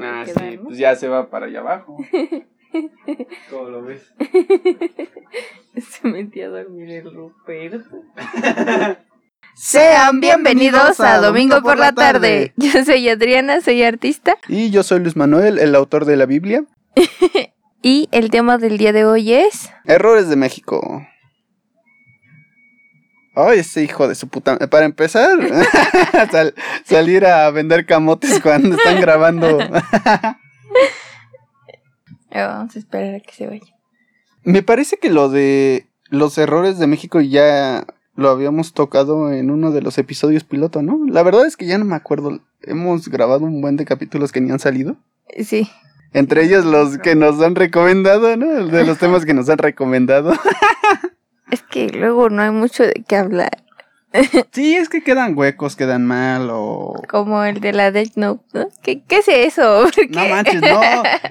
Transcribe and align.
Ah, 0.00 0.24
sí, 0.26 0.58
pues 0.62 0.78
ya 0.78 0.96
se 0.96 1.08
va 1.08 1.30
para 1.30 1.46
allá 1.46 1.60
abajo. 1.60 1.96
¿Cómo 3.50 3.68
lo 3.68 3.82
ves? 3.82 4.12
Se 5.76 6.08
metió 6.08 6.46
a 6.46 6.48
dormir 6.48 6.90
el 6.90 7.14
Ruperto. 7.14 8.02
Sean 9.54 10.20
bienvenidos 10.20 11.00
a 11.00 11.18
Domingo 11.18 11.62
por 11.62 11.78
la 11.78 11.92
tarde. 11.92 12.52
Yo 12.56 12.84
soy 12.84 13.08
Adriana, 13.08 13.60
soy 13.60 13.82
artista. 13.82 14.36
Y 14.48 14.70
yo 14.70 14.82
soy 14.82 15.00
Luis 15.00 15.16
Manuel, 15.16 15.58
el 15.58 15.74
autor 15.74 16.04
de 16.04 16.16
la 16.16 16.26
Biblia. 16.26 16.64
y 17.82 18.08
el 18.12 18.30
tema 18.30 18.58
del 18.58 18.76
día 18.76 18.92
de 18.92 19.04
hoy 19.04 19.32
es... 19.32 19.70
Errores 19.84 20.28
de 20.28 20.36
México. 20.36 21.06
Ay, 23.38 23.58
ese 23.58 23.84
hijo 23.84 24.08
de 24.08 24.14
su 24.14 24.28
puta. 24.28 24.56
Para 24.70 24.86
empezar, 24.86 25.28
salir 26.86 27.26
a 27.26 27.50
vender 27.50 27.84
camotes 27.84 28.40
cuando 28.40 28.76
están 28.76 28.98
grabando. 28.98 29.58
Vamos 32.32 32.74
a 32.74 32.78
esperar 32.78 33.16
a 33.16 33.20
que 33.20 33.32
se 33.32 33.46
vaya. 33.46 33.76
Me 34.42 34.62
parece 34.62 34.96
que 34.96 35.10
lo 35.10 35.28
de 35.28 35.86
los 36.08 36.38
errores 36.38 36.78
de 36.78 36.86
México 36.86 37.20
ya 37.20 37.86
lo 38.14 38.30
habíamos 38.30 38.72
tocado 38.72 39.30
en 39.30 39.50
uno 39.50 39.70
de 39.70 39.82
los 39.82 39.98
episodios 39.98 40.44
piloto, 40.44 40.80
¿no? 40.80 40.98
La 41.06 41.22
verdad 41.22 41.44
es 41.44 41.58
que 41.58 41.66
ya 41.66 41.76
no 41.76 41.84
me 41.84 41.94
acuerdo. 41.94 42.40
Hemos 42.62 43.08
grabado 43.08 43.44
un 43.44 43.60
buen 43.60 43.76
de 43.76 43.84
capítulos 43.84 44.32
que 44.32 44.40
ni 44.40 44.50
han 44.50 44.60
salido. 44.60 44.96
Sí. 45.44 45.68
Entre 46.14 46.42
ellos 46.42 46.64
los 46.64 46.96
que 46.96 47.14
nos 47.14 47.42
han 47.42 47.54
recomendado, 47.54 48.34
¿no? 48.38 48.66
De 48.66 48.86
los 48.86 48.96
temas 48.96 49.26
que 49.26 49.34
nos 49.34 49.50
han 49.50 49.58
recomendado. 49.58 50.32
Es 51.50 51.62
que 51.62 51.88
luego 51.88 52.28
no 52.30 52.42
hay 52.42 52.50
mucho 52.50 52.82
de 52.84 53.04
qué 53.06 53.16
hablar. 53.16 53.62
Sí, 54.52 54.74
es 54.76 54.88
que 54.88 55.02
quedan 55.02 55.36
huecos, 55.36 55.76
quedan 55.76 56.06
mal 56.06 56.48
o... 56.50 57.02
Como 57.08 57.44
el 57.44 57.60
de 57.60 57.72
la 57.72 57.90
Death 57.90 58.16
Note, 58.16 58.44
¿no? 58.54 58.68
¿Qué, 58.82 59.02
qué 59.02 59.18
es 59.18 59.28
eso? 59.28 59.86
No 60.10 60.28
manches, 60.28 60.60
no. 60.60 60.80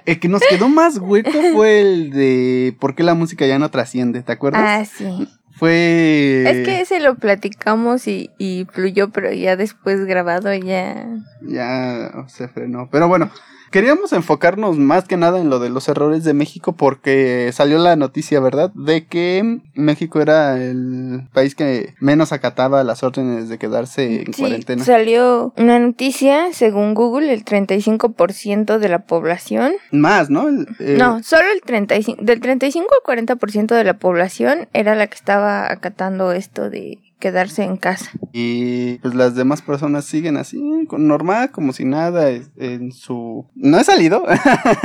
El 0.05 0.19
que 0.19 0.27
nos 0.27 0.41
quedó 0.47 0.69
más 0.69 0.97
hueco 0.97 1.31
fue 1.53 1.81
el 1.81 2.11
de 2.11 2.75
¿Por 2.79 2.95
qué 2.95 3.03
la 3.03 3.13
música 3.13 3.45
ya 3.45 3.59
no 3.59 3.71
trasciende? 3.71 4.21
¿Te 4.21 4.31
acuerdas? 4.31 4.61
Ah, 4.63 4.85
sí. 4.85 5.27
Fue... 5.57 6.43
Es 6.45 6.65
que 6.65 6.81
ese 6.81 6.99
lo 6.99 7.15
platicamos 7.15 8.07
y, 8.07 8.29
y 8.37 8.67
fluyó, 8.71 9.09
pero 9.11 9.31
ya 9.31 9.55
después 9.55 10.03
grabado 10.05 10.53
ya... 10.53 11.07
Ya 11.41 12.11
se 12.27 12.49
frenó. 12.49 12.89
Pero 12.91 13.07
bueno, 13.07 13.31
Queríamos 13.71 14.13
enfocarnos 14.13 14.77
más 14.77 15.05
que 15.05 15.17
nada 15.17 15.39
en 15.39 15.49
lo 15.49 15.59
de 15.59 15.69
los 15.69 15.87
errores 15.89 16.23
de 16.23 16.33
México 16.33 16.75
porque 16.75 17.49
salió 17.53 17.77
la 17.79 17.95
noticia, 17.95 18.39
¿verdad? 18.39 18.71
De 18.73 19.05
que 19.05 19.59
México 19.73 20.21
era 20.21 20.57
el 20.61 21.27
país 21.33 21.55
que 21.55 21.93
menos 21.99 22.31
acataba 22.31 22.83
las 22.83 23.03
órdenes 23.03 23.49
de 23.49 23.57
quedarse 23.57 24.21
en 24.21 24.33
Sí, 24.33 24.41
cuarentena. 24.41 24.83
salió 24.83 25.53
una 25.57 25.79
noticia, 25.79 26.53
según 26.53 26.93
Google, 26.93 27.33
el 27.33 27.43
35% 27.43 28.77
de 28.77 28.89
la 28.89 28.99
población... 28.99 29.73
Más, 29.91 30.29
¿no? 30.29 30.47
El- 30.47 30.67
eh, 30.79 30.95
No, 30.97 31.21
solo 31.23 31.43
el 31.53 31.61
35, 31.61 32.23
del 32.23 32.39
35 32.39 32.87
al 33.07 33.17
40% 33.17 33.75
de 33.75 33.83
la 33.83 33.97
población 33.97 34.67
era 34.73 34.95
la 34.95 35.07
que 35.07 35.15
estaba 35.15 35.71
acatando 35.71 36.31
esto 36.31 36.69
de 36.69 36.99
quedarse 37.19 37.63
en 37.63 37.77
casa. 37.77 38.11
Y 38.33 38.95
pues 38.99 39.15
las 39.15 39.35
demás 39.35 39.61
personas 39.61 40.05
siguen 40.05 40.37
así, 40.37 40.61
normal, 40.91 41.51
como 41.51 41.73
si 41.73 41.85
nada, 41.85 42.29
en 42.29 42.91
su... 42.91 43.45
No 43.55 43.79
he 43.79 43.83
salido, 43.83 44.25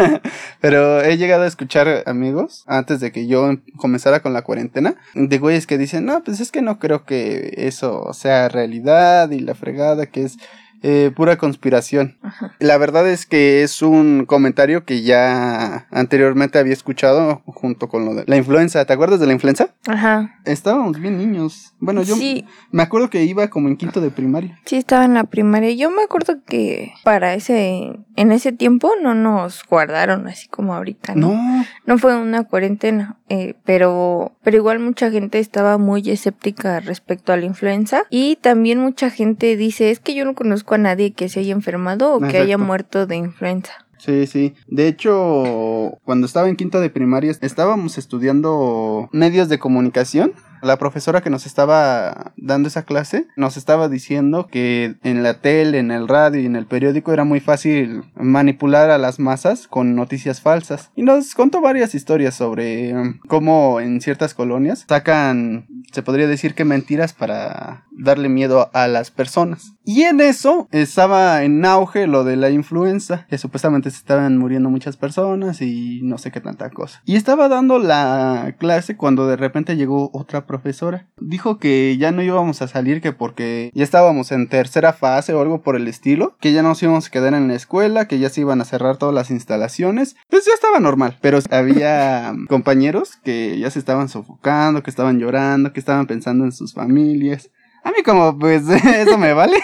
pero 0.61 1.03
he 1.03 1.17
llegado 1.17 1.43
a 1.43 1.49
escuchar 1.49 2.05
amigos, 2.07 2.65
antes 2.67 3.01
de 3.01 3.13
que 3.13 3.27
yo 3.27 3.51
comenzara 3.77 4.21
con 4.21 4.33
la 4.33 4.43
cuarentena, 4.43 4.97
de 5.15 5.39
güeyes 5.39 5.67
que 5.67 5.79
dicen, 5.79 6.05
no, 6.05 6.23
pues 6.23 6.41
es 6.41 6.53
que 6.53 6.63
no 6.63 6.79
creo 6.79 7.05
que 7.05 7.55
eso 7.57 8.13
sea 8.13 8.49
realidad 8.49 9.31
y 9.31 9.41
la 9.41 9.55
fregada, 9.55 10.07
que 10.07 10.23
es 10.23 10.39
eh, 10.83 11.11
pura 11.15 11.37
conspiración. 11.37 12.17
Ajá. 12.23 12.55
La 12.59 12.79
verdad 12.79 13.09
es 13.09 13.27
que 13.27 13.63
es 13.63 13.83
un 13.83 14.25
comentario 14.27 14.85
que 14.85 15.03
ya 15.03 15.87
anteriormente 15.91 16.59
había 16.59 16.73
escuchado 16.73 17.43
junto 17.47 17.89
con 17.89 18.05
lo 18.05 18.15
de 18.15 18.25
la 18.27 18.37
influenza. 18.37 18.85
¿Te 18.85 18.93
acuerdas 18.93 19.21
de 19.21 19.27
la 19.27 19.33
influenza? 19.33 19.75
Ajá. 19.87 20.39
Estábamos 20.45 20.99
bien 21.01 21.19
niños. 21.19 21.75
Bueno, 21.81 22.03
yo 22.03 22.17
Sí, 22.17 22.45
me 22.71 22.83
acuerdo 22.83 23.11
que 23.11 23.25
iba 23.25 23.49
como 23.49 23.69
en 23.69 23.77
quinto 23.77 24.01
de 24.01 24.11
primaria. 24.11 24.59
sí 24.67 24.77
estaba 24.77 25.05
en 25.05 25.15
la 25.15 25.25
primaria. 25.25 25.71
Yo 25.73 25.91
me 25.91 26.03
acuerdo 26.03 26.37
que 26.47 26.93
para 27.05 27.35
ese, 27.35 27.99
en 28.17 28.33
ese 28.33 28.53
tiempo 28.53 28.91
no 29.03 29.15
nos 29.15 29.65
guardaron 29.69 30.27
así 30.29 30.49
como 30.49 30.75
ahorita, 30.75 31.15
¿no? 31.15 31.35
No, 31.35 31.65
No 31.87 31.99
fue 31.99 32.17
una 32.17 32.45
cuarentena, 32.45 33.17
eh, 33.29 33.55
pero, 33.65 34.33
pero 34.43 34.57
igual 34.57 34.79
mucha 34.79 35.11
gente 35.11 35.39
estaba 35.39 35.79
muy 35.79 36.09
escéptica 36.11 36.81
respecto 36.81 37.33
a 37.33 37.37
la 37.37 37.45
influenza 37.45 38.05
y 38.11 38.37
también 38.37 38.79
mucha 38.79 39.11
gente 39.11 39.57
dice, 39.57 39.91
es 39.91 40.01
que 40.01 40.15
yo 40.15 40.25
no 40.25 40.35
conozco 40.35 40.75
a 40.75 40.79
nadie 40.79 41.13
que 41.13 41.29
se 41.29 41.41
haya 41.41 41.53
enfermado 41.53 42.15
o 42.15 42.21
que 42.21 42.39
haya 42.39 42.59
muerto 42.59 43.07
de 43.07 43.17
influenza. 43.17 43.73
sí, 43.99 44.27
sí. 44.27 44.55
De 44.67 44.89
hecho, 44.89 45.99
cuando 46.05 46.27
estaba 46.27 46.49
en 46.49 46.57
quinto 46.57 46.81
de 46.81 46.91
primaria, 46.91 47.33
estábamos 47.41 47.99
estudiando 47.99 49.09
medios 49.13 49.49
de 49.49 49.59
comunicación. 49.59 50.33
La 50.63 50.79
profesora 50.79 51.21
que 51.21 51.31
nos 51.31 51.47
estaba 51.47 52.33
dando 52.37 52.69
esa 52.69 52.85
clase 52.85 53.27
nos 53.37 53.57
estaba 53.57 53.89
diciendo 53.89 54.47
que 54.51 54.97
en 55.03 55.23
la 55.23 55.41
tele, 55.41 55.79
en 55.79 55.91
el 55.91 56.09
radio 56.09 56.41
y 56.41 56.47
en 56.47 56.57
el 56.57 56.67
periódico 56.67 57.13
era 57.13 57.25
muy 57.25 57.41
fácil 57.41 58.05
manipular 58.15 58.91
a 58.91 58.99
las 58.99 59.19
masas 59.19 59.69
con 59.69 59.95
noticias 59.95 60.41
falsas. 60.41 60.91
Y 60.97 61.03
nos 61.03 61.35
contó 61.35 61.61
varias 61.61 61.95
historias 61.95 62.35
sobre 62.35 62.95
um, 62.95 63.19
cómo 63.29 63.81
en 63.81 64.01
ciertas 64.01 64.35
colonias 64.35 64.85
sacan, 64.89 65.67
se 65.93 66.03
podría 66.03 66.27
decir 66.27 66.55
que 66.55 66.65
mentiras 66.65 67.13
para 67.13 67.85
darle 67.91 68.29
miedo 68.29 68.71
a 68.73 68.89
las 68.89 69.11
personas. 69.11 69.75
Y 69.85 70.03
en 70.03 70.21
eso 70.21 70.69
estaba 70.71 71.43
en 71.43 71.65
auge 71.65 72.07
lo 72.07 72.25
de 72.25 72.37
la 72.37 72.51
influenza, 72.51 73.27
que 73.29 73.39
supuestamente 73.39 73.91
se 73.91 73.97
estaban 73.97 74.39
muriendo 74.39 74.71
muchas 74.71 74.97
personas 74.97 75.63
y 75.63 76.01
no 76.03 76.19
sé 76.19 76.31
qué 76.31 76.41
tanta 76.41 76.71
cosa. 76.71 77.03
Y 77.05 77.17
estaba 77.17 77.49
dando 77.49 77.79
la 77.79 78.55
clase 78.59 78.97
cuando 78.97 79.27
de 79.27 79.37
repente 79.37 79.77
llegó 79.77 80.11
otra 80.13 80.47
profesora. 80.51 81.07
Dijo 81.21 81.59
que 81.59 81.97
ya 81.97 82.11
no 82.11 82.23
íbamos 82.23 82.61
a 82.61 82.67
salir, 82.67 83.01
que 83.01 83.13
porque 83.13 83.71
ya 83.73 83.85
estábamos 83.85 84.33
en 84.33 84.49
tercera 84.49 84.93
fase 84.93 85.33
o 85.33 85.41
algo 85.41 85.63
por 85.63 85.77
el 85.77 85.87
estilo, 85.87 86.37
que 86.41 86.53
ya 86.53 86.65
nos 86.65 86.83
íbamos 86.83 87.07
a 87.07 87.11
quedar 87.11 87.35
en 87.35 87.47
la 87.47 87.55
escuela, 87.55 88.09
que 88.09 88.19
ya 88.19 88.31
se 88.31 88.41
iban 88.41 88.61
a 88.61 88.65
cerrar 88.65 88.97
todas 88.97 89.15
las 89.15 89.31
instalaciones. 89.31 90.17
Pues 90.29 90.45
ya 90.47 90.53
estaba 90.53 90.81
normal, 90.81 91.19
pero 91.21 91.39
había 91.53 92.35
compañeros 92.49 93.17
que 93.23 93.61
ya 93.61 93.71
se 93.71 93.79
estaban 93.79 94.09
sofocando, 94.09 94.83
que 94.83 94.91
estaban 94.91 95.21
llorando, 95.21 95.73
que 95.73 95.79
estaban 95.79 96.09
pensando 96.09 96.45
en 96.45 96.51
sus 96.51 96.75
familias. 96.75 97.51
A 97.85 97.93
mí 97.93 98.03
como 98.05 98.37
pues 98.37 98.69
eso 98.69 99.19
me 99.19 99.33
vale. 99.33 99.57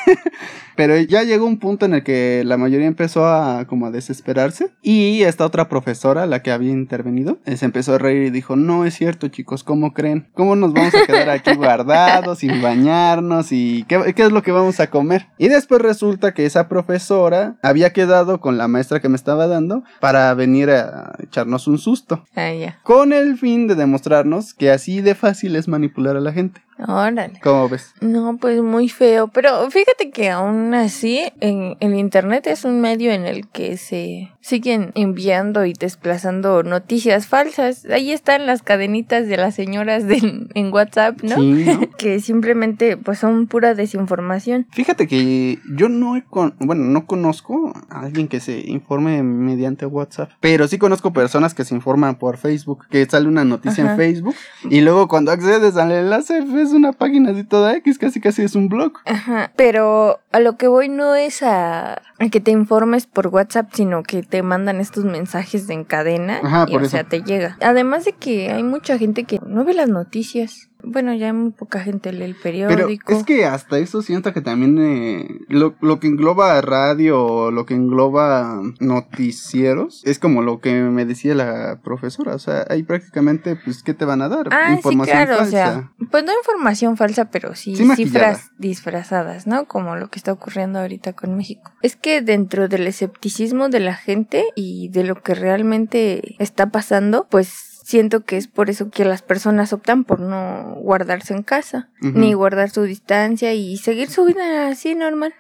Pero 0.76 0.96
ya 0.98 1.22
llegó 1.22 1.46
un 1.46 1.58
punto 1.58 1.86
en 1.86 1.94
el 1.94 2.02
que 2.02 2.42
la 2.44 2.56
mayoría 2.56 2.86
empezó 2.86 3.26
a 3.26 3.64
como 3.66 3.86
a 3.86 3.90
desesperarse 3.90 4.70
y 4.82 5.22
esta 5.22 5.44
otra 5.46 5.68
profesora, 5.68 6.26
la 6.26 6.42
que 6.42 6.52
había 6.52 6.70
intervenido, 6.72 7.38
eh, 7.46 7.56
se 7.56 7.64
empezó 7.64 7.94
a 7.94 7.98
reír 7.98 8.24
y 8.24 8.30
dijo, 8.30 8.56
"No 8.56 8.84
es 8.84 8.94
cierto, 8.94 9.28
chicos, 9.28 9.64
¿cómo 9.64 9.92
creen? 9.94 10.28
¿Cómo 10.34 10.54
nos 10.56 10.72
vamos 10.72 10.94
a 10.94 11.06
quedar 11.06 11.30
aquí 11.30 11.50
guardados 11.56 12.38
sin 12.40 12.60
bañarnos 12.62 13.52
y 13.52 13.84
qué, 13.88 14.12
qué 14.14 14.22
es 14.24 14.32
lo 14.32 14.42
que 14.42 14.52
vamos 14.52 14.78
a 14.80 14.88
comer?" 14.90 15.26
Y 15.38 15.48
después 15.48 15.80
resulta 15.80 16.34
que 16.34 16.46
esa 16.46 16.68
profesora 16.68 17.56
había 17.62 17.92
quedado 17.92 18.40
con 18.40 18.58
la 18.58 18.68
maestra 18.68 19.00
que 19.00 19.08
me 19.08 19.16
estaba 19.16 19.46
dando 19.46 19.82
para 20.00 20.32
venir 20.34 20.70
a 20.70 21.14
echarnos 21.22 21.66
un 21.68 21.78
susto, 21.78 22.24
Ah, 22.34 22.52
ya. 22.52 22.78
con 22.82 23.12
el 23.12 23.38
fin 23.38 23.66
de 23.66 23.74
demostrarnos 23.74 24.54
que 24.54 24.70
así 24.70 25.00
de 25.00 25.14
fácil 25.14 25.56
es 25.56 25.68
manipular 25.68 26.16
a 26.16 26.20
la 26.20 26.32
gente. 26.32 26.60
Órale. 26.86 27.40
¿Cómo 27.42 27.70
ves? 27.70 27.94
No, 28.02 28.36
pues 28.38 28.60
muy 28.60 28.90
feo, 28.90 29.28
pero 29.28 29.70
fíjate 29.70 30.10
que 30.10 30.28
aún 30.28 30.65
así 30.74 31.20
en 31.40 31.76
el 31.80 31.94
internet 31.94 32.46
es 32.46 32.64
un 32.64 32.80
medio 32.80 33.12
en 33.12 33.26
el 33.26 33.46
que 33.48 33.76
se 33.76 34.30
siguen 34.46 34.92
enviando 34.94 35.66
y 35.66 35.72
desplazando 35.72 36.62
noticias 36.62 37.26
falsas. 37.26 37.84
Ahí 37.86 38.12
están 38.12 38.46
las 38.46 38.62
cadenitas 38.62 39.26
de 39.26 39.36
las 39.36 39.56
señoras 39.56 40.06
de, 40.06 40.46
en 40.54 40.72
WhatsApp, 40.72 41.20
¿no? 41.22 41.34
Sí, 41.36 41.64
¿no? 41.64 41.80
Que 41.98 42.20
simplemente 42.20 42.96
pues 42.96 43.18
son 43.18 43.48
pura 43.48 43.74
desinformación. 43.74 44.66
Fíjate 44.70 45.08
que 45.08 45.58
yo 45.76 45.88
no 45.88 46.16
he 46.16 46.22
con, 46.22 46.54
bueno, 46.60 46.84
no 46.84 47.06
conozco 47.06 47.72
a 47.90 48.00
alguien 48.00 48.28
que 48.28 48.38
se 48.38 48.58
informe 48.58 49.22
mediante 49.22 49.86
WhatsApp, 49.86 50.30
pero 50.40 50.68
sí 50.68 50.78
conozco 50.78 51.12
personas 51.12 51.54
que 51.54 51.64
se 51.64 51.74
informan 51.74 52.16
por 52.16 52.36
Facebook, 52.36 52.86
que 52.88 53.04
sale 53.06 53.26
una 53.26 53.44
noticia 53.44 53.82
Ajá. 53.84 53.92
en 53.92 53.98
Facebook 53.98 54.34
y 54.70 54.80
luego 54.80 55.08
cuando 55.08 55.32
accedes 55.32 55.76
al 55.76 55.90
enlace 55.90 56.42
ves 56.42 56.70
una 56.72 56.92
página 56.92 57.30
así 57.30 57.42
toda 57.42 57.74
X, 57.76 57.98
casi 57.98 58.20
casi 58.20 58.42
es 58.42 58.54
un 58.54 58.68
blog. 58.68 58.92
Ajá, 59.06 59.52
pero 59.56 60.20
a 60.30 60.38
lo 60.38 60.55
que 60.56 60.68
voy 60.68 60.88
no 60.88 61.14
es 61.14 61.42
a, 61.42 61.94
a 61.94 62.28
que 62.30 62.40
te 62.40 62.50
informes 62.50 63.06
por 63.06 63.28
WhatsApp, 63.28 63.70
sino 63.72 64.02
que 64.02 64.22
te 64.22 64.42
mandan 64.42 64.80
estos 64.80 65.04
mensajes 65.04 65.66
de 65.66 65.74
en 65.74 65.84
cadena 65.84 66.40
Ajá, 66.42 66.66
y 66.68 66.72
por 66.72 66.82
o 66.82 66.84
eso. 66.86 66.92
sea, 66.96 67.04
te 67.04 67.22
llega. 67.22 67.56
Además 67.60 68.04
de 68.04 68.12
que 68.12 68.50
hay 68.50 68.62
mucha 68.62 68.98
gente 68.98 69.24
que 69.24 69.38
no 69.46 69.64
ve 69.64 69.74
las 69.74 69.88
noticias. 69.88 70.68
Bueno, 70.86 71.12
ya 71.14 71.32
muy 71.32 71.50
poca 71.50 71.80
gente 71.80 72.12
lee 72.12 72.24
el 72.24 72.36
Pero 72.42 72.68
periódico. 72.68 73.12
es 73.12 73.24
que 73.24 73.44
hasta 73.44 73.78
eso 73.78 74.02
siento 74.02 74.32
que 74.32 74.40
también 74.40 74.78
eh, 74.78 75.28
lo, 75.48 75.74
lo 75.80 76.00
que 76.00 76.06
engloba 76.06 76.60
radio, 76.60 77.50
lo 77.50 77.66
que 77.66 77.74
engloba 77.74 78.60
noticieros, 78.80 80.02
es 80.04 80.18
como 80.18 80.42
lo 80.42 80.60
que 80.60 80.72
me 80.74 81.04
decía 81.04 81.34
la 81.34 81.80
profesora. 81.82 82.34
O 82.34 82.38
sea, 82.38 82.64
ahí 82.70 82.82
prácticamente, 82.82 83.56
pues, 83.56 83.82
¿qué 83.82 83.94
te 83.94 84.04
van 84.04 84.22
a 84.22 84.28
dar? 84.28 84.48
Ah, 84.52 84.68
sí, 84.68 84.74
Información 84.74 85.22
o 85.30 85.36
falsa. 85.36 85.50
sea, 85.50 85.92
pues 86.10 86.24
no 86.24 86.32
información 86.36 86.96
falsa, 86.96 87.26
pero 87.30 87.54
sí, 87.54 87.74
Sí 87.76 87.88
cifras 87.96 88.50
disfrazadas, 88.58 89.46
¿no? 89.46 89.66
Como 89.66 89.96
lo 89.96 90.08
que 90.08 90.18
está 90.18 90.32
ocurriendo 90.32 90.78
ahorita 90.78 91.12
con 91.14 91.36
México. 91.36 91.72
Es 91.82 91.96
que 91.96 92.22
dentro 92.22 92.68
del 92.68 92.86
escepticismo 92.86 93.68
de 93.68 93.80
la 93.80 93.94
gente 93.96 94.44
y 94.54 94.88
de 94.88 95.04
lo 95.04 95.22
que 95.22 95.34
realmente 95.34 96.36
está 96.38 96.70
pasando, 96.70 97.26
pues 97.30 97.75
siento 97.86 98.24
que 98.24 98.36
es 98.36 98.48
por 98.48 98.68
eso 98.68 98.90
que 98.90 99.04
las 99.04 99.22
personas 99.22 99.72
optan 99.72 100.02
por 100.02 100.18
no 100.18 100.74
guardarse 100.80 101.32
en 101.34 101.44
casa, 101.44 101.88
ni 102.00 102.32
guardar 102.32 102.68
su 102.68 102.82
distancia 102.82 103.54
y 103.54 103.76
seguir 103.76 104.10
su 104.10 104.24
vida 104.24 104.66
así 104.66 104.96
normal. 104.96 105.32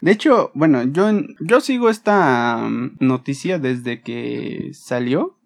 De 0.00 0.10
hecho, 0.10 0.50
bueno, 0.54 0.82
yo, 0.82 1.12
yo 1.38 1.60
sigo 1.60 1.90
esta 1.90 2.56
mm, 2.56 2.96
noticia 2.98 3.60
desde 3.60 4.00
que 4.00 4.70
salió, 4.74 5.38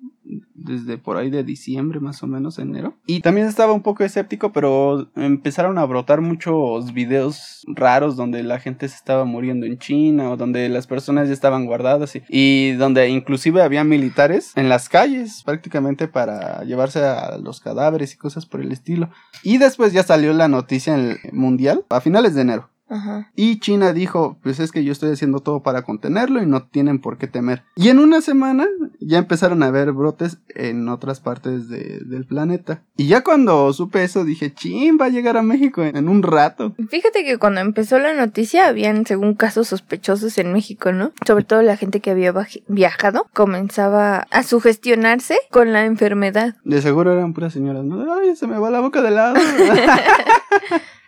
desde 0.54 0.98
por 0.98 1.16
ahí 1.16 1.30
de 1.30 1.44
diciembre 1.44 2.00
más 2.00 2.22
o 2.22 2.26
menos, 2.26 2.58
enero. 2.58 2.94
Y 3.06 3.20
también 3.20 3.46
estaba 3.46 3.72
un 3.72 3.82
poco 3.82 4.04
escéptico, 4.04 4.52
pero 4.52 5.08
empezaron 5.16 5.78
a 5.78 5.84
brotar 5.84 6.20
muchos 6.20 6.92
videos 6.92 7.64
raros 7.68 8.16
donde 8.16 8.42
la 8.42 8.58
gente 8.58 8.88
se 8.88 8.96
estaba 8.96 9.24
muriendo 9.24 9.66
en 9.66 9.78
China 9.78 10.30
o 10.30 10.36
donde 10.36 10.68
las 10.68 10.86
personas 10.86 11.28
ya 11.28 11.34
estaban 11.34 11.66
guardadas 11.66 12.18
y, 12.28 12.72
donde 12.72 13.08
inclusive 13.08 13.62
había 13.62 13.84
militares 13.84 14.52
en 14.56 14.68
las 14.68 14.88
calles 14.88 15.42
prácticamente 15.44 16.08
para 16.08 16.62
llevarse 16.64 17.00
a 17.00 17.38
los 17.38 17.60
cadáveres 17.60 18.14
y 18.14 18.16
cosas 18.16 18.46
por 18.46 18.60
el 18.60 18.72
estilo. 18.72 19.10
Y 19.42 19.58
después 19.58 19.92
ya 19.92 20.02
salió 20.02 20.32
la 20.32 20.48
noticia 20.48 20.94
en 20.94 21.10
el 21.10 21.32
mundial 21.32 21.84
a 21.88 22.00
finales 22.00 22.34
de 22.34 22.42
enero. 22.42 22.70
Ajá. 22.88 23.30
Y 23.34 23.58
China 23.58 23.92
dijo, 23.92 24.38
pues 24.42 24.60
es 24.60 24.70
que 24.70 24.84
yo 24.84 24.92
estoy 24.92 25.10
haciendo 25.12 25.40
todo 25.40 25.62
para 25.62 25.82
contenerlo 25.82 26.40
y 26.42 26.46
no 26.46 26.62
tienen 26.62 27.00
por 27.00 27.18
qué 27.18 27.26
temer. 27.26 27.64
Y 27.74 27.88
en 27.88 27.98
una 27.98 28.20
semana 28.20 28.66
ya 29.00 29.18
empezaron 29.18 29.62
a 29.62 29.66
haber 29.66 29.92
brotes 29.92 30.38
en 30.54 30.88
otras 30.88 31.20
partes 31.20 31.68
de- 31.68 32.00
del 32.06 32.26
planeta. 32.26 32.82
Y 32.96 33.08
ya 33.08 33.22
cuando 33.24 33.72
supe 33.72 34.04
eso 34.04 34.24
dije, 34.24 34.54
chin, 34.54 34.98
va 35.00 35.06
a 35.06 35.10
llegar 35.10 35.36
a 35.36 35.42
México 35.42 35.82
en, 35.82 35.96
en 35.96 36.08
un 36.08 36.22
rato. 36.22 36.74
Fíjate 36.88 37.24
que 37.24 37.38
cuando 37.38 37.60
empezó 37.60 37.98
la 37.98 38.14
noticia 38.14 38.68
habían 38.68 39.04
según 39.04 39.34
casos 39.34 39.68
sospechosos 39.68 40.38
en 40.38 40.52
México, 40.52 40.92
¿no? 40.92 41.12
Sobre 41.26 41.44
todo 41.44 41.62
la 41.62 41.76
gente 41.76 42.00
que 42.00 42.10
había 42.12 42.32
viajado 42.68 43.26
comenzaba 43.34 44.26
a 44.30 44.42
sugestionarse 44.44 45.36
con 45.50 45.72
la 45.72 45.84
enfermedad. 45.84 46.54
De 46.64 46.80
seguro 46.82 47.12
eran 47.12 47.32
puras 47.34 47.52
señoras, 47.52 47.84
¿no? 47.84 48.14
Ay, 48.14 48.36
se 48.36 48.46
me 48.46 48.58
va 48.58 48.70
la 48.70 48.80
boca 48.80 49.02
de 49.02 49.10
lado. 49.10 49.34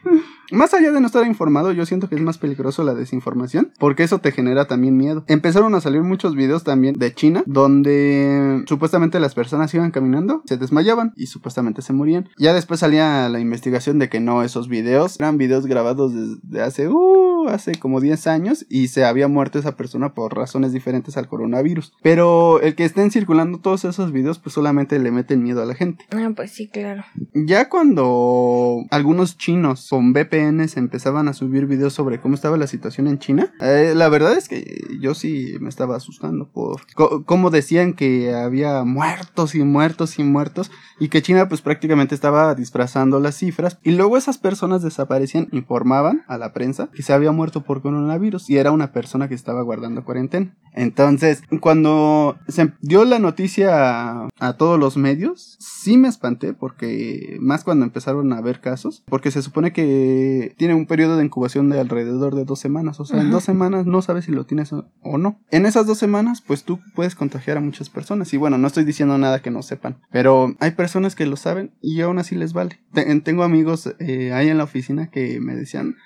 Más 0.51 0.73
allá 0.75 0.93
de 0.93 1.01
no 1.01 1.07
estar 1.07 1.27
informado, 1.27 1.73
yo 1.73 1.85
siento 1.85 2.09
que 2.09 2.15
es 2.15 2.21
más 2.21 2.39
peligroso 2.39 2.83
la 2.83 2.95
desinformación, 2.95 3.73
porque 3.79 4.03
eso 4.03 4.19
te 4.19 4.33
genera 4.33 4.67
también 4.67 4.97
miedo. 4.97 5.25
Empezaron 5.27 5.75
a 5.75 5.81
salir 5.81 6.03
muchos 6.03 6.35
videos 6.35 6.65
también 6.65 6.95
de 6.99 7.15
China, 7.15 7.43
donde 7.47 8.63
supuestamente 8.67 9.21
las 9.21 9.35
personas 9.35 9.73
iban 9.75 9.91
caminando, 9.91 10.43
se 10.47 10.57
desmayaban 10.57 11.13
y 11.17 11.27
supuestamente 11.27 11.83
se 11.83 11.93
morían. 11.93 12.29
Ya 12.39 12.55
después 12.55 12.81
salía 12.81 13.29
la 13.29 13.41
investigación 13.41 13.99
de 13.99 14.09
que 14.09 14.21
no, 14.21 14.43
esos 14.43 14.69
videos 14.69 15.19
eran 15.21 15.39
videos 15.39 15.67
grabados 15.67 16.13
desde 16.15 16.63
hace, 16.63 16.89
uh, 16.89 17.49
hace 17.49 17.75
como 17.75 18.01
10 18.01 18.27
años 18.27 18.67
y 18.69 18.89
se 18.89 19.05
había 19.05 19.29
muerto 19.29 19.59
esa 19.59 19.77
persona 19.77 20.15
por 20.15 20.35
razones 20.35 20.73
diferentes 20.73 21.17
al 21.17 21.29
coronavirus. 21.29 21.93
Pero 22.03 22.61
el 22.61 22.75
que 22.75 22.85
estén 22.85 23.11
circulando 23.11 23.59
todos 23.59 23.85
esos 23.85 24.13
videos, 24.13 24.39
pues 24.39 24.55
solamente 24.55 24.99
le 24.99 25.11
meten 25.11 25.43
miedo 25.43 25.63
a 25.63 25.67
la 25.67 25.75
gente. 25.75 26.07
Ah, 26.11 26.31
pues 26.35 26.53
sí, 26.53 26.69
claro. 26.69 27.05
Ya 27.35 27.69
cuando 27.69 28.85
algunos 28.91 29.37
chinos 29.37 29.89
con 29.89 30.13
VPNs 30.39 30.77
empezaban 30.77 31.29
a 31.29 31.33
subir 31.33 31.67
videos 31.67 31.93
sobre 31.93 32.21
cómo 32.21 32.35
estaba 32.35 32.57
la 32.57 32.67
situación 32.67 33.09
en 33.09 33.19
China, 33.19 33.53
eh, 33.61 33.93
la 33.95 34.09
verdad 34.09 34.37
es 34.37 34.49
que 34.49 34.87
yo 35.01 35.15
sí 35.15 35.57
me 35.61 35.69
estaba 35.69 35.97
asustando 35.97 36.49
por 36.49 36.83
cómo 37.25 37.51
decían 37.51 37.95
que 37.95 38.35
había 38.35 38.85
muertos 38.85 39.55
y 39.55 39.63
muertos 39.63 40.19
y 40.19 40.25
muertos 40.25 40.71
y 41.01 41.09
que 41.09 41.23
China 41.23 41.49
pues 41.49 41.61
prácticamente 41.61 42.15
estaba 42.15 42.55
disfrazando 42.55 43.21
las 43.21 43.37
cifras 43.37 43.79
y 43.83 43.93
luego 43.93 44.17
esas 44.17 44.39
personas 44.39 44.83
desaparecían, 44.83 45.49
informaban 45.53 46.25
a 46.27 46.39
la 46.39 46.53
prensa 46.53 46.89
que 46.93 47.03
se 47.03 47.13
había 47.13 47.33
muerto 47.33 47.63
por 47.63 47.83
coronavirus 47.83 48.49
y 48.51 48.57
era 48.57 48.73
una 48.73 48.93
persona 48.93 49.29
que 49.29 49.35
estaba 49.35 49.63
guardando 49.63 50.05
cuarentena. 50.05 50.55
Entonces, 50.75 51.43
cuando 51.61 52.39
se 52.47 52.73
dio 52.81 53.05
la 53.05 53.19
noticia 53.19 54.21
a, 54.23 54.29
a 54.39 54.53
todos 54.53 54.79
los 54.79 54.97
medios, 54.97 55.57
sí 55.59 55.97
me 55.97 56.09
espanté 56.09 56.53
porque 56.53 57.37
más 57.41 57.65
cuando 57.65 57.85
empezaron 57.85 58.33
a 58.33 58.39
haber 58.39 58.61
casos, 58.61 59.03
porque 59.07 59.31
se 59.31 59.43
supone 59.43 59.73
que 59.73 60.28
tiene 60.57 60.75
un 60.75 60.87
periodo 60.87 61.17
de 61.17 61.25
incubación 61.25 61.71
de 61.71 61.79
alrededor 61.81 62.35
de 62.35 62.45
dos 62.45 62.59
semanas, 62.59 63.01
o 63.01 63.05
sea, 63.05 63.21
en 63.21 63.31
dos 63.31 63.45
semanas 63.45 63.87
no 63.87 64.03
sabes 64.03 64.25
si 64.25 64.33
lo 64.33 64.45
tienes 64.45 64.73
o, 64.73 64.85
no. 65.19 65.41
En 65.51 65.67
esas 65.67 65.87
dos 65.87 65.99
semanas, 65.99 66.43
pues 66.47 66.65
tú 66.65 66.81
puedes 66.95 67.15
contagiar 67.15 67.57
a 67.57 67.61
muchas 67.61 67.91
personas 67.91 68.33
y 68.33 68.37
bueno, 68.37 68.59
no 68.59 68.67
estoy 68.67 68.85
diciendo 68.85 69.17
nada 69.19 69.41
que 69.41 69.51
no 69.51 69.63
sepan, 69.63 69.99
pero 70.11 70.55
hay 70.61 70.73
personas 70.73 71.15
que 71.15 71.27
lo 71.27 71.37
saben 71.37 71.73
y 71.83 72.01
aún 72.01 72.19
así 72.19 72.35
les 72.35 72.53
vale. 72.53 72.81
Te- 72.93 73.21
tengo 73.21 73.43
amigos 73.43 73.95
eh, 73.99 74.33
ahí 74.33 74.49
en 74.49 74.59
la 74.59 74.65
oficina 74.65 75.11
que 75.11 75.41
me 75.41 75.55
decían, 75.55 75.97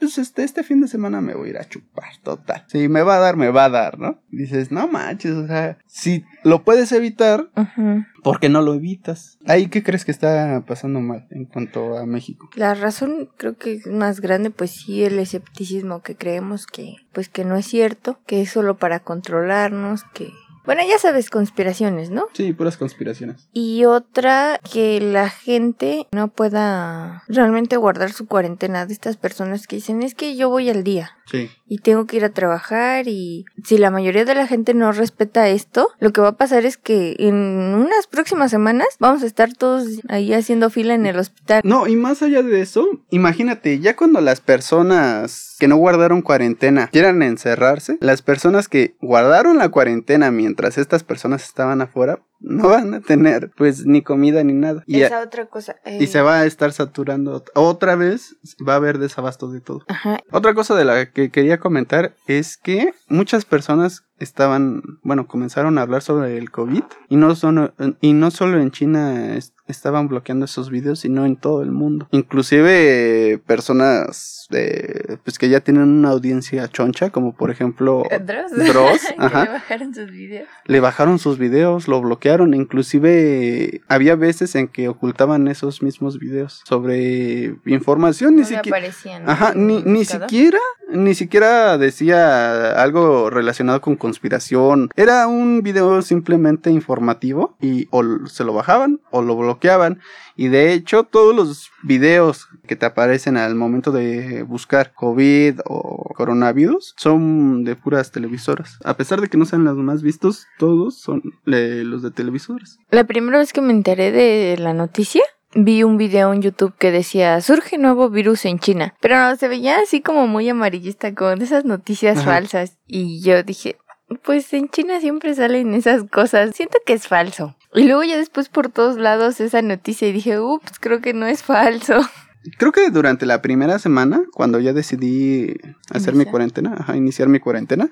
pues 0.00 0.18
este, 0.18 0.42
este 0.42 0.64
fin 0.64 0.80
de 0.80 0.88
semana 0.88 1.20
me 1.20 1.34
voy 1.34 1.48
a 1.48 1.50
ir 1.50 1.58
a 1.58 1.68
chupar, 1.68 2.16
total. 2.22 2.64
Si 2.68 2.88
me 2.88 3.02
va 3.02 3.16
a 3.16 3.20
dar, 3.20 3.36
me 3.36 3.50
va 3.50 3.66
a 3.66 3.68
dar, 3.68 3.98
¿no? 3.98 4.18
Dices, 4.30 4.72
no 4.72 4.88
manches, 4.88 5.32
o 5.32 5.46
sea, 5.46 5.78
si 5.86 6.24
lo 6.42 6.64
puedes 6.64 6.90
evitar, 6.92 7.50
Ujú. 7.56 8.04
¿por 8.22 8.40
qué 8.40 8.48
no 8.48 8.62
lo 8.62 8.74
evitas? 8.74 9.38
Ahí, 9.46 9.68
¿qué 9.68 9.82
crees 9.82 10.04
que 10.04 10.10
está 10.10 10.64
pasando 10.66 11.00
mal 11.00 11.26
en 11.30 11.44
cuanto 11.44 11.98
a 11.98 12.06
México? 12.06 12.48
La 12.54 12.74
razón 12.74 13.28
creo 13.36 13.56
que 13.58 13.80
más 13.90 14.20
grande, 14.20 14.50
pues 14.50 14.70
sí, 14.70 15.04
el 15.04 15.18
escepticismo 15.18 16.02
que 16.02 16.16
creemos 16.16 16.66
que, 16.66 16.96
pues 17.12 17.28
que 17.28 17.44
no 17.44 17.56
es 17.56 17.66
cierto, 17.66 18.18
que 18.26 18.40
es 18.40 18.50
solo 18.50 18.78
para 18.78 19.00
controlarnos, 19.00 20.04
que, 20.14 20.30
bueno, 20.64 20.82
ya 20.86 20.98
sabes, 20.98 21.30
conspiraciones, 21.30 22.10
¿no? 22.10 22.26
Sí, 22.32 22.52
puras 22.52 22.76
conspiraciones. 22.76 23.48
Y 23.52 23.84
otra, 23.84 24.60
que 24.72 25.00
la 25.00 25.30
gente 25.30 26.06
no 26.12 26.28
pueda 26.28 27.24
realmente 27.28 27.76
guardar 27.76 28.12
su 28.12 28.26
cuarentena 28.26 28.86
de 28.86 28.92
estas 28.92 29.16
personas 29.16 29.66
que 29.66 29.76
dicen, 29.76 30.02
es 30.02 30.14
que 30.14 30.36
yo 30.36 30.48
voy 30.48 30.70
al 30.70 30.84
día 30.84 31.16
Sí. 31.30 31.50
y 31.66 31.78
tengo 31.78 32.06
que 32.06 32.16
ir 32.16 32.24
a 32.24 32.30
trabajar 32.30 33.06
y 33.06 33.44
si 33.64 33.78
la 33.78 33.90
mayoría 33.92 34.24
de 34.24 34.34
la 34.34 34.48
gente 34.48 34.74
no 34.74 34.90
respeta 34.90 35.48
esto, 35.48 35.88
lo 36.00 36.12
que 36.12 36.20
va 36.20 36.28
a 36.28 36.36
pasar 36.36 36.64
es 36.66 36.76
que 36.76 37.14
en 37.20 37.34
unas 37.34 38.08
próximas 38.08 38.50
semanas 38.50 38.88
vamos 38.98 39.22
a 39.22 39.26
estar 39.26 39.52
todos 39.52 39.86
ahí 40.08 40.32
haciendo 40.32 40.70
fila 40.70 40.94
en 40.94 41.06
el 41.06 41.18
hospital. 41.18 41.60
No, 41.64 41.86
y 41.86 41.94
más 41.94 42.22
allá 42.22 42.42
de 42.42 42.60
eso, 42.60 42.88
imagínate, 43.10 43.78
ya 43.78 43.94
cuando 43.94 44.20
las 44.20 44.40
personas 44.40 45.56
que 45.60 45.68
no 45.68 45.76
guardaron 45.76 46.22
cuarentena 46.22 46.88
quieran 46.88 47.22
encerrarse, 47.22 47.98
las 48.00 48.22
personas 48.22 48.68
que 48.68 48.96
guardaron 49.00 49.58
la 49.58 49.68
cuarentena 49.68 50.30
mientras 50.30 50.78
estas 50.78 51.04
personas 51.04 51.44
estaban 51.44 51.80
afuera, 51.80 52.20
no 52.40 52.68
van 52.68 52.94
a 52.94 53.00
tener 53.00 53.50
pues 53.56 53.86
ni 53.86 54.02
comida 54.02 54.42
ni 54.42 54.52
nada. 54.52 54.82
Y, 54.86 55.02
Esa 55.02 55.20
otra 55.20 55.46
cosa. 55.46 55.76
y 55.84 56.04
eh, 56.04 56.06
se 56.06 56.20
va 56.20 56.40
a 56.40 56.46
estar 56.46 56.72
saturando 56.72 57.44
otra 57.54 57.96
vez, 57.96 58.36
va 58.66 58.74
a 58.74 58.76
haber 58.76 58.98
desabasto 58.98 59.50
de 59.50 59.60
todo. 59.60 59.84
Ajá. 59.88 60.18
Otra 60.30 60.54
cosa 60.54 60.74
de 60.74 60.84
la 60.84 61.10
que 61.10 61.30
quería 61.30 61.58
comentar 61.58 62.14
es 62.26 62.56
que 62.56 62.92
muchas 63.08 63.44
personas 63.44 64.04
estaban, 64.20 64.82
bueno, 65.02 65.26
comenzaron 65.26 65.78
a 65.78 65.82
hablar 65.82 66.02
sobre 66.02 66.38
el 66.38 66.50
COVID 66.50 66.82
y 67.08 67.16
no, 67.16 67.34
son, 67.34 67.72
y 68.00 68.12
no 68.12 68.30
solo 68.30 68.60
en 68.60 68.70
China 68.70 69.34
es- 69.36 69.52
estaban 69.66 70.08
bloqueando 70.08 70.44
esos 70.46 70.68
videos, 70.68 70.98
sino 71.00 71.24
en 71.26 71.36
todo 71.36 71.62
el 71.62 71.70
mundo. 71.70 72.08
Inclusive 72.10 73.32
eh, 73.34 73.38
personas 73.38 74.46
de, 74.50 75.18
pues 75.24 75.38
que 75.38 75.48
ya 75.48 75.60
tienen 75.60 75.84
una 75.84 76.10
audiencia 76.10 76.66
choncha, 76.68 77.10
como 77.10 77.36
por 77.36 77.50
ejemplo 77.52 78.02
Dross. 78.26 78.50
Dross, 78.52 79.00
que 79.08 79.14
ajá. 79.24 79.44
le 79.44 79.50
bajaron 79.52 79.94
sus 79.94 80.10
videos. 80.10 80.48
le 80.66 80.80
bajaron 80.80 81.18
sus 81.20 81.38
videos, 81.38 81.86
lo 81.88 82.00
bloquearon, 82.00 82.52
inclusive 82.54 83.82
había 83.88 84.16
veces 84.16 84.54
en 84.56 84.68
que 84.68 84.88
ocultaban 84.88 85.48
esos 85.48 85.82
mismos 85.82 86.18
videos 86.18 86.62
sobre 86.66 87.54
información, 87.66 88.34
ni 88.34 88.42
No 88.42 88.46
siquiera... 88.48 88.78
aparecían. 88.78 89.28
Ajá, 89.28 89.52
ni, 89.54 89.82
ni 89.82 90.04
siquiera, 90.04 90.58
ni 90.92 91.14
siquiera 91.14 91.78
decía 91.78 92.72
algo 92.82 93.30
relacionado 93.30 93.80
con 93.80 93.96
conspiración. 94.10 94.90
Era 94.96 95.28
un 95.28 95.62
video 95.62 96.02
simplemente 96.02 96.70
informativo 96.70 97.54
y 97.60 97.86
o 97.90 98.02
se 98.26 98.42
lo 98.42 98.52
bajaban 98.52 99.00
o 99.10 99.22
lo 99.22 99.36
bloqueaban. 99.36 100.00
Y 100.34 100.48
de 100.48 100.72
hecho, 100.72 101.04
todos 101.04 101.34
los 101.34 101.70
videos 101.84 102.48
que 102.66 102.74
te 102.74 102.86
aparecen 102.86 103.36
al 103.36 103.54
momento 103.54 103.92
de 103.92 104.42
buscar 104.42 104.92
COVID 104.94 105.60
o 105.64 106.12
coronavirus 106.14 106.94
son 106.96 107.62
de 107.62 107.76
puras 107.76 108.10
televisoras. 108.10 108.78
A 108.84 108.96
pesar 108.96 109.20
de 109.20 109.28
que 109.28 109.38
no 109.38 109.44
sean 109.44 109.64
los 109.64 109.76
más 109.76 110.02
vistos, 110.02 110.46
todos 110.58 110.98
son 110.98 111.22
de 111.46 111.84
los 111.84 112.02
de 112.02 112.10
televisoras. 112.10 112.78
La 112.90 113.04
primera 113.04 113.38
vez 113.38 113.52
que 113.52 113.60
me 113.60 113.72
enteré 113.72 114.10
de 114.10 114.56
la 114.58 114.74
noticia, 114.74 115.22
vi 115.54 115.82
un 115.82 115.96
video 115.96 116.32
en 116.32 116.42
YouTube 116.42 116.74
que 116.78 116.90
decía, 116.90 117.40
surge 117.40 117.78
nuevo 117.78 118.10
virus 118.10 118.44
en 118.44 118.58
China. 118.58 118.94
Pero 119.00 119.18
no, 119.18 119.36
se 119.36 119.48
veía 119.48 119.78
así 119.78 120.00
como 120.00 120.26
muy 120.26 120.48
amarillista, 120.48 121.14
con 121.14 121.42
esas 121.42 121.64
noticias 121.64 122.18
Ajá. 122.18 122.32
falsas. 122.32 122.76
Y 122.86 123.20
yo 123.22 123.42
dije, 123.42 123.76
pues 124.22 124.52
en 124.52 124.68
China 124.68 125.00
siempre 125.00 125.34
salen 125.34 125.74
esas 125.74 126.04
cosas. 126.04 126.54
Siento 126.54 126.78
que 126.84 126.92
es 126.92 127.06
falso. 127.06 127.56
Y 127.74 127.84
luego 127.84 128.02
ya 128.02 128.16
después 128.16 128.48
por 128.48 128.68
todos 128.68 128.96
lados 128.96 129.40
esa 129.40 129.62
noticia 129.62 130.08
y 130.08 130.12
dije, 130.12 130.40
ups, 130.40 130.78
creo 130.80 131.00
que 131.00 131.14
no 131.14 131.26
es 131.26 131.42
falso. 131.42 132.00
Creo 132.56 132.72
que 132.72 132.88
durante 132.88 133.26
la 133.26 133.42
primera 133.42 133.78
semana, 133.78 134.22
cuando 134.32 134.60
ya 134.60 134.72
decidí 134.72 135.56
hacer 135.90 136.14
mi 136.14 136.24
cuarentena, 136.24 136.74
ajá, 136.78 136.96
iniciar 136.96 137.28
mi 137.28 137.38
cuarentena, 137.38 137.90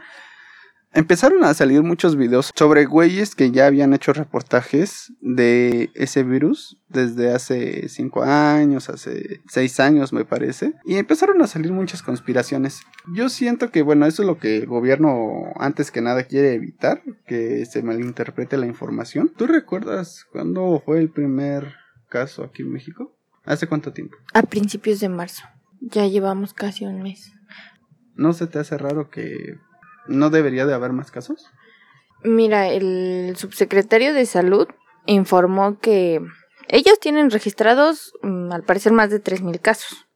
empezaron 0.98 1.44
a 1.44 1.54
salir 1.54 1.82
muchos 1.84 2.16
videos 2.16 2.50
sobre 2.56 2.84
güeyes 2.84 3.36
que 3.36 3.52
ya 3.52 3.66
habían 3.66 3.94
hecho 3.94 4.12
reportajes 4.12 5.12
de 5.20 5.90
ese 5.94 6.24
virus 6.24 6.76
desde 6.88 7.32
hace 7.32 7.88
cinco 7.88 8.24
años, 8.24 8.88
hace 8.88 9.40
seis 9.48 9.78
años 9.78 10.12
me 10.12 10.24
parece, 10.24 10.74
y 10.84 10.96
empezaron 10.96 11.40
a 11.40 11.46
salir 11.46 11.70
muchas 11.70 12.02
conspiraciones. 12.02 12.80
Yo 13.14 13.28
siento 13.28 13.70
que, 13.70 13.82
bueno, 13.82 14.06
eso 14.06 14.22
es 14.22 14.26
lo 14.26 14.38
que 14.38 14.56
el 14.56 14.66
gobierno 14.66 15.52
antes 15.56 15.92
que 15.92 16.00
nada 16.00 16.24
quiere 16.24 16.54
evitar, 16.54 17.00
que 17.26 17.64
se 17.64 17.82
malinterprete 17.82 18.56
la 18.56 18.66
información. 18.66 19.32
¿Tú 19.36 19.46
recuerdas 19.46 20.26
cuándo 20.32 20.82
fue 20.84 20.98
el 20.98 21.10
primer 21.10 21.74
caso 22.08 22.42
aquí 22.42 22.62
en 22.62 22.72
México? 22.72 23.14
¿Hace 23.44 23.68
cuánto 23.68 23.92
tiempo? 23.92 24.16
A 24.34 24.42
principios 24.42 24.98
de 24.98 25.08
marzo. 25.08 25.44
Ya 25.80 26.06
llevamos 26.08 26.54
casi 26.54 26.86
un 26.86 27.02
mes. 27.02 27.32
¿No 28.16 28.32
se 28.32 28.48
te 28.48 28.58
hace 28.58 28.76
raro 28.76 29.10
que 29.10 29.58
no 30.08 30.30
debería 30.30 30.66
de 30.66 30.74
haber 30.74 30.92
más 30.92 31.10
casos? 31.10 31.46
Mira, 32.24 32.68
el 32.68 33.34
subsecretario 33.36 34.12
de 34.12 34.26
salud 34.26 34.66
informó 35.06 35.78
que 35.78 36.20
ellos 36.68 36.98
tienen 37.00 37.30
registrados, 37.30 38.12
mm, 38.22 38.52
al 38.52 38.64
parecer, 38.64 38.92
más 38.92 39.10
de 39.10 39.20
3.000 39.20 39.60
casos. 39.60 40.06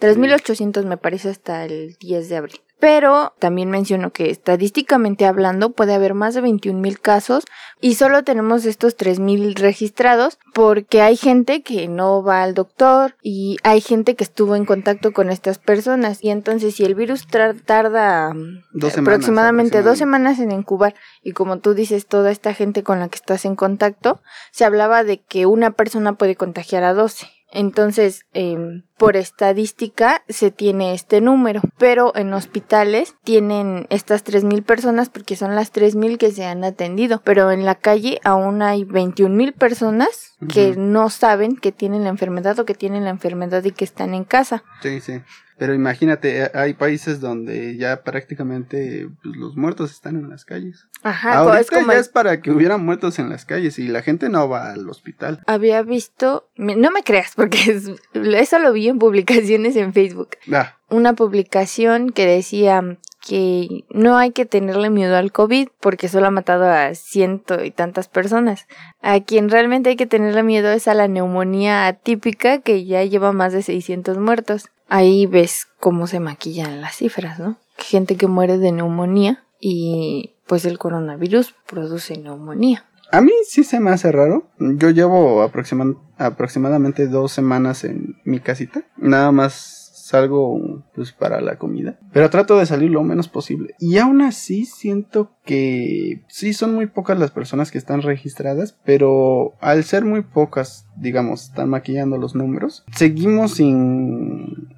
3.800 0.00 0.84
me 0.86 0.96
parece 0.96 1.28
hasta 1.28 1.64
el 1.64 1.96
10 2.00 2.28
de 2.28 2.36
abril. 2.36 2.60
Pero 2.80 3.34
también 3.38 3.70
mencionó 3.70 4.10
que 4.10 4.30
estadísticamente 4.30 5.26
hablando 5.26 5.70
puede 5.70 5.94
haber 5.94 6.14
más 6.14 6.34
de 6.34 6.42
21.000 6.42 6.98
casos 6.98 7.44
y 7.80 7.94
solo 7.94 8.24
tenemos 8.24 8.64
estos 8.64 8.96
3.000 8.96 9.54
registrados 9.56 10.38
porque 10.54 11.02
hay 11.02 11.16
gente 11.16 11.62
que 11.62 11.88
no 11.88 12.22
va 12.22 12.42
al 12.42 12.54
doctor 12.54 13.16
y 13.22 13.58
hay 13.62 13.82
gente 13.82 14.16
que 14.16 14.24
estuvo 14.24 14.56
en 14.56 14.64
contacto 14.64 15.12
con 15.12 15.30
estas 15.30 15.58
personas. 15.58 16.24
Y 16.24 16.30
entonces 16.30 16.74
si 16.74 16.84
el 16.84 16.94
virus 16.94 17.26
tarda 17.66 18.32
mm, 18.32 18.62
Dos 18.72 18.92
semanas, 18.94 19.14
aproximadamente 19.14 19.82
dos 19.82 19.98
semanas 19.98 20.38
en 20.38 20.50
incubar 20.50 20.94
y 21.22 21.32
como 21.32 21.58
tú 21.58 21.74
dices 21.74 22.06
toda 22.06 22.30
esta 22.30 22.54
gente 22.54 22.82
con 22.82 22.98
la 22.98 23.08
que 23.08 23.16
estás 23.16 23.44
en 23.44 23.56
contacto 23.56 24.22
se 24.52 24.64
hablaba 24.64 25.04
de 25.04 25.20
que 25.20 25.44
una 25.44 25.72
persona 25.72 26.14
puede 26.14 26.36
contagiar 26.36 26.84
a 26.84 26.94
12 26.94 27.39
entonces, 27.52 28.26
em, 28.32 28.82
por 28.96 29.16
estadística 29.16 30.22
se 30.28 30.50
tiene 30.50 30.94
este 30.94 31.20
número, 31.20 31.62
pero 31.78 32.14
en 32.14 32.32
hospitales 32.32 33.14
tienen 33.24 33.86
estas 33.90 34.24
3.000 34.24 34.62
personas 34.62 35.08
porque 35.08 35.36
son 35.36 35.54
las 35.54 35.72
3.000 35.72 36.18
que 36.18 36.30
se 36.32 36.44
han 36.44 36.64
atendido, 36.64 37.22
pero 37.24 37.50
en 37.50 37.64
la 37.64 37.74
calle 37.74 38.20
aún 38.24 38.62
hay 38.62 38.84
21.000 38.84 39.52
personas 39.52 40.36
que 40.52 40.74
no 40.76 41.10
saben 41.10 41.56
que 41.56 41.72
tienen 41.72 42.04
la 42.04 42.10
enfermedad 42.10 42.58
o 42.58 42.64
que 42.64 42.74
tienen 42.74 43.04
la 43.04 43.10
enfermedad 43.10 43.64
y 43.64 43.72
que 43.72 43.84
están 43.84 44.14
en 44.14 44.24
casa. 44.24 44.62
Sí, 44.82 45.00
sí. 45.00 45.20
Pero 45.60 45.74
imagínate, 45.74 46.44
eh, 46.44 46.50
hay 46.54 46.72
países 46.72 47.20
donde 47.20 47.76
ya 47.76 48.02
prácticamente 48.02 49.06
pues, 49.22 49.36
los 49.36 49.56
muertos 49.58 49.90
están 49.90 50.16
en 50.16 50.30
las 50.30 50.46
calles. 50.46 50.88
Ajá, 51.02 51.34
Ahorita 51.34 51.60
es 51.60 51.70
como 51.70 51.92
ya 51.92 51.98
es 51.98 52.08
para 52.08 52.40
que 52.40 52.50
hubiera 52.50 52.78
muertos 52.78 53.18
en 53.18 53.28
las 53.28 53.44
calles 53.44 53.78
y 53.78 53.86
la 53.86 54.00
gente 54.00 54.30
no 54.30 54.48
va 54.48 54.72
al 54.72 54.88
hospital. 54.88 55.40
había 55.46 55.82
visto, 55.82 56.48
no 56.56 56.90
me 56.90 57.02
creas 57.02 57.34
porque 57.36 57.58
es- 57.72 57.90
eso 58.14 58.58
lo 58.58 58.72
vi 58.72 58.88
en 58.88 58.98
publicaciones 58.98 59.76
en 59.76 59.92
Facebook. 59.92 60.30
Ah, 60.50 60.78
una 60.88 61.12
publicación 61.12 62.08
que 62.10 62.24
decía 62.26 62.96
que 63.26 63.84
no 63.90 64.16
hay 64.16 64.30
que 64.32 64.46
tenerle 64.46 64.88
miedo 64.88 65.14
al 65.16 65.30
COVID 65.30 65.68
porque 65.78 66.08
solo 66.08 66.28
ha 66.28 66.30
matado 66.30 66.64
a 66.70 66.94
ciento 66.94 67.62
y 67.62 67.70
tantas 67.70 68.08
personas. 68.08 68.66
A 69.02 69.20
quien 69.20 69.50
realmente 69.50 69.90
hay 69.90 69.96
que 69.96 70.06
tenerle 70.06 70.42
miedo 70.42 70.70
es 70.72 70.88
a 70.88 70.94
la 70.94 71.06
neumonía 71.06 71.86
atípica 71.86 72.60
que 72.60 72.86
ya 72.86 73.04
lleva 73.04 73.32
más 73.32 73.52
de 73.52 73.62
600 73.62 74.16
muertos. 74.16 74.70
Ahí 74.90 75.24
ves 75.26 75.66
cómo 75.78 76.06
se 76.06 76.20
maquillan 76.20 76.80
las 76.82 76.96
cifras, 76.96 77.38
¿no? 77.38 77.56
Gente 77.78 78.16
que 78.16 78.26
muere 78.26 78.58
de 78.58 78.72
neumonía 78.72 79.44
y 79.60 80.34
pues 80.46 80.64
el 80.66 80.78
coronavirus 80.78 81.54
produce 81.66 82.16
neumonía. 82.18 82.84
a 83.12 83.20
mí 83.20 83.32
sí 83.48 83.64
se 83.64 83.80
me 83.80 83.90
hace 83.90 84.12
raro. 84.12 84.48
Yo 84.58 84.90
llevo 84.90 85.42
aproxima- 85.42 85.96
aproximadamente 86.18 87.06
dos 87.08 87.32
semanas 87.32 87.84
en 87.84 88.16
mi 88.24 88.38
casita. 88.40 88.82
Nada 88.96 89.32
más 89.32 89.78
salgo 90.10 90.84
pues 90.94 91.12
para 91.12 91.40
la 91.40 91.56
comida. 91.56 91.98
Pero 92.12 92.30
trato 92.30 92.58
de 92.58 92.66
salir 92.66 92.90
lo 92.90 93.02
menos 93.04 93.28
posible. 93.28 93.74
Y 93.78 93.98
aún 93.98 94.22
así 94.22 94.64
siento 94.64 95.30
que 95.44 96.22
sí 96.28 96.52
son 96.52 96.74
muy 96.74 96.86
pocas 96.86 97.16
las 97.18 97.30
personas 97.30 97.70
que 97.70 97.78
están 97.78 98.02
registradas. 98.02 98.76
Pero 98.84 99.54
al 99.60 99.84
ser 99.84 100.04
muy 100.04 100.22
pocas, 100.22 100.86
digamos, 100.96 101.44
están 101.44 101.68
maquillando 101.70 102.16
los 102.18 102.34
números. 102.34 102.84
Seguimos 102.94 103.52
sin 103.54 104.68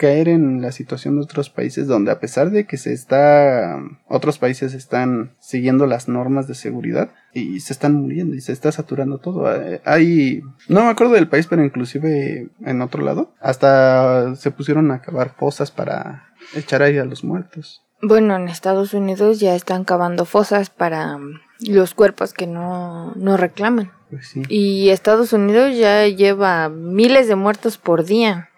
caer 0.00 0.30
en 0.30 0.62
la 0.62 0.72
situación 0.72 1.16
de 1.16 1.22
otros 1.24 1.50
países 1.50 1.86
donde 1.86 2.10
a 2.10 2.20
pesar 2.20 2.50
de 2.50 2.66
que 2.66 2.78
se 2.78 2.94
está 2.94 3.78
otros 4.08 4.38
países 4.38 4.72
están 4.72 5.32
siguiendo 5.40 5.84
las 5.84 6.08
normas 6.08 6.48
de 6.48 6.54
seguridad 6.54 7.10
y 7.34 7.60
se 7.60 7.74
están 7.74 7.92
muriendo 7.96 8.34
y 8.34 8.40
se 8.40 8.52
está 8.52 8.72
saturando 8.72 9.18
todo 9.18 9.54
Eh, 9.54 9.82
hay 9.84 10.40
no 10.68 10.84
me 10.84 10.88
acuerdo 10.88 11.12
del 11.12 11.28
país 11.28 11.46
pero 11.46 11.62
inclusive 11.62 12.48
en 12.64 12.80
otro 12.80 13.04
lado 13.04 13.34
hasta 13.42 14.34
se 14.36 14.50
pusieron 14.50 14.90
a 14.90 15.02
cavar 15.02 15.34
fosas 15.38 15.70
para 15.70 16.32
echar 16.54 16.80
aire 16.82 17.00
a 17.00 17.04
los 17.04 17.22
muertos 17.22 17.82
Bueno, 18.00 18.36
en 18.36 18.48
Estados 18.48 18.94
Unidos 18.94 19.38
ya 19.38 19.54
están 19.54 19.84
cavando 19.84 20.24
fosas 20.24 20.70
para 20.70 21.18
los 21.60 21.92
cuerpos 21.92 22.32
que 22.32 22.46
no, 22.46 23.12
no 23.16 23.36
reclaman. 23.36 23.92
pues 24.08 24.28
sí 24.28 24.42
Y 24.48 24.88
Estados 24.88 25.34
Unidos 25.34 25.76
ya 25.76 26.06
lleva 26.08 26.70
miles 26.70 27.28
de 27.28 27.36
muertos 27.36 27.76
por 27.76 28.06
día. 28.06 28.49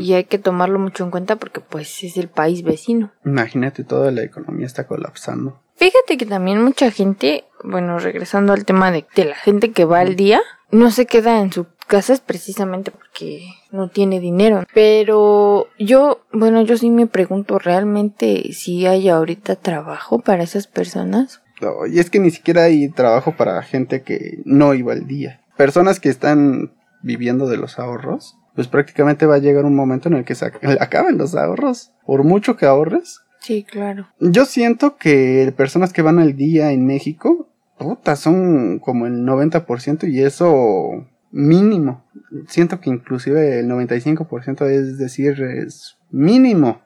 Y 0.00 0.14
hay 0.14 0.24
que 0.24 0.38
tomarlo 0.38 0.78
mucho 0.78 1.04
en 1.04 1.10
cuenta 1.10 1.36
porque 1.36 1.60
pues 1.60 2.02
es 2.02 2.16
el 2.16 2.28
país 2.28 2.62
vecino. 2.62 3.12
imagínate 3.24 3.84
toda 3.84 4.10
la 4.10 4.22
economía 4.22 4.66
está 4.66 4.86
colapsando 4.86 5.60
Fíjate 5.80 6.18
que 6.18 6.26
también 6.26 6.62
mucha 6.62 6.90
gente, 6.90 7.44
bueno, 7.64 7.98
regresando 7.98 8.52
al 8.52 8.66
tema 8.66 8.90
de, 8.90 9.06
de 9.16 9.24
la 9.24 9.34
gente 9.34 9.72
que 9.72 9.86
va 9.86 10.00
al 10.00 10.14
día, 10.14 10.42
no 10.70 10.90
se 10.90 11.06
queda 11.06 11.40
en 11.40 11.50
sus 11.50 11.68
casas 11.86 12.20
precisamente 12.20 12.90
porque 12.90 13.46
no 13.72 13.88
tiene 13.88 14.20
dinero. 14.20 14.64
Pero 14.74 15.68
yo, 15.78 16.20
bueno, 16.34 16.60
yo 16.60 16.76
sí 16.76 16.90
me 16.90 17.06
pregunto 17.06 17.58
realmente 17.58 18.52
si 18.52 18.84
hay 18.84 19.08
ahorita 19.08 19.56
trabajo 19.56 20.18
para 20.18 20.42
esas 20.42 20.66
personas. 20.66 21.40
No, 21.62 21.86
y 21.86 21.98
es 21.98 22.10
que 22.10 22.20
ni 22.20 22.30
siquiera 22.30 22.64
hay 22.64 22.90
trabajo 22.90 23.34
para 23.36 23.62
gente 23.62 24.02
que 24.02 24.42
no 24.44 24.74
iba 24.74 24.92
al 24.92 25.06
día. 25.06 25.40
Personas 25.56 25.98
que 25.98 26.10
están 26.10 26.74
viviendo 27.02 27.48
de 27.48 27.56
los 27.56 27.78
ahorros, 27.78 28.36
pues 28.60 28.68
prácticamente 28.68 29.24
va 29.24 29.36
a 29.36 29.38
llegar 29.38 29.64
un 29.64 29.74
momento 29.74 30.10
en 30.10 30.16
el 30.16 30.24
que 30.26 30.34
se 30.34 30.52
ac- 30.52 30.76
acaben 30.82 31.16
los 31.16 31.34
ahorros. 31.34 31.92
Por 32.04 32.24
mucho 32.24 32.58
que 32.58 32.66
ahorres. 32.66 33.20
Sí, 33.40 33.64
claro. 33.64 34.08
Yo 34.20 34.44
siento 34.44 34.98
que 34.98 35.50
personas 35.56 35.94
que 35.94 36.02
van 36.02 36.18
al 36.18 36.36
día 36.36 36.72
en 36.72 36.84
México, 36.84 37.48
puta, 37.78 38.16
son 38.16 38.78
como 38.80 39.06
el 39.06 39.24
90% 39.24 40.06
y 40.12 40.20
eso 40.20 41.06
mínimo. 41.30 42.04
Siento 42.48 42.82
que 42.82 42.90
inclusive 42.90 43.60
el 43.60 43.66
95% 43.70 44.66
es 44.66 44.98
decir, 44.98 45.40
es 45.42 45.96
mínimo 46.10 46.82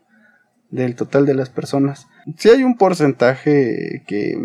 del 0.70 0.94
total 0.94 1.26
de 1.26 1.34
las 1.34 1.50
personas. 1.50 2.06
Sí 2.36 2.50
hay 2.50 2.62
un 2.62 2.76
porcentaje 2.76 4.04
que 4.06 4.38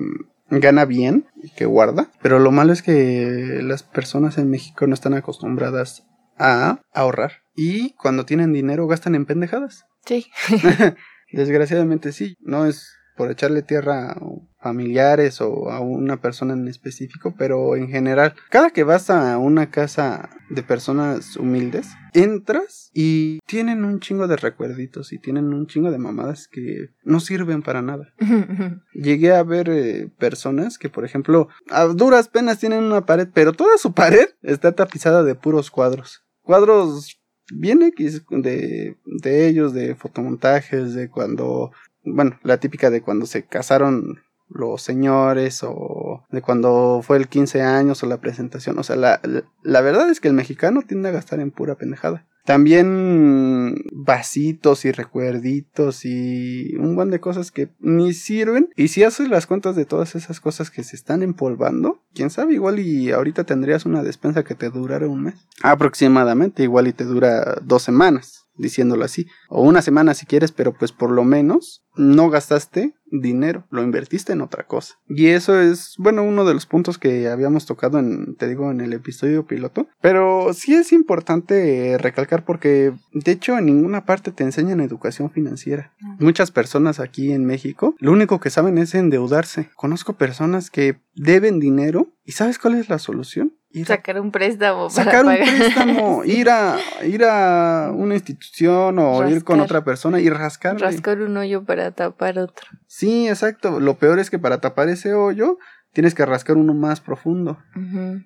gana 0.50 0.86
bien, 0.86 1.28
que 1.56 1.66
guarda, 1.66 2.10
pero 2.24 2.40
lo 2.40 2.50
malo 2.52 2.74
es 2.74 2.82
que 2.82 3.60
las 3.62 3.84
personas 3.84 4.40
en 4.40 4.50
México 4.50 4.88
no 4.88 4.96
están 4.96 5.14
acostumbradas 5.14 6.08
a 6.40 6.82
ahorrar 6.94 7.44
y 7.56 7.94
cuando 7.96 8.26
tienen 8.26 8.54
dinero 8.54 8.88
gastan 8.88 9.16
en 9.16 9.26
pendejadas. 9.26 9.86
Sí. 10.06 10.28
Desgraciadamente 11.32 12.12
sí, 12.12 12.36
no 12.40 12.66
es 12.66 13.00
por 13.20 13.30
echarle 13.32 13.64
tierra 13.64 14.12
a 14.12 14.18
familiares 14.62 15.42
o 15.42 15.70
a 15.70 15.82
una 15.82 16.22
persona 16.22 16.54
en 16.54 16.70
específico, 16.70 17.36
pero 17.38 17.76
en 17.76 17.90
general, 17.90 18.34
cada 18.50 18.70
que 18.70 18.84
vas 18.84 19.10
a 19.10 19.38
una 19.38 19.72
casa 19.72 20.30
de 20.50 20.64
personas 20.64 21.36
humildes, 21.36 21.90
entras 22.14 22.90
y 22.94 23.40
tienen 23.46 23.84
un 23.84 24.00
chingo 24.00 24.30
de 24.30 24.38
recuerditos 24.38 25.12
y 25.12 25.20
tienen 25.20 25.54
un 25.54 25.68
chingo 25.68 25.92
de 25.92 25.98
mamadas 25.98 26.48
que 26.48 26.92
no 27.04 27.20
sirven 27.20 27.62
para 27.62 27.82
nada. 27.82 28.14
Llegué 28.94 29.34
a 29.34 29.44
ver 29.44 29.70
eh, 29.70 30.10
personas 30.18 30.78
que, 30.78 30.88
por 30.88 31.04
ejemplo, 31.04 31.50
a 31.70 31.84
duras 31.84 32.30
penas 32.30 32.60
tienen 32.60 32.86
una 32.86 33.06
pared, 33.06 33.28
pero 33.34 33.52
toda 33.52 33.78
su 33.78 33.94
pared 33.94 34.30
está 34.44 34.72
tapizada 34.72 35.24
de 35.24 35.36
puros 35.36 35.72
cuadros. 35.72 36.24
Cuadros 36.50 37.22
bien 37.52 37.84
X 37.84 38.24
de, 38.32 38.98
de 39.06 39.48
ellos, 39.48 39.72
de 39.72 39.94
fotomontajes, 39.94 40.96
de 40.96 41.08
cuando, 41.08 41.72
bueno, 42.04 42.40
la 42.42 42.60
típica 42.60 42.90
de 42.90 43.04
cuando 43.04 43.28
se 43.28 43.46
casaron 43.46 44.24
los 44.48 44.82
señores 44.82 45.62
o 45.62 46.26
de 46.32 46.42
cuando 46.42 47.02
fue 47.04 47.18
el 47.18 47.28
15 47.28 47.62
años 47.62 48.02
o 48.02 48.08
la 48.08 48.20
presentación. 48.20 48.80
O 48.80 48.84
sea, 48.84 48.96
la, 48.96 49.20
la, 49.26 49.44
la 49.62 49.82
verdad 49.82 50.10
es 50.10 50.20
que 50.20 50.28
el 50.28 50.34
mexicano 50.34 50.82
tiende 50.82 51.10
a 51.10 51.12
gastar 51.12 51.40
en 51.40 51.52
pura 51.52 51.76
pendejada. 51.76 52.26
También 52.50 53.76
vasitos 53.92 54.84
y 54.84 54.92
recuerditos 54.92 56.04
y 56.04 56.76
un 56.78 56.96
buen 56.96 57.12
de 57.12 57.20
cosas 57.20 57.52
que 57.52 57.70
ni 57.78 58.12
sirven. 58.12 58.70
Y 58.76 58.88
si 58.88 59.04
haces 59.04 59.30
las 59.30 59.46
cuentas 59.46 59.76
de 59.76 59.86
todas 59.86 60.16
esas 60.16 60.40
cosas 60.40 60.72
que 60.72 60.84
se 60.84 60.96
están 60.96 61.22
empolvando, 61.22 62.02
quién 62.16 62.32
sabe, 62.32 62.56
igual 62.56 62.80
y 62.80 63.12
ahorita 63.12 63.44
tendrías 63.44 63.86
una 63.86 64.02
despensa 64.02 64.44
que 64.44 64.56
te 64.56 64.72
durara 64.72 65.08
un 65.08 65.26
mes. 65.26 65.48
Aproximadamente, 65.62 66.64
igual 66.64 66.88
y 66.88 66.94
te 66.94 67.04
dura 67.04 67.60
dos 67.62 67.84
semanas 67.84 68.49
diciéndolo 68.60 69.04
así, 69.06 69.28
o 69.50 69.64
una 69.64 69.82
semana 69.82 70.14
si 70.14 70.26
quieres, 70.26 70.52
pero 70.52 70.74
pues 70.74 70.92
por 70.92 71.12
lo 71.12 71.24
menos 71.24 71.84
no 71.96 72.30
gastaste 72.30 72.94
dinero, 73.12 73.66
lo 73.72 73.84
invertiste 73.84 74.34
en 74.34 74.42
otra 74.42 74.66
cosa. 74.66 74.96
Y 75.08 75.28
eso 75.28 75.60
es, 75.60 75.96
bueno, 75.98 76.24
uno 76.24 76.46
de 76.46 76.54
los 76.54 76.66
puntos 76.66 76.98
que 76.98 77.28
habíamos 77.28 77.66
tocado 77.66 78.00
en, 78.00 78.36
te 78.36 78.48
digo, 78.48 78.72
en 78.72 78.82
el 78.82 78.94
episodio 78.94 79.46
piloto. 79.46 79.88
Pero 80.02 80.54
sí 80.54 80.76
es 80.76 80.92
importante 80.92 81.98
recalcar 82.00 82.46
porque, 82.46 82.94
de 83.12 83.32
hecho, 83.32 83.58
en 83.58 83.66
ninguna 83.66 84.06
parte 84.06 84.32
te 84.32 84.44
enseñan 84.44 84.80
educación 84.80 85.32
financiera. 85.32 85.94
Muchas 86.20 86.52
personas 86.52 87.00
aquí 87.00 87.32
en 87.32 87.46
México, 87.46 87.96
lo 88.00 88.12
único 88.12 88.40
que 88.40 88.50
saben 88.50 88.78
es 88.78 88.94
endeudarse. 88.94 89.70
Conozco 89.76 90.14
personas 90.14 90.70
que 90.70 91.00
deben 91.16 91.60
dinero 91.60 92.14
y 92.24 92.34
¿sabes 92.34 92.60
cuál 92.60 92.76
es 92.76 92.90
la 92.90 93.00
solución? 93.00 93.59
Sacar 93.86 94.20
un 94.20 94.32
préstamo. 94.32 94.90
sacar 94.90 95.26
un 95.26 95.36
préstamo, 95.36 96.24
ir 96.26 96.50
a, 96.50 96.78
ir 97.04 97.24
a 97.24 97.92
una 97.94 98.16
institución 98.16 99.00
o 99.00 99.28
ir 99.30 99.44
con 99.44 99.60
otra 99.60 99.84
persona 99.84 100.20
y 100.20 100.30
rascar. 100.30 100.80
Rascar 100.80 101.22
un 101.22 101.38
hoyo 101.38 101.64
para 101.64 101.92
tapar 101.92 102.40
otro. 102.40 102.68
Sí, 102.88 103.28
exacto. 103.28 103.80
Lo 103.80 103.98
peor 103.98 104.20
es 104.20 104.30
que 104.30 104.40
para 104.40 104.60
tapar 104.60 104.90
ese 104.90 105.14
hoyo 105.14 105.58
tienes 105.94 106.14
que 106.14 106.26
rascar 106.26 106.58
uno 106.58 106.74
más 106.74 107.02
profundo. 107.02 107.58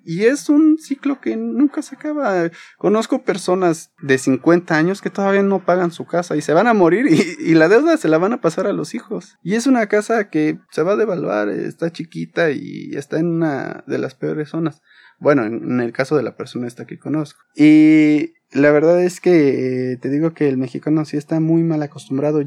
Y 0.04 0.24
es 0.24 0.48
un 0.48 0.78
ciclo 0.78 1.20
que 1.20 1.36
nunca 1.36 1.82
se 1.82 1.96
acaba. 1.96 2.50
Conozco 2.76 3.22
personas 3.22 3.92
de 4.02 4.18
50 4.18 4.76
años 4.76 5.00
que 5.00 5.10
todavía 5.10 5.42
no 5.42 5.64
pagan 5.64 5.90
su 5.90 6.04
casa 6.04 6.36
y 6.36 6.42
se 6.42 6.52
van 6.52 6.66
a 6.66 6.74
morir 6.74 7.06
y, 7.08 7.50
y, 7.50 7.54
la 7.54 7.68
deuda 7.68 7.96
se 7.96 8.08
la 8.08 8.18
van 8.18 8.32
a 8.32 8.40
pasar 8.40 8.66
a 8.66 8.72
los 8.72 8.94
hijos. 8.94 9.38
Y 9.42 9.54
es 9.54 9.66
una 9.66 9.86
casa 9.86 10.28
que 10.28 10.58
se 10.70 10.82
va 10.82 10.92
a 10.92 10.96
devaluar, 10.96 11.48
está 11.48 11.90
chiquita 11.90 12.50
y 12.50 12.90
está 12.94 13.18
en 13.18 13.26
una 13.26 13.84
de 13.86 13.98
las 13.98 14.14
peores 14.14 14.50
zonas. 14.50 14.82
Bueno, 15.24 15.46
en, 15.46 15.80
el 15.80 15.90
caso 15.92 16.18
de 16.18 16.22
la 16.22 16.36
persona 16.36 16.66
esta 16.66 16.84
que 16.84 16.98
conozco. 16.98 17.40
Y 17.56 18.34
la 18.52 18.70
verdad 18.70 19.02
es 19.02 19.22
que 19.22 19.96
te 20.02 20.10
digo 20.10 20.34
que 20.34 20.50
el 20.50 20.58
mexicano 20.58 21.06
sí 21.06 21.16
está 21.16 21.40
muy 21.40 21.62
mal 21.62 21.82
acostumbrado 21.82 22.42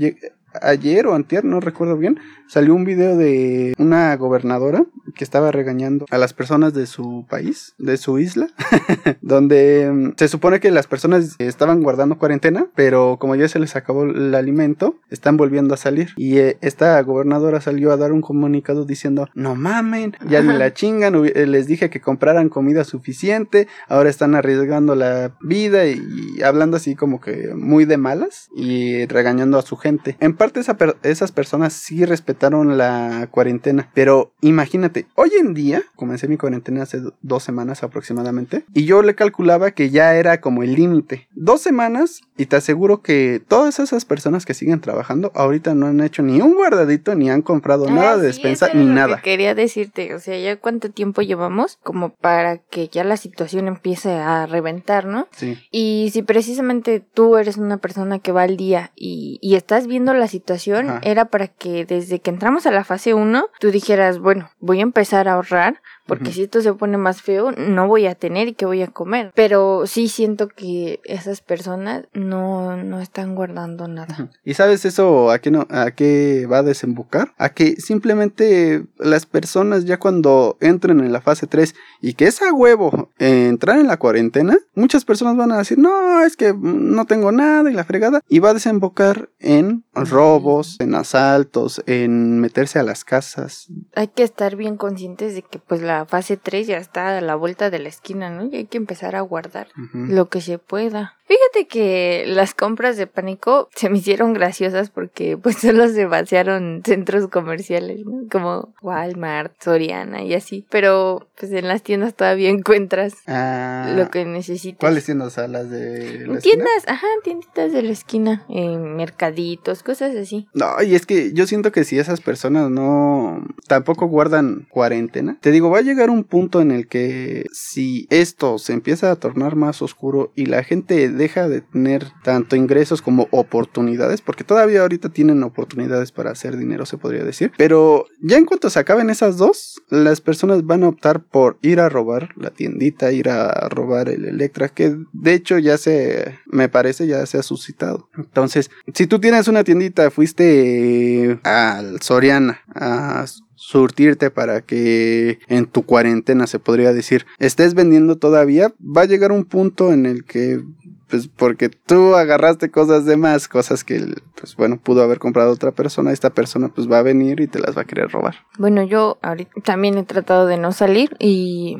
ayer 0.62 1.08
o 1.08 1.16
antier, 1.16 1.46
no 1.46 1.60
recuerdo 1.60 1.98
bien, 1.98 2.20
salió 2.48 2.74
un 2.74 2.86
video 2.86 3.18
de 3.18 3.74
una 3.78 4.16
gobernadora 4.16 4.86
que 5.16 5.24
estaba 5.24 5.52
regañando 5.52 6.06
a 6.10 6.18
las 6.18 6.34
personas 6.34 6.74
de 6.74 6.86
su 6.86 7.26
país, 7.30 7.74
de 7.78 7.98
su 7.98 8.20
isla, 8.20 8.48
donde 9.22 9.92
mm, 9.92 10.14
se 10.18 10.28
supone 10.28 10.60
que 10.60 10.72
las 10.72 10.88
personas 10.88 11.36
estaban 11.40 11.82
guardando 11.82 12.18
cuarentena, 12.18 12.68
pero 12.76 13.18
como 13.20 13.36
ya 13.36 13.48
se 13.48 13.60
les 13.60 13.76
acabó 13.76 14.04
el 14.04 14.34
alimento, 14.36 14.96
están 15.10 15.38
volviendo 15.38 15.74
a 15.74 15.78
salir. 15.78 16.10
Y 16.18 16.38
eh, 16.38 16.58
esta 16.62 17.02
gobernadora 17.02 17.62
salió 17.62 17.92
a 17.92 17.98
dar 17.98 18.12
un 18.12 18.22
comunicado 18.22 18.86
diciendo, 18.86 19.28
no 19.34 19.56
mamen, 19.56 20.16
ya 20.30 20.42
ni 20.42 20.54
la 20.58 20.74
chingan, 20.78 21.26
eh, 21.26 21.46
les 21.48 21.68
dije 21.68 21.90
que 21.90 22.00
compraran 22.00 22.50
comida 22.50 22.84
suficiente, 22.84 23.68
ahora 23.88 24.10
están 24.10 24.36
arriesgando 24.36 24.96
la 24.96 25.36
vida 25.42 25.86
y, 25.88 26.00
hablando 26.44 26.78
así 26.78 26.96
como 26.96 27.20
que 27.20 27.54
muy 27.56 27.86
de 27.86 27.98
malas 27.98 28.50
y 28.56 29.06
regañando 29.08 29.58
a 29.58 29.64
su 29.64 29.76
gente. 29.76 30.16
En 30.20 30.36
parte 30.38 30.62
esas 31.04 31.32
personas 31.32 31.74
sí 31.74 32.06
respetaron 32.06 32.78
la 32.78 33.28
cuarentena, 33.32 33.90
pero 33.94 34.32
imagínate, 34.42 35.08
hoy 35.16 35.32
en 35.40 35.54
día, 35.54 35.84
comencé 35.96 36.28
mi 36.28 36.38
cuarentena 36.38 36.84
hace 36.84 37.02
dos 37.22 37.44
semanas 37.44 37.84
aproximadamente, 37.84 38.64
y 38.74 38.86
yo 38.86 39.02
le 39.02 39.16
calculaba 39.16 39.72
que 39.72 39.90
ya 39.90 40.16
era 40.16 40.42
como 40.42 40.64
el 40.64 40.76
límite. 40.76 41.28
Dos 41.34 41.62
semanas 41.62 42.22
y 42.38 42.46
te 42.46 42.56
aseguro 42.56 43.02
que 43.02 43.42
todas 43.48 43.80
esas 43.80 44.06
personas 44.06 44.46
que 44.46 44.54
siguen 44.54 44.80
trabajando 44.80 45.32
ahorita 45.36 45.74
no 45.74 45.88
han 45.88 46.02
hecho 46.02 46.22
ni 46.22 46.42
un 46.42 46.54
guardadito, 46.54 47.16
ni 47.16 47.30
han 47.30 47.42
comprado 47.42 47.88
ah, 47.88 47.92
nada 47.92 48.18
de 48.18 48.28
despensa, 48.28 48.70
ni 48.74 48.86
nada. 48.86 49.22
quería 49.22 49.56
decirte, 49.56 50.14
o 50.14 50.20
sea, 50.20 50.38
ya 50.40 50.58
cuánto 50.58 50.92
tiempo 50.92 51.22
llevamos 51.22 51.80
como 51.84 52.10
para 52.10 52.58
que 52.58 52.88
ya 52.90 53.04
la 53.04 53.18
situación 53.18 53.68
empiece 53.68 54.12
a 54.12 54.46
reventar, 54.46 55.06
¿no? 55.06 55.28
Sí. 55.32 55.58
Y 55.72 56.10
si 56.14 56.22
precisamente 56.22 57.00
tú 57.00 57.38
eres 57.38 57.58
una 57.58 57.78
persona 57.78 58.20
que 58.20 58.32
va 58.32 58.44
al 58.44 58.58
día 58.58 58.92
y, 58.96 59.40
y 59.42 59.56
estás 59.56 59.88
viendo 59.88 60.14
la 60.14 60.27
situación 60.28 61.00
era 61.04 61.26
para 61.26 61.48
que 61.48 61.86
desde 61.86 62.20
que 62.20 62.30
entramos 62.30 62.66
a 62.66 62.72
la 62.72 62.84
fase 62.84 63.14
1 63.14 63.48
tú 63.60 63.72
dijeras, 63.72 64.20
bueno, 64.20 64.50
voy 64.60 64.80
a 64.80 64.84
empezar 64.84 65.28
a 65.28 65.34
ahorrar 65.34 65.82
porque 66.08 66.32
si 66.32 66.44
esto 66.44 66.62
se 66.62 66.74
pone 66.74 66.98
más 66.98 67.22
feo, 67.22 67.52
no 67.52 67.88
voy 67.88 68.08
a 68.08 68.16
tener 68.16 68.48
y 68.48 68.54
qué 68.54 68.66
voy 68.66 68.82
a 68.82 68.88
comer. 68.88 69.32
Pero 69.36 69.86
sí 69.86 70.08
siento 70.08 70.48
que 70.48 71.02
esas 71.04 71.42
personas 71.42 72.06
no, 72.14 72.78
no 72.78 73.02
están 73.02 73.36
guardando 73.36 73.88
nada. 73.88 74.30
¿Y 74.44 74.54
sabes 74.54 74.86
eso 74.86 75.30
a 75.30 75.40
qué, 75.40 75.52
no, 75.52 75.68
a 75.70 75.92
qué 75.92 76.48
va 76.50 76.60
a 76.60 76.64
desembocar? 76.64 77.34
A 77.38 77.50
que 77.50 77.76
simplemente 77.76 78.86
las 78.98 79.26
personas 79.26 79.84
ya 79.84 80.00
cuando 80.00 80.58
entren 80.62 81.02
en 81.02 81.12
la 81.12 81.22
fase 81.22 81.46
3 81.46 81.76
y 82.02 82.14
que 82.14 82.26
es 82.26 82.42
a 82.42 82.54
huevo 82.54 83.12
entrar 83.20 83.78
en 83.78 83.88
la 83.88 83.98
cuarentena, 83.98 84.58
muchas 84.76 85.04
personas 85.04 85.36
van 85.36 85.52
a 85.52 85.58
decir, 85.58 85.78
no, 85.78 86.22
es 86.22 86.38
que 86.38 86.54
no 86.58 87.06
tengo 87.06 87.34
nada 87.34 87.70
y 87.70 87.74
la 87.74 87.84
fregada. 87.84 88.22
Y 88.30 88.40
va 88.40 88.52
a 88.52 88.54
desembocar 88.54 89.30
en 89.40 89.84
robos, 90.06 90.78
en 90.80 90.96
asaltos, 90.96 91.82
en 91.86 92.40
meterse 92.40 92.80
a 92.80 92.84
las 92.84 93.04
casas. 93.04 93.68
Hay 93.96 94.08
que 94.08 94.24
estar 94.24 94.56
bien 94.56 94.78
conscientes 94.78 95.36
de 95.36 95.42
que 95.42 95.60
pues 95.60 95.82
la 95.82 96.06
fase 96.06 96.38
3 96.38 96.68
ya 96.68 96.78
está 96.78 97.18
a 97.18 97.22
la 97.22 97.36
vuelta 97.36 97.70
de 97.70 97.80
la 97.80 97.90
esquina, 97.90 98.30
¿no? 98.30 98.46
Y 98.46 98.56
hay 98.56 98.66
que 98.66 98.78
empezar 98.78 99.16
a 99.16 99.22
guardar 99.22 99.68
lo 99.94 100.30
que 100.30 100.42
se 100.42 100.58
pueda. 100.60 101.17
Fíjate 101.28 101.68
que 101.68 102.24
las 102.28 102.54
compras 102.54 102.96
de 102.96 103.06
pánico 103.06 103.70
se 103.76 103.90
me 103.90 103.98
hicieron 103.98 104.34
graciosas 104.34 104.90
porque 104.90 105.38
pues 105.38 105.58
solo 105.62 105.90
se 105.90 106.06
vaciaron 106.06 106.82
centros 106.86 107.28
comerciales, 107.30 108.06
¿no? 108.06 108.28
Como 108.32 108.74
Walmart, 108.82 109.54
Soriana 109.62 110.24
y 110.24 110.34
así. 110.34 110.66
Pero 110.70 111.28
pues 111.38 111.52
en 111.52 111.68
las 111.68 111.84
tiendas 111.84 112.16
todavía 112.16 112.50
encuentras 112.50 113.16
ah, 113.28 113.94
lo 113.96 114.10
que 114.10 114.26
necesitas. 114.26 114.80
¿Cuáles 114.80 115.06
tiendas? 115.06 115.38
¿A 115.38 115.48
las 115.48 115.70
de 115.70 116.26
la 116.28 116.40
Tiendas, 116.40 116.88
ajá, 116.88 117.08
tienditas 117.24 117.72
de 117.74 117.82
la 117.84 117.92
esquina, 117.92 118.46
en 118.50 118.96
mercaditos, 118.96 119.84
cosas 119.84 120.16
así. 120.16 120.48
No, 120.54 120.82
y 120.82 120.96
es 120.96 121.06
que 121.06 121.34
yo 121.34 121.46
siento 121.46 121.72
que 121.72 121.84
si 121.84 122.00
esas 122.00 122.22
personas 122.22 122.70
no 122.70 123.46
tampoco 123.68 124.08
guardan 124.08 124.68
cuarentena, 124.70 125.38
te 125.42 125.52
digo, 125.52 125.70
va 125.70 125.80
a 125.80 125.84
llegar 125.84 126.10
un 126.10 126.24
punto 126.24 126.62
en 126.62 126.72
el 126.72 126.88
que 126.88 127.46
si 127.52 128.08
esto 128.10 128.58
se 128.58 128.74
empieza 128.74 129.12
a 129.12 129.16
tornar 129.18 129.56
más 129.56 129.82
oscuro 129.82 130.32
y 130.36 130.46
la 130.46 130.64
gente 130.64 131.10
deja 131.18 131.48
de 131.50 131.62
tener 131.62 132.08
tanto 132.24 132.56
ingresos 132.56 133.02
como 133.02 133.28
oportunidades, 133.32 134.22
porque 134.22 134.44
todavía 134.44 134.82
ahorita 134.82 135.10
tienen 135.10 135.44
oportunidades 135.44 136.12
para 136.12 136.32
hacer 136.32 136.58
dinero, 136.58 136.86
se 136.86 136.98
podría 136.98 137.24
decir, 137.24 137.52
pero 137.58 138.06
ya 138.22 138.38
en 138.38 138.46
cuanto 138.46 138.70
se 138.70 138.80
acaben 138.80 139.10
esas 139.10 139.38
dos, 139.38 139.82
las 139.90 140.22
personas 140.22 140.66
van 140.66 140.84
a 140.84 140.90
optar 140.90 141.24
por 141.24 141.58
ir 141.62 141.80
a 141.80 141.90
robar 141.90 142.30
la 142.36 142.52
tiendita, 142.52 143.12
ir 143.12 143.30
a 143.30 143.68
robar 143.70 144.10
el 144.10 144.26
Electra, 144.26 144.70
que 144.70 144.96
de 145.14 145.34
hecho 145.34 145.58
ya 145.58 145.78
se, 145.78 146.38
me 146.46 146.70
parece, 146.70 147.08
ya 147.08 147.26
se 147.26 147.38
ha 147.38 147.44
suscitado. 147.44 148.10
Entonces, 148.18 148.70
si 148.94 149.08
tú 149.08 149.20
tienes 149.20 149.48
una 149.48 149.64
tiendita, 149.64 150.12
fuiste 150.12 151.40
al 151.44 152.02
Soriana 152.02 152.62
a 152.74 153.26
surtirte 153.58 154.30
para 154.30 154.62
que 154.62 155.40
en 155.48 155.66
tu 155.66 155.84
cuarentena 155.84 156.46
se 156.46 156.60
podría 156.60 156.94
decir 156.94 157.26
estés 157.40 157.74
vendiendo 157.74 158.18
todavía 158.18 158.72
va 158.80 159.02
a 159.02 159.06
llegar 159.06 159.32
un 159.32 159.46
punto 159.46 159.92
en 159.92 160.06
el 160.06 160.26
que 160.26 160.62
pues 161.10 161.28
porque 161.28 161.70
tú 161.70 162.16
agarraste 162.16 162.70
cosas 162.70 163.06
de 163.06 163.18
más, 163.18 163.48
cosas 163.48 163.84
que, 163.84 164.16
pues 164.40 164.56
bueno, 164.56 164.78
pudo 164.78 165.04
haber 165.04 165.20
comprado 165.20 165.52
otra 165.52 165.72
persona, 165.72 166.12
esta 166.12 166.32
persona 166.32 166.70
pues 166.70 166.92
va 166.92 167.00
a 167.00 167.04
venir 167.04 167.40
y 167.40 167.48
te 167.48 167.60
las 167.60 167.78
va 167.78 167.82
a 167.82 167.86
querer 167.86 168.10
robar. 168.10 168.36
Bueno, 168.58 168.84
yo 168.84 169.18
ahorita 169.22 169.52
también 169.64 169.98
he 169.98 170.04
tratado 170.04 170.48
de 170.48 170.58
no 170.58 170.72
salir 170.72 171.16
y 171.20 171.78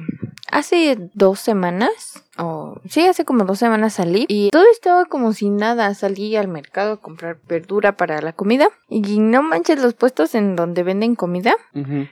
hace 0.52 0.98
dos 1.14 1.40
semanas 1.40 2.24
Oh, 2.38 2.80
sí, 2.90 3.02
hace 3.06 3.26
como 3.26 3.46
dos 3.46 3.60
semanas 3.60 3.94
salí 3.94 4.26
y 4.28 4.50
todo 4.50 4.66
estaba 4.72 5.06
como 5.06 5.34
sin 5.34 5.58
nada. 5.58 5.94
Salí 5.94 6.36
al 6.36 6.48
mercado 6.48 6.94
a 6.94 6.98
comprar 6.98 7.38
verdura 7.48 7.98
para 7.98 8.22
la 8.22 8.34
comida 8.34 8.68
y 8.90 9.20
no 9.20 9.42
manches 9.42 9.82
los 9.82 9.94
puestos 9.94 10.36
en 10.36 10.56
donde 10.56 10.84
venden 10.84 11.16
comida 11.16 11.56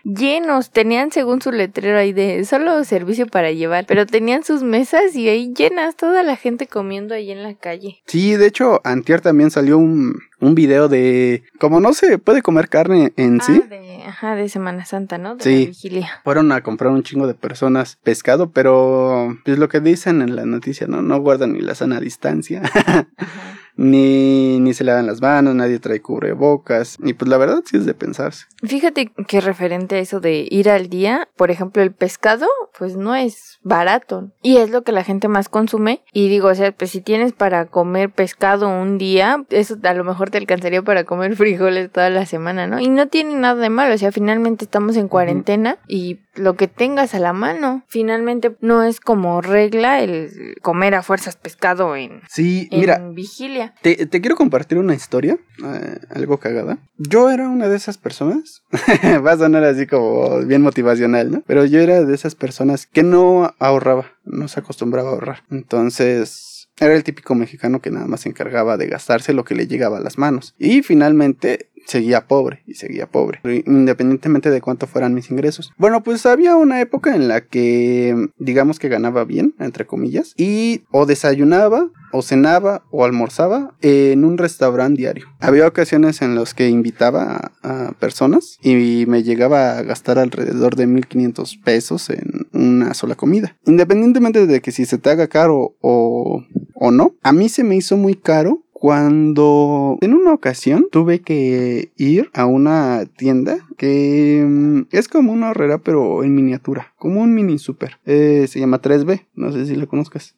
llenos. 0.03 0.71
Tenían 0.71 1.11
según 1.11 1.41
su 1.41 1.51
letrero 1.51 1.97
ahí 1.97 2.13
de 2.13 2.43
solo 2.45 2.83
servicio 2.83 3.27
para 3.27 3.51
llevar, 3.51 3.85
pero 3.87 4.05
tenían 4.05 4.43
sus 4.43 4.63
mesas 4.63 5.15
y 5.15 5.29
ahí 5.29 5.53
llenas, 5.53 5.95
toda 5.95 6.23
la 6.23 6.35
gente 6.35 6.67
comiendo 6.67 7.13
ahí 7.13 7.31
en 7.31 7.43
la 7.43 7.53
calle. 7.53 8.01
Sí, 8.07 8.35
de 8.35 8.47
hecho, 8.47 8.81
antier 8.83 9.21
también 9.21 9.51
salió 9.51 9.77
un, 9.77 10.19
un 10.39 10.55
video 10.55 10.87
de 10.87 11.43
como 11.59 11.79
no 11.79 11.93
se 11.93 12.17
puede 12.17 12.41
comer 12.41 12.69
carne 12.69 13.13
en 13.17 13.39
ah, 13.41 13.43
sí. 13.45 13.63
De, 13.69 14.03
ajá, 14.05 14.35
de 14.35 14.49
Semana 14.49 14.85
Santa, 14.85 15.17
¿no? 15.17 15.35
De 15.35 15.43
sí. 15.43 15.65
vigilia. 15.67 16.09
Fueron 16.23 16.51
a 16.51 16.61
comprar 16.61 16.91
un 16.91 17.03
chingo 17.03 17.27
de 17.27 17.33
personas 17.33 17.97
pescado, 18.03 18.51
pero 18.51 19.31
es 19.31 19.37
pues, 19.45 19.59
lo 19.59 19.69
que 19.69 19.79
dicen 19.79 20.21
en 20.21 20.35
la 20.35 20.45
noticia, 20.45 20.87
¿no? 20.87 21.01
No 21.01 21.19
guardan 21.19 21.53
ni 21.53 21.61
la 21.61 21.75
sana 21.75 21.99
distancia. 21.99 22.61
ni, 23.77 24.59
ni 24.59 24.73
se 24.73 24.83
lavan 24.83 25.07
las 25.07 25.21
manos, 25.21 25.55
nadie 25.55 25.79
trae 25.79 26.01
cubrebocas. 26.01 26.97
Y 27.03 27.13
pues 27.13 27.29
la 27.29 27.37
verdad 27.37 27.61
sí 27.65 27.77
es 27.77 27.85
de 27.85 27.93
pensarse. 27.93 28.45
Fíjate 28.63 29.11
que 29.27 29.41
referente 29.41 29.95
a 29.95 29.99
eso 29.99 30.19
de 30.19 30.47
ir 30.49 30.69
al 30.69 30.89
día, 30.89 31.27
por 31.35 31.51
ejemplo, 31.51 31.83
el 31.83 31.91
pescado 31.91 32.47
pues 32.77 32.97
no 32.97 33.15
es 33.15 33.59
barato. 33.63 34.31
Y 34.41 34.57
es 34.57 34.69
lo 34.69 34.83
que 34.83 34.91
la 34.91 35.03
gente 35.03 35.27
más 35.27 35.49
consume. 35.49 36.03
Y 36.13 36.29
digo, 36.29 36.49
o 36.49 36.55
sea, 36.55 36.71
pues 36.71 36.91
si 36.91 37.01
tienes 37.01 37.33
para 37.33 37.65
comer 37.65 38.09
pescado 38.11 38.69
un 38.69 38.97
día, 38.97 39.45
eso 39.49 39.77
a 39.83 39.93
lo 39.93 40.03
mejor 40.03 40.29
te 40.29 40.37
alcanzaría 40.37 40.81
para 40.81 41.03
comer 41.03 41.35
frijoles 41.37 41.91
toda 41.91 42.09
la 42.09 42.25
semana, 42.25 42.67
¿no? 42.67 42.79
Y 42.79 42.89
no 42.89 43.07
tiene 43.07 43.35
nada 43.35 43.61
de 43.61 43.69
malo, 43.69 43.95
o 43.95 43.97
sea, 43.97 44.11
finalmente 44.11 44.65
estamos 44.65 44.97
en 44.97 45.07
cuarentena 45.07 45.77
y 45.87 46.19
lo 46.35 46.55
que 46.55 46.67
tengas 46.67 47.13
a 47.15 47.19
la 47.19 47.33
mano. 47.33 47.83
Finalmente 47.87 48.55
no 48.61 48.83
es 48.83 48.99
como 48.99 49.41
regla 49.41 50.01
el 50.01 50.55
comer 50.61 50.95
a 50.95 51.03
fuerzas 51.03 51.35
pescado 51.35 51.95
en, 51.95 52.21
Sí, 52.29 52.67
en 52.71 52.79
mira, 52.79 52.99
vigilia. 53.13 53.73
te, 53.81 54.05
te 54.05 54.21
quiero 54.21 54.35
compartir 54.35 54.77
una 54.77 54.93
historia, 54.93 55.37
eh, 55.63 55.99
algo 56.13 56.37
cagada. 56.39 56.77
Yo 56.97 57.29
era 57.29 57.47
una 57.49 57.67
de 57.67 57.75
esas 57.77 57.97
personas, 57.97 58.63
va 59.25 59.31
a 59.33 59.37
sonar 59.37 59.63
así 59.63 59.87
como 59.87 60.39
bien 60.45 60.61
motivacional, 60.61 61.31
¿no? 61.31 61.43
Pero 61.47 61.65
yo 61.65 61.79
era 61.79 62.03
de 62.03 62.15
esas 62.15 62.35
personas 62.35 62.85
que 62.85 63.03
no 63.03 63.53
ahorraba, 63.59 64.05
no 64.25 64.47
se 64.47 64.59
acostumbraba 64.59 65.09
a 65.09 65.13
ahorrar. 65.13 65.43
Entonces, 65.51 66.67
era 66.77 66.93
el 66.95 67.03
típico 67.03 67.35
mexicano 67.35 67.79
que 67.81 67.91
nada 67.91 68.07
más 68.07 68.21
se 68.21 68.29
encargaba 68.29 68.77
de 68.77 68.87
gastarse 68.87 69.33
lo 69.33 69.45
que 69.45 69.55
le 69.55 69.67
llegaba 69.67 69.97
a 69.97 70.01
las 70.01 70.17
manos. 70.17 70.55
Y 70.57 70.81
finalmente 70.81 71.69
seguía 71.85 72.27
pobre 72.27 72.63
y 72.65 72.75
seguía 72.75 73.07
pobre, 73.07 73.41
independientemente 73.65 74.49
de 74.49 74.61
cuánto 74.61 74.87
fueran 74.87 75.13
mis 75.13 75.31
ingresos. 75.31 75.71
Bueno, 75.77 76.03
pues 76.03 76.25
había 76.25 76.55
una 76.55 76.81
época 76.81 77.15
en 77.15 77.27
la 77.27 77.41
que 77.41 78.15
digamos 78.37 78.79
que 78.79 78.89
ganaba 78.89 79.23
bien, 79.23 79.55
entre 79.59 79.85
comillas, 79.85 80.33
y 80.37 80.83
o 80.91 81.05
desayunaba, 81.05 81.89
o 82.11 82.21
cenaba, 82.21 82.83
o 82.91 83.05
almorzaba 83.05 83.75
en 83.81 84.23
un 84.23 84.37
restaurante 84.37 85.01
diario. 85.01 85.27
Había 85.39 85.67
ocasiones 85.67 86.21
en 86.21 86.35
las 86.35 86.53
que 86.53 86.69
invitaba 86.69 87.51
a, 87.61 87.91
personas 87.99 88.57
y 88.61 89.05
me 89.07 89.23
llegaba 89.23 89.77
a 89.77 89.83
gastar 89.83 90.19
alrededor 90.19 90.75
de 90.75 90.87
1500 90.87 91.57
pesos 91.57 92.09
en 92.09 92.47
una 92.53 92.93
sola 92.93 93.15
comida. 93.15 93.57
Independientemente 93.65 94.47
de 94.47 94.61
que 94.61 94.71
si 94.71 94.85
se 94.85 94.97
te 94.97 95.09
haga 95.09 95.27
caro 95.27 95.75
o, 95.81 96.43
o 96.73 96.91
no, 96.91 97.15
a 97.23 97.31
mí 97.31 97.49
se 97.49 97.63
me 97.63 97.75
hizo 97.75 97.97
muy 97.97 98.15
caro 98.15 98.64
cuando 98.77 99.97
en 100.01 100.13
una 100.13 100.33
ocasión 100.33 100.89
tuve 100.91 101.21
que 101.21 101.93
ir 101.95 102.29
a 102.33 102.45
una 102.45 103.05
tienda 103.05 103.59
que 103.77 104.45
mm, 104.45 104.87
es 104.91 105.07
como 105.07 105.31
una 105.31 105.51
horrera 105.51 105.77
pero 105.77 106.25
en 106.25 106.35
miniatura, 106.35 106.93
como 106.97 107.21
un 107.21 107.33
mini 107.33 107.57
super. 107.57 108.01
Eh, 108.05 108.47
se 108.49 108.59
llama 108.59 108.81
3B, 108.81 109.27
no 109.33 109.53
sé 109.53 109.65
si 109.65 109.77
lo 109.77 109.87
conozcas. 109.87 110.35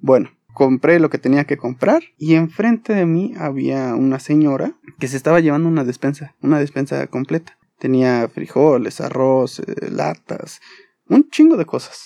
Bueno, 0.00 0.28
compré 0.52 1.00
lo 1.00 1.08
que 1.08 1.16
tenía 1.16 1.44
que 1.44 1.56
comprar 1.56 2.02
y 2.18 2.34
enfrente 2.34 2.92
de 2.92 3.06
mí 3.06 3.32
había 3.38 3.94
una 3.94 4.18
señora 4.18 4.74
que 4.98 5.08
se 5.08 5.16
estaba 5.16 5.40
llevando 5.40 5.66
una 5.66 5.84
despensa, 5.84 6.34
una 6.42 6.60
despensa 6.60 7.06
completa. 7.06 7.56
Tenía 7.78 8.28
frijoles, 8.28 9.00
arroz, 9.00 9.60
eh, 9.60 9.90
latas, 9.90 10.60
un 11.08 11.30
chingo 11.30 11.56
de 11.56 11.64
cosas. 11.64 12.04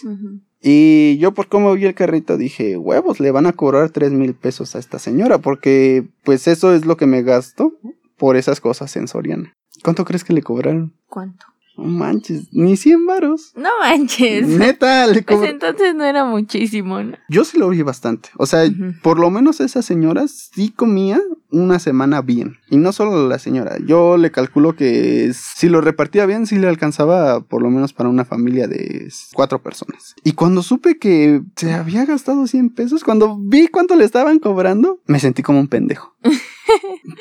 Y 0.61 1.19
yo 1.19 1.33
por 1.33 1.49
cómo 1.49 1.73
vi 1.75 1.85
el 1.85 1.95
carrito 1.95 2.37
dije, 2.37 2.77
huevos, 2.77 3.21
le 3.21 3.31
van 3.31 3.47
a 3.47 3.53
cobrar 3.53 3.91
tres 3.91 4.13
mil 4.13 4.35
pesos 4.35 4.75
a 4.75 4.79
esta 4.79 4.99
señora 4.99 5.39
porque 5.39 6.07
pues 6.25 6.49
eso 6.49 6.75
es 6.75 6.87
lo 6.87 6.97
que 6.97 7.07
me 7.07 7.23
gasto 7.23 7.73
por 8.17 8.37
esas 8.37 8.61
cosas 8.61 8.97
en 8.97 9.09
Soriana. 9.09 9.53
¿Cuánto 9.85 10.05
crees 10.05 10.25
que 10.25 10.33
le 10.33 10.43
cobraron? 10.43 10.95
¿Cuánto? 11.09 11.47
No 11.77 11.85
manches, 11.85 12.49
ni 12.53 12.77
100 12.77 13.07
varos. 13.07 13.53
No 13.55 13.69
manches. 13.81 14.47
Neta, 14.47 15.07
le 15.07 15.23
Pues 15.23 15.51
entonces 15.51 15.95
no 15.95 16.05
era 16.05 16.25
muchísimo, 16.25 17.03
¿no? 17.03 17.17
Yo 17.29 17.45
sí 17.45 17.59
lo 17.59 17.69
vi 17.69 17.83
bastante. 17.83 18.31
O 18.37 18.47
sea, 18.47 18.65
por 19.03 19.19
lo 19.19 19.31
menos 19.31 19.61
esa 19.61 19.83
señora 19.83 20.27
sí 20.29 20.71
comía 20.71 21.21
una 21.51 21.79
semana 21.79 22.23
bien. 22.23 22.59
Y 22.71 22.77
no 22.77 22.93
solo 22.93 23.29
la 23.29 23.39
señora. 23.39 23.77
Yo 23.85 24.17
le 24.17 24.31
calculo 24.31 24.75
que 24.75 25.33
si 25.35 25.69
lo 25.69 25.81
repartía 25.81 26.27
bien, 26.27 26.47
sí 26.47 26.57
le 26.57 26.69
alcanzaba 26.69 27.41
por 27.41 27.63
lo 27.63 27.71
menos 27.71 27.93
para 27.93 28.09
una 28.09 28.25
familia 28.25 28.67
de 28.67 29.09
cuatro 29.35 29.63
personas. 29.63 30.15
Y 30.25 30.33
cuando 30.33 30.63
supe 30.63 30.99
que 30.99 31.43
se 31.57 31.73
había 31.73 32.05
gastado 32.05 32.47
100 32.47 32.71
pesos, 32.71 33.05
cuando 33.05 33.39
vi 33.39 33.69
cuánto 33.69 33.97
le 33.97 34.05
estaban 34.05 34.39
cobrando, 34.39 35.01
me 35.07 35.21
sentí 35.21 35.43
como 35.43 35.61
un 35.61 35.69
pendejo. 35.69 36.15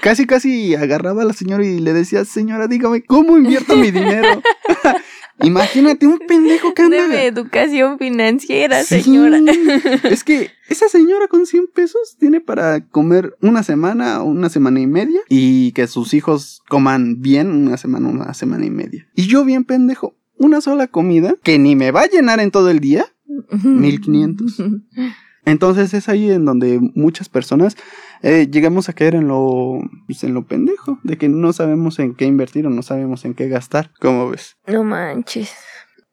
casi, 0.02 0.26
casi 0.26 0.76
agarraba 0.76 1.22
a 1.22 1.26
la 1.26 1.34
señora 1.34 1.66
y 1.66 1.80
le 1.80 1.94
decía, 1.94 2.26
señora, 2.26 2.68
dígame, 2.68 3.04
¿cómo 3.04 3.38
invierto 3.38 3.76
mi 3.76 3.92
dinero? 3.92 4.42
Imagínate 5.44 6.08
un 6.08 6.20
pendejo 6.20 6.74
que 6.74 6.84
anda... 6.84 7.08
Debe 7.08 7.26
educación 7.26 7.98
financiera, 7.98 8.84
Sí, 8.84 9.02
señora. 9.02 9.40
Es 10.10 10.24
que 10.24 10.52
esa 10.70 10.88
señora 10.88 11.28
con 11.28 11.46
100 11.46 11.68
pesos 11.74 12.16
tiene 12.20 12.40
para 12.40 12.86
comer 12.88 13.36
una 13.42 13.62
semana 13.64 14.22
o 14.22 14.26
una 14.26 14.50
semana 14.50 14.80
y 14.80 14.88
media 14.88 15.20
y 15.28 15.74
que 15.74 15.88
sus 15.88 16.14
hijos 16.14 16.62
coman 16.70 17.22
bien 17.22 17.52
una 17.52 17.78
semana, 17.78 18.08
una 18.08 18.34
semana 18.34 18.66
y 18.66 18.70
media. 18.70 19.08
Y 19.14 19.28
yo 19.28 19.44
bien 19.44 19.66
pendejo, 19.66 20.16
una 20.38 20.62
sola 20.62 20.88
comida 20.88 21.36
que 21.44 21.60
ni 21.60 21.76
me 21.76 21.92
va 21.92 22.02
a 22.02 22.10
llenar 22.10 22.40
en 22.40 22.52
todo 22.52 22.70
el 22.70 22.80
día. 22.80 23.06
1500. 23.52 24.64
Entonces 25.46 25.94
es 25.94 26.10
ahí 26.10 26.32
en 26.32 26.46
donde 26.46 26.80
muchas 26.96 27.30
personas 27.30 27.78
eh, 28.22 28.48
llegamos 28.50 28.90
a 28.90 28.94
caer 28.94 29.16
en 29.16 29.28
lo, 29.28 29.80
pues, 30.08 30.24
en 30.24 30.34
lo 30.34 30.46
pendejo, 30.46 31.00
de 31.04 31.18
que 31.18 31.30
no 31.30 31.54
sabemos 31.54 32.00
en 32.00 32.16
qué 32.16 32.26
invertir 32.26 32.66
o 32.68 32.70
no 32.70 32.82
sabemos 32.82 33.26
en 33.26 33.34
qué 33.34 33.48
gastar. 33.48 33.92
¿Cómo 34.00 34.30
ves? 34.30 34.58
No 34.68 34.84
manches. 34.84 35.54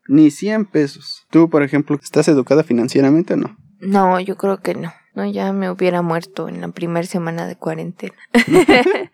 Ni 0.09 0.31
100 0.31 0.67
pesos. 0.67 1.27
Tú, 1.31 1.49
por 1.49 1.63
ejemplo, 1.63 1.99
¿estás 2.03 2.29
educada 2.29 2.65
financieramente 2.65 3.35
o 3.35 3.37
no? 3.37 3.57
No, 3.81 4.21
yo 4.21 4.37
creo 4.37 4.61
que 4.61 4.75
no. 4.75 4.93
No, 5.15 5.31
ya 5.31 5.53
me 5.53 5.71
hubiera 5.71 6.01
muerto 6.03 6.49
en 6.49 6.61
la 6.61 6.69
primera 6.69 7.07
semana 7.07 7.47
de 7.47 7.57
cuarentena. 7.57 8.15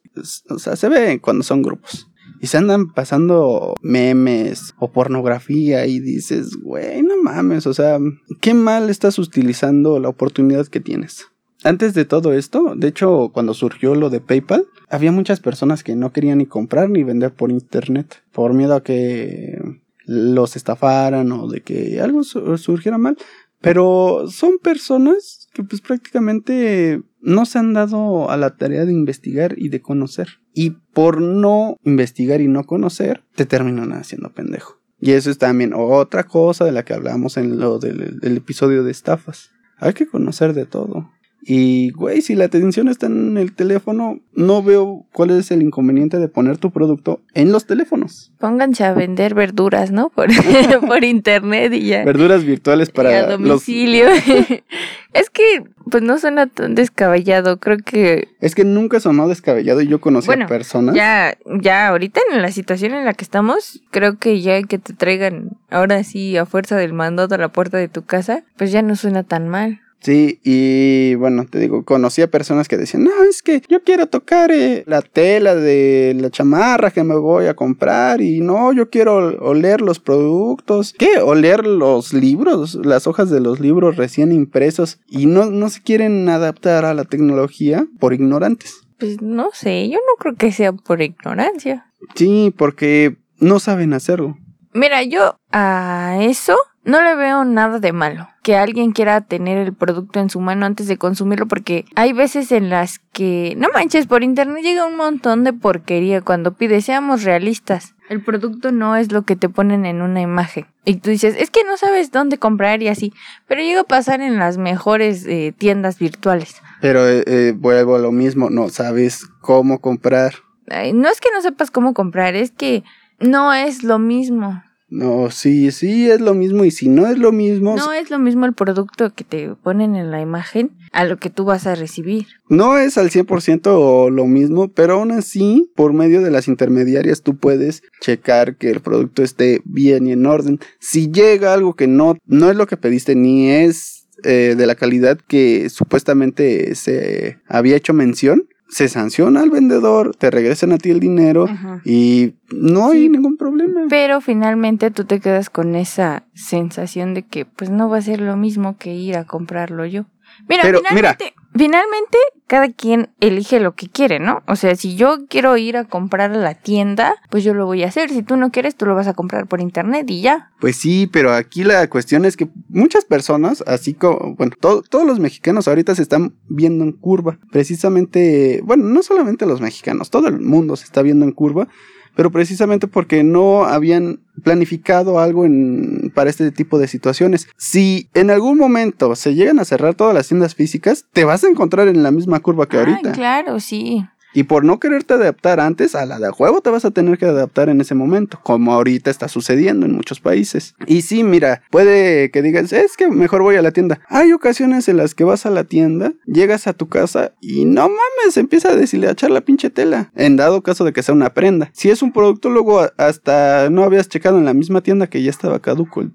o 0.49 0.59
sea, 0.59 0.77
se 0.77 0.89
ve 0.89 1.21
cuando 1.21 1.43
son 1.43 1.63
grupos. 1.63 2.09
Y 2.41 2.49
se 2.49 2.59
andan 2.59 2.93
pasando 2.93 3.75
memes 3.83 4.75
o 4.79 4.91
pornografía 4.91 5.87
y 5.87 6.01
dices, 6.01 6.57
güey, 6.57 7.03
no 7.03 7.23
mames, 7.23 7.69
o 7.69 7.75
sea, 7.75 7.99
qué 8.41 8.53
mal 8.53 8.91
estás 8.91 9.19
utilizando 9.21 10.01
la 10.01 10.09
oportunidad 10.09 10.67
que 10.67 10.81
tienes. 10.81 11.27
Antes 11.63 11.95
de 11.95 12.05
todo 12.05 12.33
esto, 12.33 12.75
de 12.75 12.89
hecho, 12.89 13.31
cuando 13.33 13.55
surgió 13.55 13.95
lo 13.95 14.11
de 14.11 14.21
PayPal, 14.21 14.67
había 14.91 15.13
muchas 15.13 15.39
personas 15.39 15.85
que 15.85 15.95
no 15.95 16.13
querían 16.13 16.39
ni 16.39 16.47
comprar 16.47 16.91
ni 16.91 17.05
vender 17.05 17.33
por 17.33 17.53
internet, 17.53 18.23
por 18.33 18.53
miedo 18.55 18.75
a 18.75 18.83
que 18.83 19.82
los 20.13 20.57
estafaran 20.57 21.33
o 21.33 21.49
de 21.49 21.63
que 21.63 22.01
algo 22.01 22.23
surgiera 22.25 22.99
mal. 22.99 23.17
Pero 23.61 24.25
son 24.29 24.59
personas 24.59 25.49
que 25.53 25.63
pues 25.63 25.81
prácticamente 25.81 27.01
no 27.21 27.47
se 27.47 27.59
han 27.59 27.73
dado 27.73 28.29
a 28.31 28.37
la 28.37 28.57
tarea 28.57 28.85
de 28.85 28.93
investigar 28.93 29.55
y 29.57 29.69
de 29.69 29.81
conocer. 29.81 30.41
Y 30.53 30.71
por 30.71 31.21
no 31.21 31.77
investigar 31.85 32.41
y 32.41 32.49
no 32.49 32.65
conocer, 32.65 33.23
te 33.37 33.47
terminan 33.47 33.93
haciendo 33.93 34.33
pendejo. 34.33 34.81
Y 35.01 35.13
eso 35.13 35.31
es 35.31 35.39
también 35.39 35.73
otra 35.75 36.25
cosa 36.25 36.65
de 36.65 36.73
la 36.73 36.85
que 36.85 36.95
hablamos 36.95 37.37
en 37.37 37.59
lo 37.59 37.79
del, 37.79 38.19
del 38.19 38.37
episodio 38.37 38.83
de 38.83 38.91
estafas. 38.91 39.51
Hay 39.79 39.95
que 39.95 40.07
conocer 40.07 40.55
de 40.55 40.67
todo. 40.67 41.11
Y, 41.45 41.91
güey, 41.91 42.23
si 42.23 42.37
la 42.37 42.45
atención 42.45 42.89
está 42.89 43.07
en 43.07 43.37
el 43.37 43.53
teléfono, 43.53 44.21
no 44.33 44.63
veo 44.63 45.07
cuál 45.13 45.31
es 45.31 45.51
el 45.51 45.63
inconveniente 45.63 46.19
de 46.19 46.29
poner 46.29 46.57
tu 46.59 46.71
producto 46.71 47.21
en 47.35 47.51
los 47.51 47.67
teléfonos. 47.67 48.33
Pónganse 48.39 48.85
a 48.85 48.95
vender 48.95 49.35
verduras, 49.35 49.91
¿no? 49.91 50.09
Por, 50.11 50.29
por 50.87 51.03
internet 51.03 51.73
y 51.73 51.87
ya. 51.89 52.05
Verduras 52.05 52.45
virtuales 52.45 52.91
para 52.91 53.27
domicilio. 53.27 54.07
es 55.13 55.31
que, 55.31 55.65
pues 55.91 56.05
no 56.05 56.17
suena 56.19 56.47
tan 56.47 56.77
descabellado, 56.77 57.59
creo 57.59 57.79
que... 57.79 58.29
Es 58.41 58.55
que 58.55 58.65
nunca 58.65 59.01
sonó 59.01 59.27
descabellado 59.27 59.83
y 59.83 59.89
yo 59.89 60.01
conocí 60.01 60.31
a 60.31 60.47
personas. 60.47 60.95
Ya, 60.95 61.37
ya 61.61 61.89
ahorita 61.89 62.21
en 62.33 62.41
la 62.41 62.53
situación 62.53 62.95
en 62.95 63.05
la 63.05 63.15
que 63.15 63.25
estamos, 63.25 63.83
creo 63.91 64.17
que 64.17 64.41
ya 64.41 64.63
que 64.63 64.79
te 64.79 64.95
traigan 64.95 65.51
ahora 65.71 66.05
sí 66.05 66.37
a 66.37 66.47
fuerza 66.47 66.77
del 66.77 66.93
mandado 66.93 67.35
a 67.35 67.39
la 67.39 67.49
puerta 67.49 67.79
de 67.79 67.89
tu 67.89 68.05
casa, 68.05 68.45
pues 68.57 68.71
ya 68.71 68.83
no 68.83 68.95
suena 68.95 69.25
tan 69.25 69.49
mal. 69.49 69.81
Sí, 70.03 70.41
y 70.43 71.15
bueno, 71.15 71.47
te 71.49 71.61
digo, 71.61 71.85
conocí 71.85 72.23
a 72.23 72.31
personas 72.31 72.67
que 72.67 72.77
decían, 72.77 73.05
no, 73.05 73.23
es 73.23 73.41
que 73.41 73.63
yo 73.69 73.85
quiero 73.85 74.09
tocar 74.09 74.51
eh, 74.51 74.83
la 74.87 75.01
tela 75.01 75.55
de 75.55 76.17
la 76.19 76.29
chamarra 76.29 76.91
que 76.91 77.05
me 77.05 77.15
voy 77.15 77.47
a 77.47 77.55
comprar 77.55 78.21
y 78.21 78.41
no, 78.41 78.73
yo 78.73 78.91
quiero 78.91 79.15
oler 79.41 79.81
los 79.81 80.01
productos. 80.01 80.93
¿Qué? 80.99 81.21
Oler 81.21 81.65
los 81.65 82.13
libros, 82.13 82.75
las 82.83 83.07
hojas 83.07 83.31
de 83.31 83.39
los 83.39 83.61
libros 83.61 83.97
recién 83.97 84.33
impresos 84.33 84.99
y 85.07 85.27
no, 85.27 85.47
no 85.47 85.71
se 85.71 85.83
quieren 85.83 86.29
adaptar 86.29 86.85
a 86.85 86.95
la 86.95 87.05
tecnología 87.05 87.87
por 88.01 88.13
ignorantes. 88.13 88.83
Pues 88.99 89.23
no 89.23 89.51
sé, 89.53 89.89
yo 89.89 89.99
no 89.99 90.17
creo 90.19 90.35
que 90.35 90.51
sea 90.51 90.73
por 90.73 91.01
ignorancia. 91.01 91.87
Sí, 92.17 92.53
porque 92.57 93.19
no 93.39 93.61
saben 93.61 93.93
hacerlo. 93.93 94.37
Mira, 94.73 95.05
yo 95.05 95.37
a 95.53 96.19
eso 96.23 96.57
no 96.85 97.03
le 97.03 97.15
veo 97.15 97.45
nada 97.45 97.79
de 97.79 97.93
malo 97.93 98.29
que 98.43 98.57
alguien 98.57 98.91
quiera 98.91 99.21
tener 99.21 99.57
el 99.57 99.73
producto 99.73 100.19
en 100.19 100.29
su 100.29 100.41
mano 100.41 100.67
antes 100.67 100.89
de 100.89 100.99
consumirlo 100.99 101.47
porque 101.47 101.85
hay 101.95 102.13
veces 102.13 102.51
en 102.51 102.71
las 102.71 102.99
que, 103.13 103.55
no 103.57 103.69
manches, 103.73 104.07
por 104.07 104.25
internet 104.25 104.63
llega 104.65 104.85
un 104.85 104.97
montón 104.97 105.45
de 105.45 105.53
porquería 105.53 106.21
cuando 106.23 106.55
pides, 106.55 106.85
seamos 106.85 107.23
realistas. 107.23 107.95
El 108.09 108.23
producto 108.23 108.73
no 108.73 108.97
es 108.97 109.13
lo 109.13 109.23
que 109.23 109.37
te 109.37 109.49
ponen 109.49 109.87
en 109.87 110.03
una 110.03 110.21
imagen. 110.21 110.67
Y 110.85 110.97
tú 110.97 111.11
dices, 111.11 111.37
es 111.39 111.51
que 111.51 111.65
no 111.65 111.77
sabes 111.77 112.11
dónde 112.11 112.37
comprar 112.37 112.83
y 112.83 112.89
así. 112.89 113.15
Pero 113.47 113.63
llega 113.63 113.83
a 113.83 113.85
pasar 113.85 114.21
en 114.21 114.39
las 114.39 114.59
mejores 114.59 115.25
eh, 115.27 115.55
tiendas 115.57 115.99
virtuales. 115.99 116.57
Pero 116.81 117.09
eh, 117.09 117.23
eh, 117.27 117.55
vuelvo 117.57 117.95
a 117.95 118.01
lo 118.01 118.11
mismo, 118.11 118.51
no 118.51 118.69
sabes 118.69 119.25
cómo 119.41 119.81
comprar. 119.81 120.35
no 120.67 121.09
es 121.09 121.21
que 121.21 121.29
no 121.33 121.41
sepas 121.41 121.71
cómo 121.71 121.95
comprar, 121.95 122.35
es 122.35 122.51
que 122.51 122.83
no 123.21 123.55
es 123.55 123.85
lo 123.85 123.99
mismo. 124.01 124.63
No, 124.93 125.31
sí, 125.31 125.71
sí, 125.71 126.11
es 126.11 126.21
lo 126.21 126.35
mismo. 126.35 126.67
Y 126.67 126.71
si 126.71 126.91
no 126.91 127.07
es 127.07 127.17
lo 127.17 127.33
mismo. 127.33 127.77
No 127.77 127.95
es 127.95 128.11
lo 128.11 128.19
mismo 128.19 128.45
el 128.45 128.53
producto 128.53 129.15
que 129.15 129.25
te 129.25 129.55
ponen 129.63 129.97
en 129.97 130.11
la 130.11 130.21
imagen 130.21 130.73
a 130.93 131.07
lo 131.07 131.17
que 131.17 131.31
tú 131.31 131.47
vas 131.47 131.67
a 131.67 131.75
recibir. 131.75 132.27
No 132.51 132.77
es 132.77 132.99
al 132.99 133.09
100% 133.09 134.11
lo 134.11 134.27
mismo, 134.27 134.69
pero 134.69 134.97
aún 134.97 135.11
así, 135.11 135.73
por 135.75 135.95
medio 135.95 136.21
de 136.21 136.31
las 136.31 136.47
intermediarias, 136.47 137.23
tú 137.23 137.39
puedes 137.39 137.83
checar 138.03 138.57
que 138.57 138.69
el 138.69 138.81
producto 138.81 139.23
esté 139.23 139.63
bien 139.65 140.07
y 140.07 140.13
en 140.13 140.27
orden. 140.27 140.61
Si 140.79 141.11
llega 141.11 141.55
algo 141.55 141.75
que 141.75 141.87
no, 141.87 142.19
no 142.27 142.51
es 142.51 142.57
lo 142.57 142.67
que 142.67 142.77
pediste 142.77 143.15
ni 143.15 143.49
es 143.49 144.09
eh, 144.25 144.55
de 144.59 144.67
la 144.67 144.75
calidad 144.75 145.19
que 145.27 145.71
supuestamente 145.71 146.75
se 146.75 147.39
había 147.49 147.77
hecho 147.77 147.95
mención, 147.95 148.47
se 148.73 148.89
sanciona 148.89 149.43
al 149.43 149.51
vendedor, 149.51 150.17
te 150.17 150.31
regresan 150.31 150.73
a 150.73 150.79
ti 150.79 150.91
el 150.91 150.99
dinero 150.99 151.47
y 151.85 152.37
no 152.51 152.91
hay 152.91 153.11
ningún 153.11 153.37
problema. 153.37 153.83
Pero 153.91 154.23
finalmente 154.23 154.91
tú 154.91 155.05
te 155.05 155.21
quedas 155.21 155.51
con 155.51 155.75
esa 155.75 156.25
sensación 156.33 157.13
de 157.13 157.23
que 157.23 157.45
pues 157.45 157.69
no 157.69 157.91
va 157.91 157.99
a 157.99 158.03
ser 158.03 158.23
lo 158.23 158.35
mismo 158.35 158.79
que 158.79 158.95
ir 158.95 159.19
a 159.19 159.25
comprarlo 159.25 159.85
yo. 159.85 160.07
Mira, 160.49 160.63
finalmente, 160.65 161.35
finalmente 161.55 162.19
cada 162.47 162.71
quien 162.71 163.11
elige 163.21 163.61
lo 163.61 163.75
que 163.75 163.89
quiere, 163.89 164.19
¿no? 164.19 164.43
O 164.47 164.57
sea, 164.57 164.75
si 164.77 164.95
yo 164.95 165.27
quiero 165.29 165.57
ir 165.57 165.77
a 165.77 165.85
comprar 165.85 166.33
a 166.33 166.37
la 166.37 166.55
tienda, 166.55 167.15
pues 167.31 167.45
yo 167.45 167.55
lo 167.55 167.65
voy 167.65 167.83
a 167.83 167.89
hacer. 167.89 168.11
Si 168.11 168.23
tú 168.23 168.37
no 168.37 168.51
quieres, 168.51 168.77
tú 168.77 168.85
lo 168.85 168.95
vas 168.95 169.07
a 169.07 169.15
comprar 169.15 169.47
por 169.47 169.61
internet 169.61 170.11
y 170.11 170.21
ya. 170.21 170.51
Pues 170.61 170.77
sí, 170.77 171.09
pero 171.11 171.33
aquí 171.33 171.65
la 171.65 171.89
cuestión 171.89 172.25
es 172.25 172.37
que 172.37 172.49
muchas 172.69 173.05
personas, 173.05 173.65
así 173.67 173.95
como, 173.95 174.35
bueno, 174.37 174.53
todos 174.61 175.07
los 175.07 175.19
mexicanos 175.19 175.67
ahorita 175.67 175.95
se 175.95 176.03
están 176.03 176.35
viendo 176.49 176.85
en 176.85 176.93
curva. 176.93 177.39
Precisamente, 177.51 178.61
bueno, 178.65 178.85
no 178.85 179.03
solamente 179.03 179.47
los 179.47 179.61
mexicanos, 179.61 180.11
todo 180.11 180.29
el 180.29 180.41
mundo 180.41 180.77
se 180.77 180.85
está 180.85 181.01
viendo 181.01 181.25
en 181.25 181.33
curva 181.33 181.69
pero 182.15 182.31
precisamente 182.31 182.87
porque 182.87 183.23
no 183.23 183.65
habían 183.65 184.21
planificado 184.43 185.19
algo 185.19 185.45
en, 185.45 186.13
para 186.15 186.31
este 186.31 186.51
tipo 186.51 186.79
de 186.79 186.89
situaciones. 186.89 187.49
Si 187.57 188.09
en 188.15 188.31
algún 188.31 188.59
momento 188.59 189.15
se 189.15 189.35
llegan 189.35 189.59
a 189.59 189.65
cerrar 189.65 189.95
todas 189.95 190.15
las 190.15 190.29
tiendas 190.29 190.55
físicas, 190.55 191.07
te 191.13 191.25
vas 191.25 191.45
a 191.45 191.49
encontrar 191.49 191.89
en 191.89 192.03
la 192.03 192.11
misma 192.11 192.41
curva 192.41 192.69
que 192.69 192.79
ahorita. 192.79 193.13
Claro, 193.13 193.61
sí. 193.61 194.05
Y 194.35 194.45
por 194.45 194.65
no 194.65 194.81
quererte 194.81 195.15
adaptar 195.15 195.61
antes, 195.61 195.95
a 195.95 196.07
la 196.07 196.19
de 196.19 196.31
juego 196.31 196.61
te 196.61 196.71
vas 196.71 196.85
a 196.85 196.91
tener 196.91 197.19
que 197.19 197.27
adaptar 197.27 197.69
en 197.69 197.81
ese 197.81 197.95
momento, 197.95 198.41
como 198.43 198.73
ahorita 198.73 199.11
está 199.11 199.29
sucediendo 199.29 199.87
en 199.87 199.93
muchos 199.93 200.21
países. 200.21 200.75
Y 200.87 201.03
sí, 201.03 201.23
mira, 201.23 201.63
puede 201.71 202.31
que 202.31 202.43
digas, 202.43 202.73
es 202.73 202.97
que 202.97 203.09
mejor 203.09 203.43
voy 203.43 203.57
a 203.57 203.63
la 203.63 203.73
tienda. 203.73 204.01
Hay 204.09 204.33
ocasiones 204.33 204.89
en 204.89 204.97
las 204.97 205.15
que 205.15 205.25
vas 205.25 205.47
a 205.47 205.51
la 205.51 205.65
tienda, 205.65 206.13
llegas 206.27 206.67
a 206.67 206.73
tu 206.73 206.89
casa 206.89 207.33
y 207.41 207.65
no 207.65 207.83
mames, 207.83 208.37
empieza 208.37 208.71
a 208.71 208.77
deshilachar 208.77 209.31
la 209.31 209.43
pinche 209.43 209.71
tela. 209.71 210.11
En 210.15 210.37
dado 210.37 210.63
caso 210.63 210.85
de 210.85 210.93
que 210.93 211.03
sea 211.03 211.15
una 211.15 211.35
prenda. 211.35 211.71
Si 211.73 211.91
es 211.91 212.03
un 212.03 212.13
producto, 212.13 212.51
luego 212.51 212.81
hasta 212.97 213.69
no 213.71 213.85
habías 213.85 214.09
checado 214.09 214.39
en 214.39 214.45
la 214.45 214.55
misma 214.55 214.81
tienda 214.83 215.09
que 215.09 215.23
ya 215.23 215.31
estaba 215.31 215.61
caduco 215.61 216.01
el, 216.01 216.13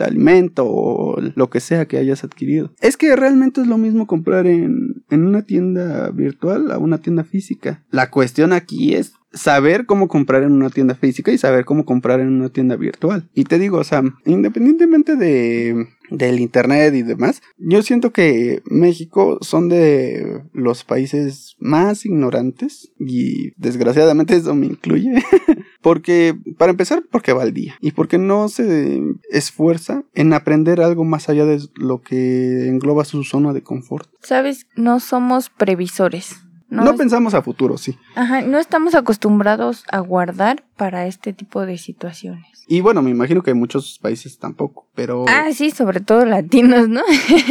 alimento 0.00 0.64
o 0.66 1.20
lo 1.20 1.50
que 1.50 1.60
sea 1.60 1.86
que 1.86 1.98
hayas 1.98 2.24
adquirido. 2.24 2.72
Es 2.80 2.96
que 2.96 3.14
realmente 3.16 3.60
es 3.60 3.66
lo 3.66 3.78
mismo 3.78 4.06
comprar 4.06 4.46
en, 4.46 5.02
en 5.10 5.26
una 5.26 5.42
tienda 5.42 6.10
virtual 6.10 6.70
a 6.70 6.78
una 6.78 6.98
tienda 6.98 7.24
física. 7.24 7.47
La 7.90 8.10
cuestión 8.10 8.52
aquí 8.52 8.94
es 8.94 9.12
saber 9.32 9.86
cómo 9.86 10.08
comprar 10.08 10.42
en 10.42 10.52
una 10.52 10.70
tienda 10.70 10.94
física 10.94 11.32
y 11.32 11.38
saber 11.38 11.64
cómo 11.64 11.84
comprar 11.84 12.20
en 12.20 12.28
una 12.28 12.48
tienda 12.48 12.76
virtual. 12.76 13.28
Y 13.34 13.44
te 13.44 13.58
digo, 13.58 13.78
o 13.78 13.84
sea, 13.84 14.02
independientemente 14.24 15.16
de 15.16 15.88
del 16.10 16.40
internet 16.40 16.94
y 16.94 17.02
demás, 17.02 17.42
yo 17.58 17.82
siento 17.82 18.12
que 18.12 18.62
México 18.64 19.38
son 19.42 19.68
de 19.68 20.42
los 20.52 20.84
países 20.84 21.54
más 21.58 22.06
ignorantes 22.06 22.90
y 22.98 23.52
desgraciadamente 23.56 24.36
eso 24.36 24.54
me 24.54 24.66
incluye. 24.66 25.12
porque, 25.82 26.34
para 26.56 26.70
empezar, 26.70 27.02
porque 27.10 27.32
va 27.32 27.42
al 27.42 27.52
día 27.52 27.76
y 27.80 27.92
porque 27.92 28.18
no 28.18 28.48
se 28.48 29.02
esfuerza 29.30 30.02
en 30.14 30.32
aprender 30.32 30.80
algo 30.80 31.04
más 31.04 31.28
allá 31.28 31.44
de 31.44 31.60
lo 31.74 32.00
que 32.00 32.68
engloba 32.68 33.04
su 33.04 33.24
zona 33.24 33.52
de 33.52 33.62
confort. 33.62 34.08
Sabes, 34.22 34.66
no 34.76 35.00
somos 35.00 35.50
previsores. 35.50 36.47
No, 36.68 36.94
pensamos 36.96 37.34
a 37.34 37.42
futuro, 37.42 37.78
sí. 37.78 37.98
Ajá, 38.14 38.42
no 38.42 38.58
estamos 38.58 38.94
acostumbrados 38.94 39.84
a 39.90 40.00
guardar 40.00 40.64
para 40.76 41.06
este 41.06 41.32
tipo 41.32 41.64
de 41.64 41.78
situaciones. 41.78 42.64
Y 42.66 42.82
bueno, 42.82 43.00
me 43.00 43.10
imagino 43.10 43.42
que 43.42 43.52
en 43.52 43.58
muchos 43.58 43.98
países 44.02 44.38
tampoco, 44.38 44.86
pero... 44.94 45.24
Ah, 45.28 45.50
sí, 45.54 45.70
sobre 45.70 46.00
todo 46.00 46.26
latinos, 46.26 46.88
¿no? 46.88 47.00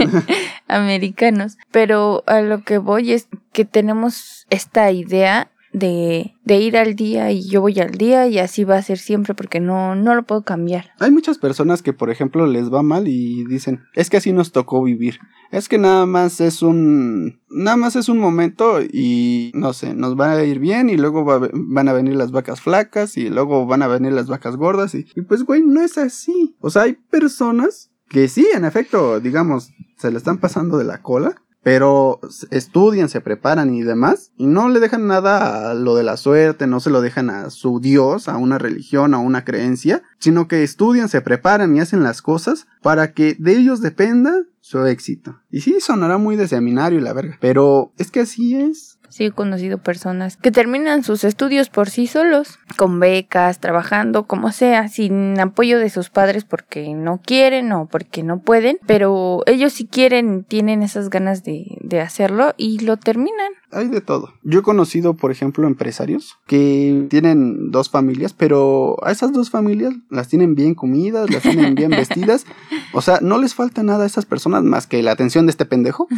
Americanos. 0.67 1.57
Pero 1.71 2.23
a 2.27 2.41
lo 2.41 2.63
que 2.63 2.77
voy 2.77 3.13
es 3.13 3.27
que 3.51 3.65
tenemos 3.65 4.45
esta 4.51 4.91
idea 4.91 5.49
de, 5.79 6.33
ir 6.45 6.77
al 6.77 6.95
día 6.95 7.31
y 7.31 7.47
yo 7.47 7.61
voy 7.61 7.79
al 7.79 7.91
día 7.91 8.27
y 8.27 8.39
así 8.39 8.63
va 8.63 8.77
a 8.77 8.81
ser 8.81 8.97
siempre 8.97 9.33
porque 9.33 9.59
no, 9.59 9.95
no 9.95 10.15
lo 10.15 10.23
puedo 10.23 10.43
cambiar. 10.43 10.91
Hay 10.99 11.11
muchas 11.11 11.37
personas 11.37 11.81
que, 11.81 11.93
por 11.93 12.09
ejemplo, 12.09 12.47
les 12.47 12.73
va 12.73 12.83
mal 12.83 13.07
y 13.07 13.45
dicen, 13.45 13.83
es 13.93 14.09
que 14.09 14.17
así 14.17 14.31
nos 14.31 14.51
tocó 14.51 14.83
vivir. 14.83 15.19
Es 15.51 15.69
que 15.69 15.77
nada 15.77 16.05
más 16.05 16.41
es 16.41 16.61
un, 16.61 17.39
nada 17.49 17.77
más 17.77 17.95
es 17.95 18.09
un 18.09 18.19
momento 18.19 18.81
y 18.81 19.51
no 19.53 19.73
sé, 19.73 19.93
nos 19.93 20.19
va 20.19 20.33
a 20.33 20.43
ir 20.43 20.59
bien 20.59 20.89
y 20.89 20.97
luego 20.97 21.23
van 21.25 21.87
a 21.87 21.93
venir 21.93 22.15
las 22.15 22.31
vacas 22.31 22.61
flacas 22.61 23.17
y 23.17 23.29
luego 23.29 23.65
van 23.65 23.81
a 23.81 23.87
venir 23.87 24.11
las 24.11 24.27
vacas 24.27 24.57
gordas 24.57 24.93
y, 24.95 25.05
y 25.15 25.21
pues 25.21 25.43
güey, 25.43 25.61
no 25.61 25.81
es 25.81 25.97
así. 25.97 26.55
O 26.59 26.69
sea, 26.69 26.83
hay 26.83 26.93
personas 26.93 27.91
que 28.09 28.27
sí, 28.27 28.47
en 28.53 28.65
efecto, 28.65 29.19
digamos, 29.19 29.71
se 29.97 30.11
le 30.11 30.17
están 30.17 30.37
pasando 30.37 30.77
de 30.77 30.85
la 30.85 31.01
cola 31.01 31.41
pero 31.67 32.21
estudian, 32.49 33.09
se 33.09 33.19
preparan 33.19 33.73
y 33.73 33.81
demás, 33.81 34.31
y 34.37 34.45
no 34.45 34.69
le 34.69 34.79
dejan 34.79 35.05
nada 35.05 35.69
a 35.69 35.73
lo 35.73 35.97
de 35.97 36.03
la 36.03 36.15
suerte, 36.15 36.65
no 36.65 36.79
se 36.79 36.89
lo 36.89 37.01
dejan 37.01 37.29
a 37.29 37.49
su 37.49 37.81
Dios, 37.81 38.29
a 38.29 38.37
una 38.37 38.57
religión, 38.57 39.13
a 39.13 39.17
una 39.17 39.43
creencia, 39.43 40.01
sino 40.17 40.47
que 40.47 40.63
estudian, 40.63 41.09
se 41.09 41.19
preparan 41.19 41.75
y 41.75 41.81
hacen 41.81 42.03
las 42.03 42.21
cosas 42.21 42.67
para 42.81 43.11
que 43.11 43.35
de 43.37 43.57
ellos 43.57 43.81
dependa 43.81 44.45
su 44.61 44.85
éxito. 44.85 45.41
Y 45.51 45.59
sí, 45.59 45.81
sonará 45.81 46.17
muy 46.17 46.37
de 46.37 46.47
seminario 46.47 46.99
y 46.99 47.01
la 47.01 47.11
verga, 47.11 47.37
pero 47.41 47.91
es 47.97 48.11
que 48.11 48.21
así 48.21 48.55
es. 48.55 48.96
Sí, 49.09 49.25
he 49.25 49.31
conocido 49.31 49.77
personas 49.77 50.37
que 50.37 50.51
terminan 50.51 51.03
sus 51.03 51.23
estudios 51.23 51.69
por 51.69 51.89
sí 51.89 52.07
solos, 52.07 52.59
con 52.77 52.99
becas, 52.99 53.59
trabajando, 53.59 54.27
como 54.27 54.51
sea, 54.51 54.87
sin 54.87 55.39
apoyo 55.39 55.79
de 55.79 55.89
sus 55.89 56.09
padres 56.09 56.43
porque 56.43 56.93
no 56.93 57.21
quieren 57.23 57.71
o 57.71 57.87
porque 57.87 58.23
no 58.23 58.41
pueden, 58.41 58.77
pero 58.85 59.43
ellos 59.45 59.73
sí 59.73 59.85
quieren, 59.85 60.43
tienen 60.43 60.83
esas 60.83 61.09
ganas 61.09 61.43
de, 61.43 61.77
de 61.81 62.01
hacerlo 62.01 62.53
y 62.57 62.79
lo 62.79 62.97
terminan. 62.97 63.53
Hay 63.71 63.87
de 63.89 64.01
todo. 64.01 64.33
Yo 64.43 64.59
he 64.59 64.63
conocido, 64.63 65.15
por 65.15 65.31
ejemplo, 65.31 65.67
empresarios 65.67 66.37
que 66.47 67.05
tienen 67.09 67.71
dos 67.71 67.89
familias, 67.89 68.33
pero 68.33 68.95
a 69.03 69.11
esas 69.11 69.33
dos 69.33 69.49
familias 69.49 69.93
las 70.09 70.29
tienen 70.29 70.55
bien 70.55 70.73
comidas, 70.73 71.29
las 71.29 71.43
tienen 71.43 71.75
bien 71.75 71.89
vestidas. 71.91 72.45
O 72.93 73.01
sea, 73.01 73.19
no 73.21 73.37
les 73.37 73.55
falta 73.55 73.83
nada 73.83 74.03
a 74.03 74.07
esas 74.07 74.25
personas 74.25 74.63
más 74.63 74.87
que 74.87 75.03
la 75.03 75.11
atención 75.11 75.45
de 75.45 75.51
este 75.51 75.65
pendejo. 75.65 76.07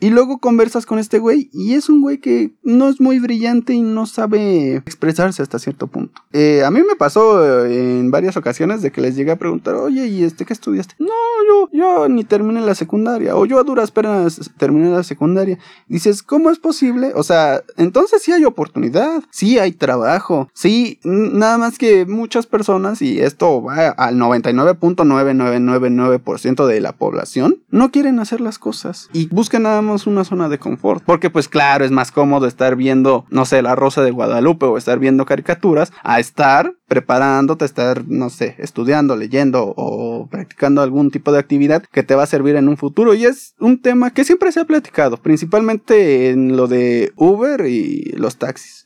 Y 0.00 0.10
luego 0.10 0.38
conversas 0.38 0.86
con 0.86 0.98
este 0.98 1.18
güey 1.18 1.50
y 1.52 1.74
es 1.74 1.88
un 1.88 2.02
güey 2.02 2.18
que 2.18 2.52
no 2.62 2.88
es 2.88 3.00
muy 3.00 3.18
brillante 3.18 3.72
y 3.72 3.82
no 3.82 4.06
sabe 4.06 4.76
expresarse 4.76 5.42
hasta 5.42 5.58
cierto 5.58 5.86
punto. 5.86 6.22
Eh, 6.32 6.62
a 6.64 6.70
mí 6.70 6.80
me 6.86 6.96
pasó 6.96 7.66
eh, 7.66 7.98
en 7.98 8.10
varias 8.10 8.36
ocasiones 8.36 8.82
de 8.82 8.92
que 8.92 9.00
les 9.00 9.16
llegué 9.16 9.32
a 9.32 9.38
preguntar, 9.38 9.74
oye, 9.74 10.06
¿y 10.06 10.24
este 10.24 10.44
qué 10.44 10.52
estudiaste? 10.52 10.94
No, 10.98 11.08
yo, 11.48 11.70
yo 11.72 12.08
ni 12.08 12.24
terminé 12.24 12.60
la 12.60 12.74
secundaria 12.74 13.36
o 13.36 13.46
yo 13.46 13.58
a 13.58 13.64
duras 13.64 13.90
penas 13.90 14.50
terminé 14.56 14.90
la 14.90 15.02
secundaria. 15.02 15.58
Dices, 15.88 16.22
¿cómo 16.22 16.50
es 16.50 16.58
posible? 16.58 17.12
O 17.14 17.22
sea, 17.22 17.62
entonces 17.76 18.22
sí 18.22 18.32
hay 18.32 18.44
oportunidad, 18.44 19.22
sí 19.30 19.58
hay 19.58 19.72
trabajo, 19.72 20.48
sí, 20.54 21.00
nada 21.04 21.58
más 21.58 21.78
que 21.78 22.06
muchas 22.06 22.46
personas 22.46 23.02
y 23.02 23.20
esto 23.20 23.62
va 23.62 23.88
al 23.88 24.16
99.9999% 24.16 26.66
de 26.66 26.80
la 26.80 26.92
población 26.92 27.62
no 27.70 27.90
quieren 27.90 28.18
hacer 28.18 28.40
las 28.40 28.58
cosas 28.58 29.08
y 29.12 29.28
buscan 29.28 29.62
nada 29.62 29.82
una 30.06 30.24
zona 30.24 30.48
de 30.48 30.58
confort. 30.58 31.02
Porque 31.04 31.30
pues 31.30 31.48
claro, 31.48 31.84
es 31.84 31.90
más 31.90 32.12
cómodo 32.12 32.46
estar 32.46 32.76
viendo, 32.76 33.24
no 33.30 33.44
sé, 33.44 33.62
la 33.62 33.74
Rosa 33.74 34.02
de 34.02 34.10
Guadalupe 34.10 34.66
o 34.66 34.78
estar 34.78 34.98
viendo 34.98 35.24
caricaturas 35.24 35.92
a 36.02 36.20
estar 36.20 36.74
preparándote, 36.88 37.64
estar, 37.64 38.06
no 38.06 38.30
sé, 38.30 38.54
estudiando, 38.58 39.16
leyendo 39.16 39.74
o 39.76 40.28
practicando 40.30 40.82
algún 40.82 41.10
tipo 41.10 41.32
de 41.32 41.38
actividad 41.38 41.82
que 41.92 42.02
te 42.02 42.14
va 42.14 42.24
a 42.24 42.26
servir 42.26 42.56
en 42.56 42.68
un 42.68 42.76
futuro. 42.76 43.14
Y 43.14 43.24
es 43.24 43.54
un 43.58 43.80
tema 43.80 44.12
que 44.12 44.24
siempre 44.24 44.52
se 44.52 44.60
ha 44.60 44.64
platicado, 44.64 45.16
principalmente 45.16 46.30
en 46.30 46.56
lo 46.56 46.66
de 46.66 47.12
Uber 47.16 47.66
y 47.66 48.12
los 48.16 48.36
taxis. 48.36 48.85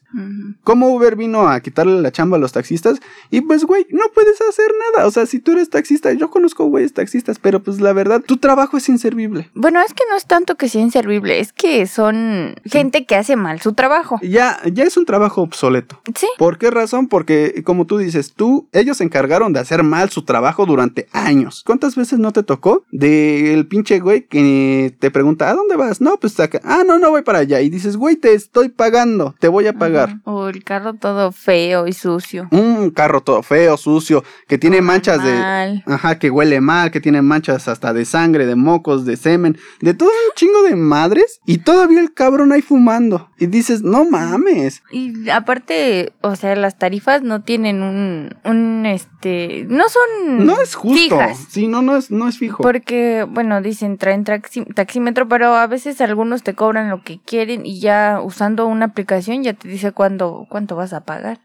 Como 0.64 0.88
Uber 0.94 1.16
vino 1.16 1.48
a 1.48 1.60
quitarle 1.60 2.00
la 2.00 2.10
chamba 2.12 2.36
a 2.36 2.40
los 2.40 2.52
taxistas 2.52 3.00
y 3.30 3.40
pues 3.42 3.64
güey, 3.64 3.86
no 3.90 4.04
puedes 4.14 4.40
hacer 4.40 4.70
nada. 4.94 5.06
O 5.06 5.10
sea, 5.10 5.26
si 5.26 5.38
tú 5.38 5.52
eres 5.52 5.70
taxista, 5.70 6.12
yo 6.12 6.30
conozco 6.30 6.64
güeyes 6.66 6.92
taxistas, 6.92 7.38
pero 7.38 7.62
pues 7.62 7.80
la 7.80 7.92
verdad, 7.92 8.20
tu 8.20 8.36
trabajo 8.36 8.76
es 8.76 8.88
inservible. 8.88 9.50
Bueno, 9.54 9.80
es 9.86 9.94
que 9.94 10.04
no 10.10 10.16
es 10.16 10.26
tanto 10.26 10.56
que 10.56 10.68
sea 10.68 10.80
inservible, 10.80 11.40
es 11.40 11.52
que 11.52 11.86
son 11.86 12.54
gente 12.64 13.06
que 13.06 13.14
hace 13.14 13.36
mal 13.36 13.60
su 13.60 13.72
trabajo. 13.72 14.18
Ya, 14.22 14.60
ya 14.72 14.84
es 14.84 14.96
un 14.96 15.04
trabajo 15.04 15.42
obsoleto. 15.42 16.00
Sí. 16.14 16.28
¿Por 16.38 16.58
qué 16.58 16.70
razón? 16.70 17.08
Porque 17.08 17.62
como 17.64 17.86
tú 17.86 17.98
dices, 17.98 18.32
tú, 18.34 18.68
ellos 18.72 18.98
se 18.98 19.04
encargaron 19.04 19.52
de 19.52 19.60
hacer 19.60 19.82
mal 19.82 20.10
su 20.10 20.24
trabajo 20.24 20.66
durante 20.66 21.08
años. 21.12 21.62
¿Cuántas 21.64 21.96
veces 21.96 22.18
no 22.18 22.32
te 22.32 22.42
tocó 22.42 22.84
del 22.90 23.66
pinche 23.66 24.00
güey 24.00 24.26
que 24.26 24.94
te 24.98 25.10
pregunta, 25.10 25.50
¿a 25.50 25.54
dónde 25.54 25.76
vas? 25.76 26.00
No, 26.00 26.16
pues 26.18 26.38
acá. 26.40 26.60
Ah, 26.64 26.82
no, 26.86 26.98
no 26.98 27.10
voy 27.10 27.22
para 27.22 27.40
allá. 27.40 27.60
Y 27.60 27.70
dices, 27.70 27.96
güey, 27.96 28.16
te 28.16 28.34
estoy 28.34 28.68
pagando, 28.68 29.34
te 29.38 29.48
voy 29.48 29.66
a 29.66 29.72
pagar. 29.72 29.99
O 30.24 30.48
el 30.48 30.64
carro 30.64 30.94
todo 30.94 31.32
feo 31.32 31.86
y 31.86 31.92
sucio. 31.92 32.48
Un 32.50 32.90
carro 32.90 33.20
todo 33.20 33.42
feo, 33.42 33.76
sucio, 33.76 34.24
que 34.48 34.58
tiene 34.58 34.80
manchas 34.80 35.22
de... 35.22 35.82
Ajá, 35.86 36.18
que 36.18 36.30
huele 36.30 36.60
mal, 36.60 36.90
que 36.90 37.00
tiene 37.00 37.22
manchas 37.22 37.68
hasta 37.68 37.92
de 37.92 38.04
sangre, 38.04 38.46
de 38.46 38.56
mocos, 38.56 39.04
de 39.04 39.16
semen, 39.16 39.58
de 39.80 39.94
todo 39.94 40.08
un 40.08 40.34
chingo 40.34 40.62
de 40.62 40.76
madres. 40.76 41.40
Y 41.46 41.58
todavía 41.58 42.00
el 42.00 42.12
cabrón 42.12 42.52
ahí 42.52 42.62
fumando. 42.62 43.30
Y 43.38 43.46
dices, 43.46 43.82
no 43.82 44.04
mames. 44.04 44.82
Y 44.90 45.28
aparte, 45.30 46.12
o 46.20 46.36
sea, 46.36 46.54
las 46.56 46.78
tarifas 46.78 47.22
no 47.22 47.42
tienen 47.42 47.82
un... 47.82 48.36
un 48.44 48.86
este... 48.86 49.66
No 49.68 49.84
son... 49.88 50.46
No 50.46 50.60
es 50.60 50.74
justo. 50.74 51.18
Sí, 51.48 51.68
no, 51.68 51.82
no 51.82 51.96
es, 51.96 52.10
no 52.10 52.28
es 52.28 52.38
fijo. 52.38 52.62
Porque, 52.62 53.26
bueno, 53.28 53.60
dicen, 53.60 53.98
traen 53.98 54.24
taxímetro, 54.24 55.28
pero 55.28 55.54
a 55.54 55.66
veces 55.66 56.00
algunos 56.00 56.42
te 56.42 56.54
cobran 56.54 56.88
lo 56.90 57.02
que 57.02 57.20
quieren 57.20 57.66
y 57.66 57.80
ya 57.80 58.20
usando 58.22 58.66
una 58.66 58.86
aplicación 58.86 59.42
ya 59.42 59.52
te 59.52 59.68
dice 59.68 59.89
cuándo, 59.92 60.46
cuánto 60.48 60.76
vas 60.76 60.92
a 60.92 61.04
pagar. 61.04 61.40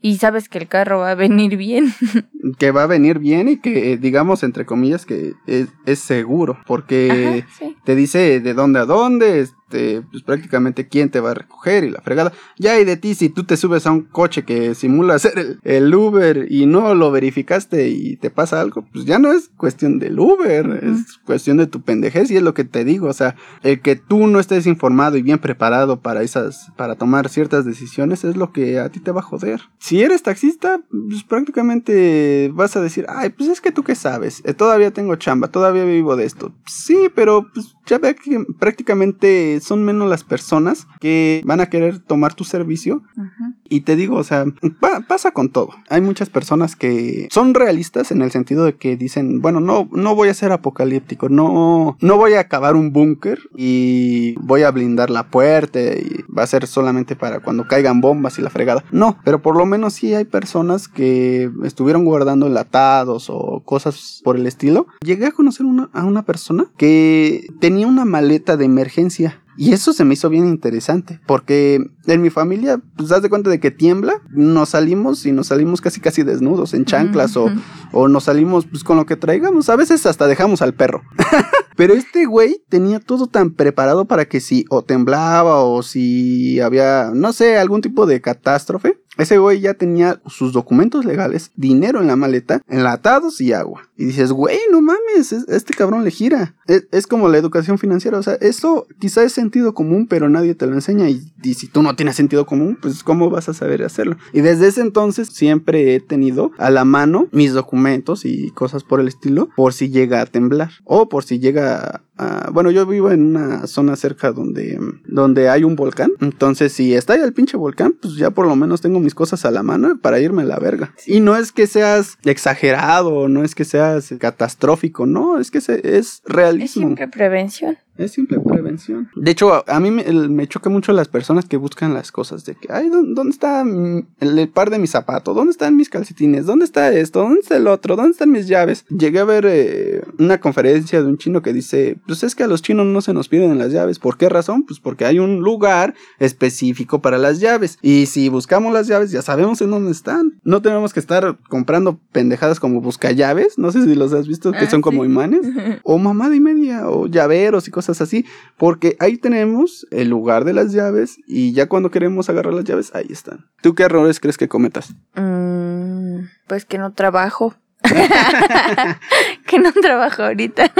Y 0.00 0.16
sabes 0.18 0.48
que 0.48 0.58
el 0.58 0.68
carro 0.68 0.98
va 1.00 1.12
a 1.12 1.14
venir 1.14 1.56
bien. 1.56 1.92
que 2.58 2.70
va 2.70 2.84
a 2.84 2.86
venir 2.86 3.18
bien 3.18 3.48
y 3.48 3.58
que, 3.58 3.96
digamos, 3.96 4.42
entre 4.42 4.66
comillas, 4.66 5.06
que 5.06 5.34
es, 5.46 5.98
seguro. 5.98 6.58
Porque 6.66 7.44
te 7.84 7.94
dice 7.94 8.40
de 8.40 8.54
dónde 8.54 8.80
a 8.80 8.84
dónde, 8.84 9.40
este, 9.40 10.02
pues 10.10 10.22
prácticamente 10.22 10.88
quién 10.88 11.10
te 11.10 11.20
va 11.20 11.30
a 11.30 11.34
recoger 11.34 11.84
y 11.84 11.90
la 11.90 12.00
fregada. 12.00 12.32
Ya 12.58 12.72
hay 12.72 12.84
de 12.84 12.96
ti 12.96 13.14
si 13.14 13.28
tú 13.28 13.44
te 13.44 13.56
subes 13.56 13.86
a 13.86 13.92
un 13.92 14.02
coche 14.02 14.44
que 14.44 14.74
simula 14.74 15.18
ser 15.20 15.58
el, 15.62 15.94
Uber 15.94 16.46
y 16.48 16.66
no 16.66 16.94
lo 16.94 17.10
verificaste 17.10 17.88
y 17.88 18.16
te 18.16 18.30
pasa 18.30 18.60
algo, 18.60 18.84
pues 18.92 19.04
ya 19.04 19.18
no 19.18 19.32
es 19.32 19.50
cuestión 19.56 19.98
del 19.98 20.18
Uber, 20.18 20.80
es 20.82 21.18
cuestión 21.24 21.56
de 21.56 21.66
tu 21.66 21.82
pendejez 21.82 22.30
y 22.30 22.36
es 22.36 22.42
lo 22.42 22.54
que 22.54 22.64
te 22.64 22.84
digo, 22.84 23.08
o 23.08 23.12
sea, 23.12 23.34
el 23.62 23.80
que 23.80 23.96
tú 23.96 24.28
no 24.28 24.38
estés 24.40 24.66
informado 24.66 25.16
y 25.16 25.22
bien 25.22 25.38
preparado 25.38 26.00
para 26.00 26.22
esas, 26.22 26.70
para 26.76 26.94
tomar 26.94 27.28
ciertas 27.28 27.64
decisiones 27.64 28.24
es 28.24 28.36
lo 28.36 28.52
que 28.52 28.78
a 28.78 28.88
ti 28.88 29.00
te 29.00 29.10
va 29.10 29.20
a 29.20 29.24
joder. 29.24 29.49
Si 29.78 30.02
eres 30.02 30.22
taxista, 30.22 30.80
pues 30.90 31.24
prácticamente 31.24 32.50
vas 32.52 32.76
a 32.76 32.80
decir, 32.80 33.06
ay, 33.08 33.30
pues 33.30 33.48
es 33.48 33.60
que 33.60 33.72
tú 33.72 33.82
qué 33.82 33.94
sabes, 33.94 34.42
eh, 34.44 34.54
todavía 34.54 34.92
tengo 34.92 35.16
chamba, 35.16 35.48
todavía 35.48 35.84
vivo 35.84 36.16
de 36.16 36.24
esto. 36.24 36.52
Sí, 36.66 37.08
pero 37.14 37.46
pues 37.52 37.74
ya 37.90 37.98
ve 37.98 38.14
que 38.14 38.44
prácticamente 38.58 39.60
son 39.60 39.84
menos 39.84 40.08
las 40.08 40.24
personas 40.24 40.86
que 41.00 41.42
van 41.44 41.60
a 41.60 41.66
querer 41.68 41.98
tomar 41.98 42.34
tu 42.34 42.44
servicio. 42.44 43.02
Ujú. 43.16 43.54
Y 43.68 43.82
te 43.82 43.94
digo, 43.94 44.16
o 44.16 44.24
sea, 44.24 44.46
pa- 44.80 45.00
pasa 45.06 45.30
con 45.32 45.50
todo. 45.50 45.70
Hay 45.88 46.00
muchas 46.00 46.28
personas 46.28 46.74
que 46.76 47.28
son 47.30 47.54
realistas 47.54 48.10
en 48.10 48.22
el 48.22 48.30
sentido 48.32 48.64
de 48.64 48.74
que 48.76 48.96
dicen, 48.96 49.40
bueno, 49.40 49.60
no, 49.60 49.88
no 49.92 50.14
voy 50.16 50.28
a 50.28 50.34
ser 50.34 50.50
apocalíptico, 50.52 51.28
no, 51.28 51.96
no 52.00 52.16
voy 52.16 52.32
a 52.34 52.40
acabar 52.40 52.74
un 52.74 52.92
búnker 52.92 53.38
y 53.56 54.34
voy 54.40 54.62
a 54.62 54.70
blindar 54.72 55.10
la 55.10 55.28
puerta 55.28 55.78
y 55.80 56.24
va 56.36 56.42
a 56.42 56.46
ser 56.48 56.66
solamente 56.66 57.14
para 57.16 57.40
cuando 57.40 57.68
caigan 57.68 58.00
bombas 58.00 58.38
y 58.38 58.42
la 58.42 58.50
fregada. 58.50 58.84
No, 58.90 59.18
pero 59.24 59.40
por 59.42 59.56
lo 59.56 59.66
menos 59.66 59.92
sí 59.94 60.14
hay 60.14 60.24
personas 60.24 60.88
que 60.88 61.50
estuvieron 61.64 62.04
guardando 62.04 62.46
enlatados 62.46 63.28
o 63.30 63.62
cosas 63.64 64.20
por 64.24 64.36
el 64.36 64.46
estilo. 64.46 64.86
Llegué 65.04 65.26
a 65.26 65.32
conocer 65.32 65.66
una- 65.66 65.90
a 65.92 66.04
una 66.04 66.24
persona 66.24 66.66
que 66.76 67.46
tenía 67.60 67.79
una 67.84 68.04
maleta 68.04 68.56
de 68.56 68.64
emergencia. 68.64 69.42
Y 69.56 69.72
eso 69.72 69.92
se 69.92 70.04
me 70.04 70.14
hizo 70.14 70.30
bien 70.30 70.46
interesante, 70.46 71.20
porque 71.26 71.84
en 72.06 72.22
mi 72.22 72.30
familia, 72.30 72.80
pues 72.96 73.10
das 73.10 73.20
de 73.20 73.28
cuenta 73.28 73.50
de 73.50 73.60
que 73.60 73.70
tiembla, 73.70 74.22
nos 74.30 74.70
salimos 74.70 75.26
y 75.26 75.32
nos 75.32 75.48
salimos 75.48 75.82
casi 75.82 76.00
casi 76.00 76.22
desnudos, 76.22 76.72
en 76.72 76.86
chanclas 76.86 77.36
o, 77.36 77.50
o 77.92 78.08
nos 78.08 78.24
salimos 78.24 78.64
pues 78.66 78.84
con 78.84 78.96
lo 78.96 79.04
que 79.04 79.16
traigamos, 79.16 79.68
a 79.68 79.76
veces 79.76 80.06
hasta 80.06 80.26
dejamos 80.28 80.62
al 80.62 80.72
perro. 80.72 81.02
Pero 81.76 81.94
este 81.94 82.26
güey 82.26 82.62
tenía 82.68 83.00
todo 83.00 83.26
tan 83.26 83.52
preparado 83.52 84.04
para 84.06 84.26
que 84.26 84.40
si 84.40 84.64
o 84.70 84.82
temblaba 84.82 85.62
o 85.64 85.82
si 85.82 86.60
había, 86.60 87.10
no 87.14 87.32
sé, 87.32 87.58
algún 87.58 87.80
tipo 87.80 88.06
de 88.06 88.20
catástrofe, 88.20 88.99
ese 89.20 89.38
güey 89.38 89.60
ya 89.60 89.74
tenía 89.74 90.20
sus 90.26 90.52
documentos 90.52 91.04
legales, 91.04 91.50
dinero 91.56 92.00
en 92.00 92.06
la 92.06 92.16
maleta, 92.16 92.60
enlatados 92.68 93.40
y 93.40 93.52
agua. 93.52 93.82
Y 93.96 94.06
dices, 94.06 94.32
güey, 94.32 94.58
no 94.70 94.80
mames, 94.80 95.32
es- 95.32 95.48
este 95.48 95.74
cabrón 95.74 96.04
le 96.04 96.10
gira. 96.10 96.54
Es, 96.66 96.86
es 96.90 97.06
como 97.06 97.28
la 97.28 97.38
educación 97.38 97.78
financiera, 97.78 98.18
o 98.18 98.22
sea, 98.22 98.34
eso 98.34 98.86
quizá 98.98 99.22
es 99.22 99.32
sentido 99.32 99.74
común, 99.74 100.06
pero 100.08 100.28
nadie 100.28 100.54
te 100.54 100.66
lo 100.66 100.74
enseña. 100.74 101.08
Y, 101.10 101.32
y 101.42 101.54
si 101.54 101.66
tú 101.68 101.82
no 101.82 101.94
tienes 101.96 102.16
sentido 102.16 102.46
común, 102.46 102.78
pues 102.80 103.02
¿cómo 103.04 103.30
vas 103.30 103.48
a 103.48 103.54
saber 103.54 103.82
hacerlo? 103.82 104.16
Y 104.32 104.40
desde 104.40 104.68
ese 104.68 104.80
entonces 104.80 105.28
siempre 105.28 105.94
he 105.94 106.00
tenido 106.00 106.52
a 106.58 106.70
la 106.70 106.84
mano 106.84 107.28
mis 107.32 107.52
documentos 107.52 108.24
y 108.24 108.50
cosas 108.52 108.84
por 108.84 109.00
el 109.00 109.08
estilo, 109.08 109.48
por 109.56 109.72
si 109.72 109.90
llega 109.90 110.20
a 110.20 110.26
temblar 110.26 110.70
o 110.84 111.08
por 111.08 111.24
si 111.24 111.38
llega 111.38 112.02
a... 112.20 112.50
Bueno, 112.50 112.70
yo 112.70 112.84
vivo 112.86 113.10
en 113.10 113.34
una 113.36 113.66
zona 113.66 113.96
cerca 113.96 114.32
donde, 114.32 114.78
donde 115.06 115.48
hay 115.48 115.64
un 115.64 115.76
volcán, 115.76 116.10
entonces 116.20 116.72
si 116.72 116.94
está 116.94 117.14
ahí 117.14 117.20
el 117.20 117.32
pinche 117.32 117.56
volcán, 117.56 117.94
pues 118.00 118.14
ya 118.16 118.30
por 118.30 118.46
lo 118.46 118.56
menos 118.56 118.80
tengo 118.80 119.00
mis 119.00 119.14
cosas 119.14 119.44
a 119.44 119.50
la 119.50 119.62
mano 119.62 119.98
para 120.00 120.20
irme 120.20 120.42
a 120.42 120.46
la 120.46 120.58
verga. 120.58 120.94
Y 121.06 121.20
no 121.20 121.36
es 121.36 121.52
que 121.52 121.66
seas 121.66 122.18
exagerado, 122.24 123.28
no 123.28 123.44
es 123.44 123.54
que 123.54 123.64
seas 123.64 124.12
catastrófico, 124.18 125.06
no, 125.06 125.38
es 125.38 125.50
que 125.50 125.60
se- 125.60 125.80
es 125.98 126.00
Es 126.16 126.22
realismo. 126.26 126.82
siempre 126.82 127.08
prevención. 127.08 127.78
Es 128.00 128.12
simple 128.12 128.40
prevención. 128.40 129.08
De 129.14 129.30
hecho, 129.30 129.52
a, 129.52 129.64
a 129.66 129.78
mí 129.80 129.90
me, 129.90 130.46
choca 130.48 130.70
mucho 130.70 130.92
las 130.92 131.08
personas 131.08 131.44
que 131.44 131.56
buscan 131.56 131.92
las 131.94 132.10
cosas 132.12 132.44
de 132.44 132.54
que, 132.54 132.68
ay, 132.72 132.88
¿dó- 132.88 133.04
¿dónde 133.14 133.30
está 133.32 133.60
el, 133.62 134.04
el 134.20 134.48
par 134.48 134.70
de 134.70 134.78
mis 134.78 134.90
zapatos? 134.90 135.34
¿Dónde 135.36 135.50
están 135.52 135.76
mis 135.76 135.88
calcetines? 135.90 136.46
¿Dónde 136.46 136.64
está 136.64 136.92
esto? 136.92 137.20
¿Dónde 137.20 137.40
está 137.40 137.56
el 137.56 137.66
otro? 137.66 137.96
¿Dónde 137.96 138.12
están 138.12 138.30
mis 138.30 138.48
llaves? 138.48 138.84
Llegué 138.88 139.18
a 139.18 139.24
ver 139.24 139.44
eh, 139.46 140.02
una 140.18 140.40
conferencia 140.40 141.02
de 141.02 141.08
un 141.08 141.18
chino 141.18 141.42
que 141.42 141.52
dice, 141.52 141.98
pues 142.06 142.22
es 142.22 142.34
que 142.34 142.42
a 142.44 142.46
los 142.46 142.62
chinos 142.62 142.86
no 142.86 143.00
se 143.02 143.12
nos 143.12 143.28
piden 143.28 143.58
las 143.58 143.70
llaves. 143.72 143.98
¿Por 143.98 144.16
qué 144.16 144.28
razón? 144.28 144.64
Pues 144.64 144.80
porque 144.80 145.04
hay 145.04 145.18
un 145.18 145.40
lugar 145.40 145.94
específico 146.34 147.02
para 147.02 147.18
las 147.18 147.40
llaves. 147.40 147.78
Y 147.82 148.06
si 148.06 148.28
buscamos 148.28 148.72
las 148.72 148.86
llaves, 148.86 149.10
ya 149.10 149.20
sabemos 149.22 149.60
en 149.60 149.70
dónde 149.70 149.90
están. 149.92 150.38
No 150.44 150.62
tenemos 150.62 150.94
que 150.94 151.00
estar 151.00 151.36
comprando 151.48 151.98
pendejadas 152.12 152.60
como 152.60 152.80
busca 152.80 153.12
llaves. 153.12 153.58
No 153.58 153.72
sé 153.72 153.84
si 153.84 153.94
los 153.94 154.12
has 154.12 154.26
visto, 154.28 154.52
que 154.52 154.58
Ah, 154.60 154.70
son 154.70 154.80
como 154.82 155.04
imanes 155.04 155.40
o 155.84 155.98
mamada 155.98 156.34
y 156.36 156.40
media 156.40 156.88
o 156.88 157.06
llaveros 157.06 157.66
y 157.68 157.70
cosas 157.70 157.89
así, 157.98 158.26
porque 158.56 158.96
ahí 159.00 159.16
tenemos 159.16 159.86
el 159.90 160.08
lugar 160.08 160.44
de 160.44 160.52
las 160.52 160.72
llaves 160.72 161.18
y 161.26 161.52
ya 161.52 161.66
cuando 161.66 161.90
queremos 161.90 162.28
agarrar 162.28 162.54
las 162.54 162.64
llaves, 162.64 162.94
ahí 162.94 163.08
están. 163.10 163.46
¿Tú 163.62 163.74
qué 163.74 163.84
errores 163.84 164.20
crees 164.20 164.38
que 164.38 164.48
cometas? 164.48 164.94
Mm, 165.14 166.26
pues 166.46 166.64
que 166.64 166.78
no 166.78 166.92
trabajo. 166.92 167.54
que 169.46 169.58
no 169.58 169.72
trabajo 169.72 170.22
ahorita. 170.22 170.70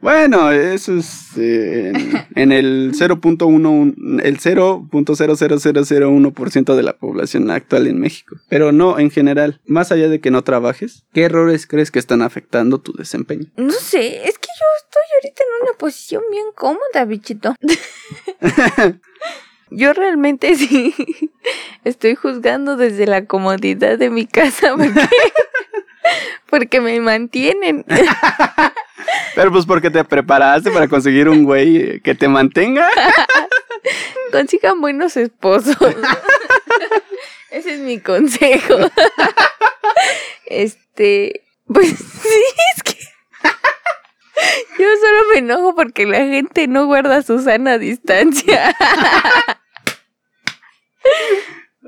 Bueno, 0.00 0.52
eso 0.52 0.96
es 0.96 1.36
eh, 1.36 1.90
en, 1.92 2.24
en 2.36 2.52
el 2.52 2.92
0.1, 2.92 4.22
el 4.22 4.38
0.00001% 4.38 6.76
de 6.76 6.82
la 6.82 6.96
población 6.96 7.50
actual 7.50 7.88
en 7.88 7.98
México. 7.98 8.36
Pero 8.48 8.70
no, 8.70 9.00
en 9.00 9.10
general, 9.10 9.60
más 9.66 9.90
allá 9.90 10.08
de 10.08 10.20
que 10.20 10.30
no 10.30 10.44
trabajes, 10.44 11.04
¿qué 11.12 11.24
errores 11.24 11.66
crees 11.66 11.90
que 11.90 11.98
están 11.98 12.22
afectando 12.22 12.78
tu 12.78 12.92
desempeño? 12.92 13.46
No 13.56 13.72
sé, 13.72 14.28
es 14.28 14.38
que 14.38 14.48
yo 14.48 14.66
estoy 14.84 15.02
ahorita 15.16 15.42
en 15.42 15.48
una 15.68 15.76
posición 15.76 16.22
bien 16.30 16.46
cómoda, 16.54 17.04
bichito. 17.04 17.56
yo 19.70 19.92
realmente 19.94 20.54
sí 20.54 20.94
estoy 21.84 22.14
juzgando 22.14 22.76
desde 22.76 23.06
la 23.06 23.24
comodidad 23.24 23.98
de 23.98 24.10
mi 24.10 24.26
casa 24.26 24.76
porque, 24.76 25.08
porque 26.48 26.80
me 26.80 27.00
mantienen. 27.00 27.84
Pero 29.34 29.52
pues 29.52 29.66
porque 29.66 29.90
te 29.90 30.04
preparaste 30.04 30.70
para 30.70 30.88
conseguir 30.88 31.28
un 31.28 31.44
güey 31.44 32.00
que 32.00 32.14
te 32.14 32.28
mantenga. 32.28 32.88
Consigan 34.32 34.80
buenos 34.80 35.16
esposos. 35.16 35.76
Ese 37.50 37.74
es 37.74 37.80
mi 37.80 38.00
consejo. 38.00 38.76
Este, 40.46 41.42
pues 41.66 41.88
sí, 41.88 42.40
es 42.76 42.82
que 42.82 42.98
yo 44.78 44.86
solo 45.00 45.22
me 45.32 45.38
enojo 45.38 45.74
porque 45.74 46.06
la 46.06 46.18
gente 46.18 46.68
no 46.68 46.86
guarda 46.86 47.22
su 47.22 47.40
sana 47.42 47.78
distancia. 47.78 48.76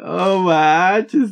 Oh, 0.03 0.39
manches. 0.39 1.31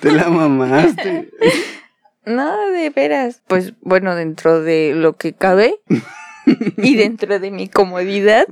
Te 0.00 0.10
la 0.10 0.28
mamaste. 0.28 1.30
No, 2.30 2.70
de 2.70 2.90
veras. 2.90 3.42
Pues 3.46 3.74
bueno, 3.80 4.14
dentro 4.14 4.62
de 4.62 4.92
lo 4.94 5.16
que 5.16 5.32
cabe 5.32 5.80
y 6.76 6.94
dentro 6.96 7.38
de 7.38 7.50
mi 7.50 7.68
comodidad, 7.68 8.46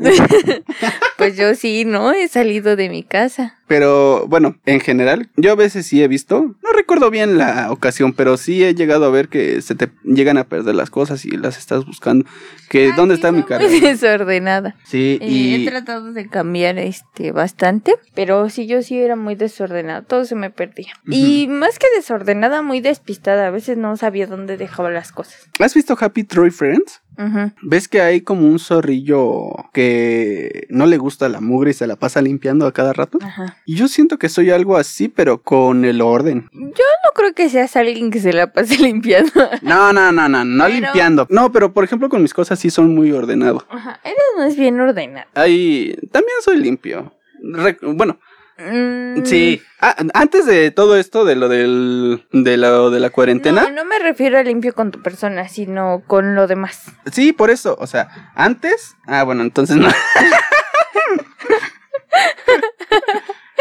pues 1.16 1.36
yo 1.36 1.54
sí, 1.54 1.84
¿no? 1.84 2.12
He 2.12 2.28
salido 2.28 2.76
de 2.76 2.88
mi 2.88 3.02
casa. 3.02 3.57
Pero 3.68 4.26
bueno, 4.26 4.56
en 4.66 4.80
general, 4.80 5.30
yo 5.36 5.52
a 5.52 5.54
veces 5.54 5.86
sí 5.86 6.02
he 6.02 6.08
visto, 6.08 6.56
no 6.62 6.72
recuerdo 6.74 7.10
bien 7.10 7.36
la 7.36 7.70
ocasión, 7.70 8.14
pero 8.14 8.36
sí 8.38 8.64
he 8.64 8.74
llegado 8.74 9.04
a 9.04 9.10
ver 9.10 9.28
que 9.28 9.60
se 9.60 9.74
te 9.74 9.90
llegan 10.04 10.38
a 10.38 10.44
perder 10.44 10.74
las 10.74 10.88
cosas 10.90 11.24
y 11.26 11.30
las 11.36 11.58
estás 11.58 11.84
buscando. 11.84 12.24
Que 12.70 12.92
dónde 12.96 13.14
está 13.14 13.30
mi 13.30 13.42
cara? 13.42 13.64
Muy 13.68 13.80
desordenada. 13.80 14.74
Sí, 14.84 15.18
Eh, 15.20 15.28
y 15.28 15.66
He 15.66 15.70
tratado 15.70 16.12
de 16.12 16.28
cambiar 16.28 16.78
este 16.78 17.30
bastante, 17.32 17.94
pero 18.14 18.48
sí 18.48 18.66
yo 18.66 18.82
sí 18.82 18.98
era 18.98 19.16
muy 19.16 19.34
desordenada, 19.34 20.02
todo 20.02 20.24
se 20.24 20.34
me 20.34 20.50
perdía. 20.50 20.92
Y 21.06 21.46
más 21.48 21.78
que 21.78 21.86
desordenada, 21.94 22.62
muy 22.62 22.80
despistada, 22.80 23.46
a 23.46 23.50
veces 23.50 23.76
no 23.76 23.96
sabía 23.96 24.26
dónde 24.26 24.56
dejaba 24.56 24.90
las 24.90 25.12
cosas. 25.12 25.48
¿has 25.60 25.74
visto 25.74 25.96
Happy 26.00 26.24
Tree 26.24 26.50
Friends? 26.50 27.02
Ujú. 27.18 27.50
¿Ves 27.62 27.88
que 27.88 28.00
hay 28.00 28.20
como 28.20 28.46
un 28.46 28.58
zorrillo 28.60 29.50
que 29.72 30.66
no 30.70 30.86
le 30.86 30.98
gusta 30.98 31.28
la 31.28 31.40
mugre 31.40 31.72
y 31.72 31.74
se 31.74 31.86
la 31.86 31.96
pasa 31.96 32.22
limpiando 32.22 32.66
a 32.66 32.72
cada 32.72 32.92
rato? 32.92 33.18
Ajá. 33.22 33.56
Y 33.70 33.74
yo 33.76 33.86
siento 33.86 34.18
que 34.18 34.30
soy 34.30 34.50
algo 34.50 34.78
así, 34.78 35.08
pero 35.08 35.42
con 35.42 35.84
el 35.84 36.00
orden. 36.00 36.48
Yo 36.54 36.60
no 37.04 37.12
creo 37.14 37.34
que 37.34 37.50
seas 37.50 37.76
alguien 37.76 38.10
que 38.10 38.18
se 38.18 38.32
la 38.32 38.50
pase 38.50 38.78
limpiando. 38.82 39.30
No, 39.60 39.92
no, 39.92 40.10
no, 40.10 40.26
no, 40.26 40.42
no 40.42 40.64
Pero- 40.64 40.74
limpiando. 40.80 41.26
No, 41.28 41.52
pero 41.52 41.74
por 41.74 41.84
ejemplo 41.84 42.08
con 42.08 42.22
mis 42.22 42.32
cosas 42.32 42.58
sí 42.58 42.70
son 42.70 42.94
muy 42.94 43.12
ordenado. 43.12 43.66
Ajá, 43.68 44.00
eres 44.04 44.16
más 44.38 44.56
bien 44.56 44.80
ordenado. 44.80 45.28
Ahí 45.34 45.94
también 46.10 46.36
soy 46.42 46.56
limpio. 46.56 47.12
Re- 47.42 47.76
bueno, 47.82 48.18
Mm, 48.60 49.22
sí. 49.24 49.62
Ah, 49.80 49.94
antes 50.14 50.44
de 50.44 50.72
todo 50.72 50.96
esto, 50.96 51.24
de 51.24 51.36
lo 51.36 51.48
del, 51.48 52.26
de 52.32 52.56
lo 52.56 52.90
de 52.90 52.98
la 52.98 53.10
cuarentena, 53.10 53.62
No, 53.64 53.70
no 53.70 53.84
me 53.84 54.00
refiero 54.00 54.36
a 54.36 54.42
limpio 54.42 54.72
con 54.74 54.90
tu 54.90 55.00
persona, 55.00 55.46
sino 55.48 56.02
con 56.08 56.34
lo 56.34 56.48
demás. 56.48 56.86
sí, 57.12 57.32
por 57.32 57.50
eso, 57.50 57.76
o 57.78 57.86
sea, 57.86 58.32
antes, 58.34 58.96
ah, 59.06 59.22
bueno, 59.22 59.42
entonces 59.42 59.76
no. 59.76 59.86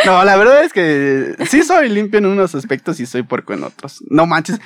No, 0.05 0.23
la 0.23 0.35
verdad 0.37 0.63
es 0.63 0.73
que 0.73 1.35
sí 1.47 1.63
soy 1.63 1.89
limpio 1.89 2.19
en 2.19 2.27
unos 2.27 2.53
aspectos 2.55 2.99
y 2.99 3.05
soy 3.05 3.23
puerco 3.23 3.53
en 3.53 3.63
otros. 3.63 4.03
No 4.09 4.25
manches. 4.27 4.59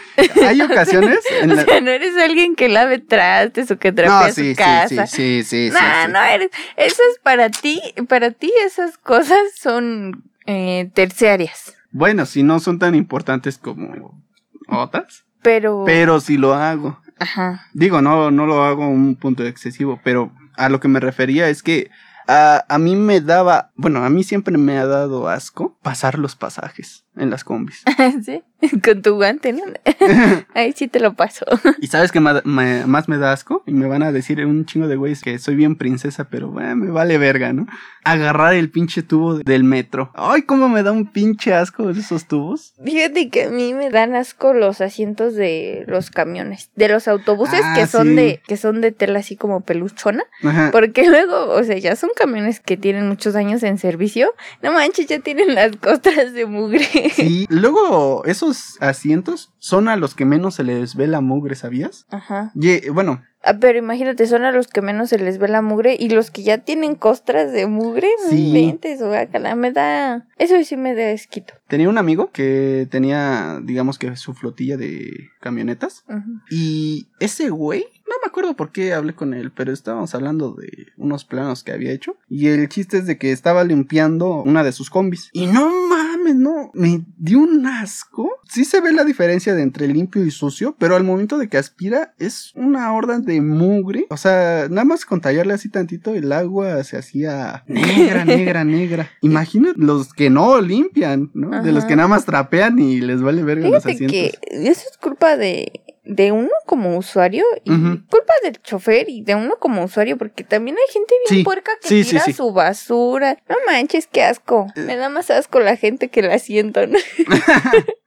Hay 0.46 0.62
ocasiones 0.62 1.20
en 1.42 1.52
O 1.52 1.56
la... 1.56 1.64
sea, 1.66 1.80
no 1.82 1.90
eres 1.90 2.18
alguien 2.18 2.56
que 2.56 2.68
lave 2.70 3.00
trastes 3.00 3.72
o 3.72 3.78
que 3.80 3.92
trapea 3.92 4.28
No, 4.28 4.28
su 4.30 4.36
sí, 4.42 4.50
sí, 4.50 4.56
casa. 4.56 5.08
sí, 5.08 5.44
sí, 5.44 5.44
sí, 5.44 5.70
sí, 5.70 5.74
Nah, 5.74 6.06
sí. 6.08 6.12
no 6.12 6.22
eres. 6.22 6.50
Eso 6.76 7.02
es 7.12 7.20
para 7.24 7.50
ti. 7.50 7.80
Para 8.10 8.32
ti 8.32 8.52
esas 8.66 8.98
cosas 8.98 9.40
son 9.58 10.24
eh, 10.46 10.90
terciarias. 10.94 11.76
Bueno, 11.92 12.26
si 12.26 12.44
no 12.44 12.60
son 12.60 12.78
tan 12.80 12.96
importantes 12.96 13.58
como 13.58 14.22
otras, 14.68 15.24
Pero. 15.42 15.84
pero 15.86 16.20
sí 16.20 16.38
lo 16.38 16.54
hago. 16.54 17.00
Ajá. 17.20 17.68
Digo, 17.74 18.02
no, 18.02 18.32
no 18.32 18.46
lo 18.46 18.64
hago 18.64 18.84
a 18.84 18.88
un 18.88 19.16
punto 19.16 19.46
excesivo, 19.46 20.00
pero 20.04 20.32
a 20.58 20.70
lo 20.70 20.80
que 20.80 20.88
me 20.88 21.00
refería 21.00 21.50
es 21.50 21.62
que 21.64 21.90
a, 22.32 22.78
mí 22.78 22.96
me 22.96 23.20
daba, 23.20 23.72
bueno, 23.76 24.06
a 24.06 24.10
mí 24.10 24.24
siempre 24.24 24.58
me 24.58 24.78
ha 24.78 24.86
dado 24.86 25.28
asco 25.28 25.78
pasar 25.82 26.18
los 26.18 26.36
pasajes. 26.36 27.06
En 27.22 27.30
las 27.30 27.44
combis. 27.44 27.84
¿Sí? 28.26 28.42
Con 28.84 29.02
tu 29.02 29.16
guante, 29.16 29.54
¿no? 29.54 29.64
Ahí 30.54 30.74
sí 30.74 30.88
te 30.88 31.00
lo 31.00 31.14
paso. 31.16 31.46
¿Y 31.80 31.88
sabes 31.88 32.12
qué 32.12 32.20
ma- 32.20 32.42
ma- 32.44 32.86
más 32.86 33.08
me 33.10 33.18
da 33.18 33.32
asco? 33.32 33.64
Y 33.66 33.72
me 33.74 33.88
van 33.88 34.04
a 34.04 34.12
decir 34.12 34.46
un 34.46 34.66
chingo 34.66 34.88
de 34.88 34.96
güeyes 34.98 35.22
que 35.22 35.40
soy 35.40 35.56
bien 35.56 35.76
princesa, 35.76 36.26
pero 36.30 36.60
eh, 36.62 36.76
me 36.76 36.92
vale 36.92 37.18
verga, 37.18 37.54
¿no? 37.54 37.66
Agarrar 38.04 38.54
el 38.54 38.70
pinche 38.70 39.02
tubo 39.02 39.36
del 39.40 39.64
metro. 39.64 40.12
Ay, 40.16 40.44
cómo 40.44 40.70
me 40.70 40.84
da 40.84 40.92
un 40.92 41.12
pinche 41.12 41.54
asco 41.54 41.90
esos 41.90 42.28
tubos. 42.28 42.74
Fíjate 42.84 43.30
que 43.30 43.44
a 43.46 43.50
mí 43.50 43.74
me 43.74 43.90
dan 43.90 44.16
asco 44.16 44.54
los 44.54 44.82
asientos 44.82 45.34
de 45.36 45.84
los 45.88 46.12
camiones, 46.12 46.70
de 46.76 46.88
los 46.90 47.08
autobuses 47.08 47.62
Ah, 47.64 47.74
que 47.76 47.88
son 47.88 48.10
sí. 48.10 48.14
de 48.16 48.42
que 48.48 48.58
son 48.58 48.82
de 48.82 48.92
tela 48.92 49.20
así 49.20 49.36
como 49.38 49.62
peluchona, 49.62 50.24
Ajá. 50.44 50.70
porque 50.72 51.08
luego, 51.08 51.50
o 51.52 51.64
sea, 51.64 51.78
ya 51.78 51.96
son 51.96 52.10
camiones 52.16 52.60
que 52.60 52.78
tienen 52.78 53.08
muchos 53.08 53.36
años 53.36 53.64
en 53.64 53.78
servicio. 53.80 54.34
No 54.62 54.72
manches, 54.72 55.08
ya 55.08 55.20
tienen 55.20 55.56
las 55.56 55.76
costras 55.78 56.34
de 56.34 56.46
mugre. 56.46 56.88
Sí, 57.16 57.46
luego 57.50 58.24
esos 58.26 58.78
asientos 58.82 59.52
son 59.60 59.88
a 59.88 59.96
los 59.96 60.16
que 60.16 60.26
menos 60.26 60.56
se 60.56 60.64
les 60.64 60.96
ve 60.96 61.08
la 61.08 61.22
mugre, 61.22 61.56
¿sabías? 61.56 62.06
Ajá. 62.10 62.52
Y, 62.56 62.90
bueno, 62.90 63.22
Ah, 63.44 63.58
pero 63.60 63.80
imagínate, 63.80 64.28
son 64.28 64.44
a 64.44 64.52
los 64.52 64.68
que 64.68 64.84
menos 64.84 65.10
se 65.10 65.18
les 65.18 65.40
ve 65.40 65.48
la 65.48 65.64
mugre 65.64 65.98
y 66.00 66.10
los 66.10 66.30
que 66.30 66.44
ya 66.44 66.60
tienen 66.60 66.94
costras 66.94 67.52
de 67.52 67.66
mugre, 67.66 68.08
Sí. 68.30 68.50
inventes, 68.50 69.02
guácala, 69.02 69.56
me 69.56 69.72
da, 69.72 70.28
eso 70.38 70.64
sí 70.64 70.78
me 70.78 70.94
da 70.94 71.10
esquito. 71.10 71.56
tenía 71.68 71.90
un 71.90 71.98
amigo 71.98 72.30
que 72.32 72.88
tenía, 72.92 73.60
digamos 73.64 73.98
que 73.98 74.16
su 74.16 74.36
flotilla 74.36 74.78
de 74.78 75.10
camionetas. 75.40 76.04
Ujú. 76.08 76.40
Y 76.52 77.08
ese 77.20 77.50
güey, 77.50 77.82
no 78.08 78.14
me 78.24 78.28
acuerdo 78.28 78.56
por 78.56 78.72
qué 78.72 78.94
hablé 78.94 79.16
con 79.16 79.34
él, 79.34 79.52
pero 79.52 79.74
estábamos 79.74 80.14
hablando 80.14 80.54
de 80.54 80.70
unos 80.98 81.26
planos 81.26 81.64
que 81.64 81.72
había 81.72 81.92
hecho. 81.94 82.18
Y 82.30 82.50
el 82.50 82.70
chiste 82.70 82.98
es 83.00 83.08
de 83.08 83.18
que 83.18 83.32
estaba 83.32 83.64
limpiando 83.64 84.44
una 84.44 84.64
de 84.64 84.72
sus 84.72 84.92
combis. 84.92 85.30
Y 85.34 85.48
no 85.48 85.68
mames, 85.90 86.01
no, 86.36 86.72
me 86.74 87.04
dio 87.18 87.40
un 87.40 87.66
asco. 87.66 88.30
Sí 88.50 88.66
se 88.66 88.82
ve 88.82 88.94
la 88.94 89.04
diferencia 89.04 89.54
de 89.56 89.62
entre 89.62 89.88
limpio 89.88 90.26
y 90.26 90.32
sucio, 90.32 90.76
pero 90.80 90.96
al 90.96 91.04
momento 91.04 91.38
de 91.38 91.48
que 91.48 91.58
aspira 91.58 92.14
es 92.20 92.52
una 92.56 92.94
horda 92.94 93.20
de 93.20 93.42
mugre. 93.42 94.06
O 94.10 94.18
sea, 94.18 94.68
nada 94.70 94.86
más 94.86 95.06
con 95.06 95.22
tallarle 95.22 95.54
así 95.54 95.70
tantito, 95.70 96.14
el 96.14 96.32
agua 96.32 96.84
se 96.84 96.98
hacía 96.98 97.64
negra, 97.68 98.26
negra, 98.26 98.64
negra. 98.66 99.10
Imagina 99.22 99.74
los 99.76 100.14
que 100.14 100.30
no 100.30 100.62
limpian, 100.62 101.32
¿no? 101.34 101.62
De 101.64 101.72
los 101.72 101.86
que 101.86 101.96
nada 101.96 102.08
más 102.08 102.26
trapean 102.26 102.80
y 102.80 103.02
les 103.02 103.22
vale 103.22 103.44
verga 103.44 103.70
los 103.70 103.86
asientos. 103.86 104.12
que 104.12 104.38
eso 104.52 104.84
es 104.90 104.98
culpa 104.98 105.38
de, 105.38 105.82
de 106.04 106.32
uno 106.32 106.50
como 106.66 106.98
usuario 106.98 107.46
y 107.64 107.70
culpa 107.70 108.34
del 108.44 108.60
chofer 108.62 109.08
y 109.10 109.22
de 109.22 109.36
uno 109.36 109.58
como 109.60 109.84
usuario 109.84 110.18
porque 110.18 110.44
también 110.44 110.76
hay 110.78 110.94
gente 110.94 111.14
bien 111.28 111.40
Sí, 111.40 111.44
puerca 111.44 111.72
que 111.82 111.88
sí, 111.88 112.04
tira 112.04 112.22
sí. 112.24 112.34
su 112.34 112.52
basura. 112.54 113.38
No 113.48 113.56
manches, 113.68 114.08
qué 114.08 114.24
asco. 114.24 114.68
Me 114.76 114.96
da 114.96 115.10
más 115.10 115.30
asco 115.30 115.60
la 115.60 115.76
gente 115.76 116.10
que 116.10 116.22
la 116.24 116.40
siento. 116.40 116.82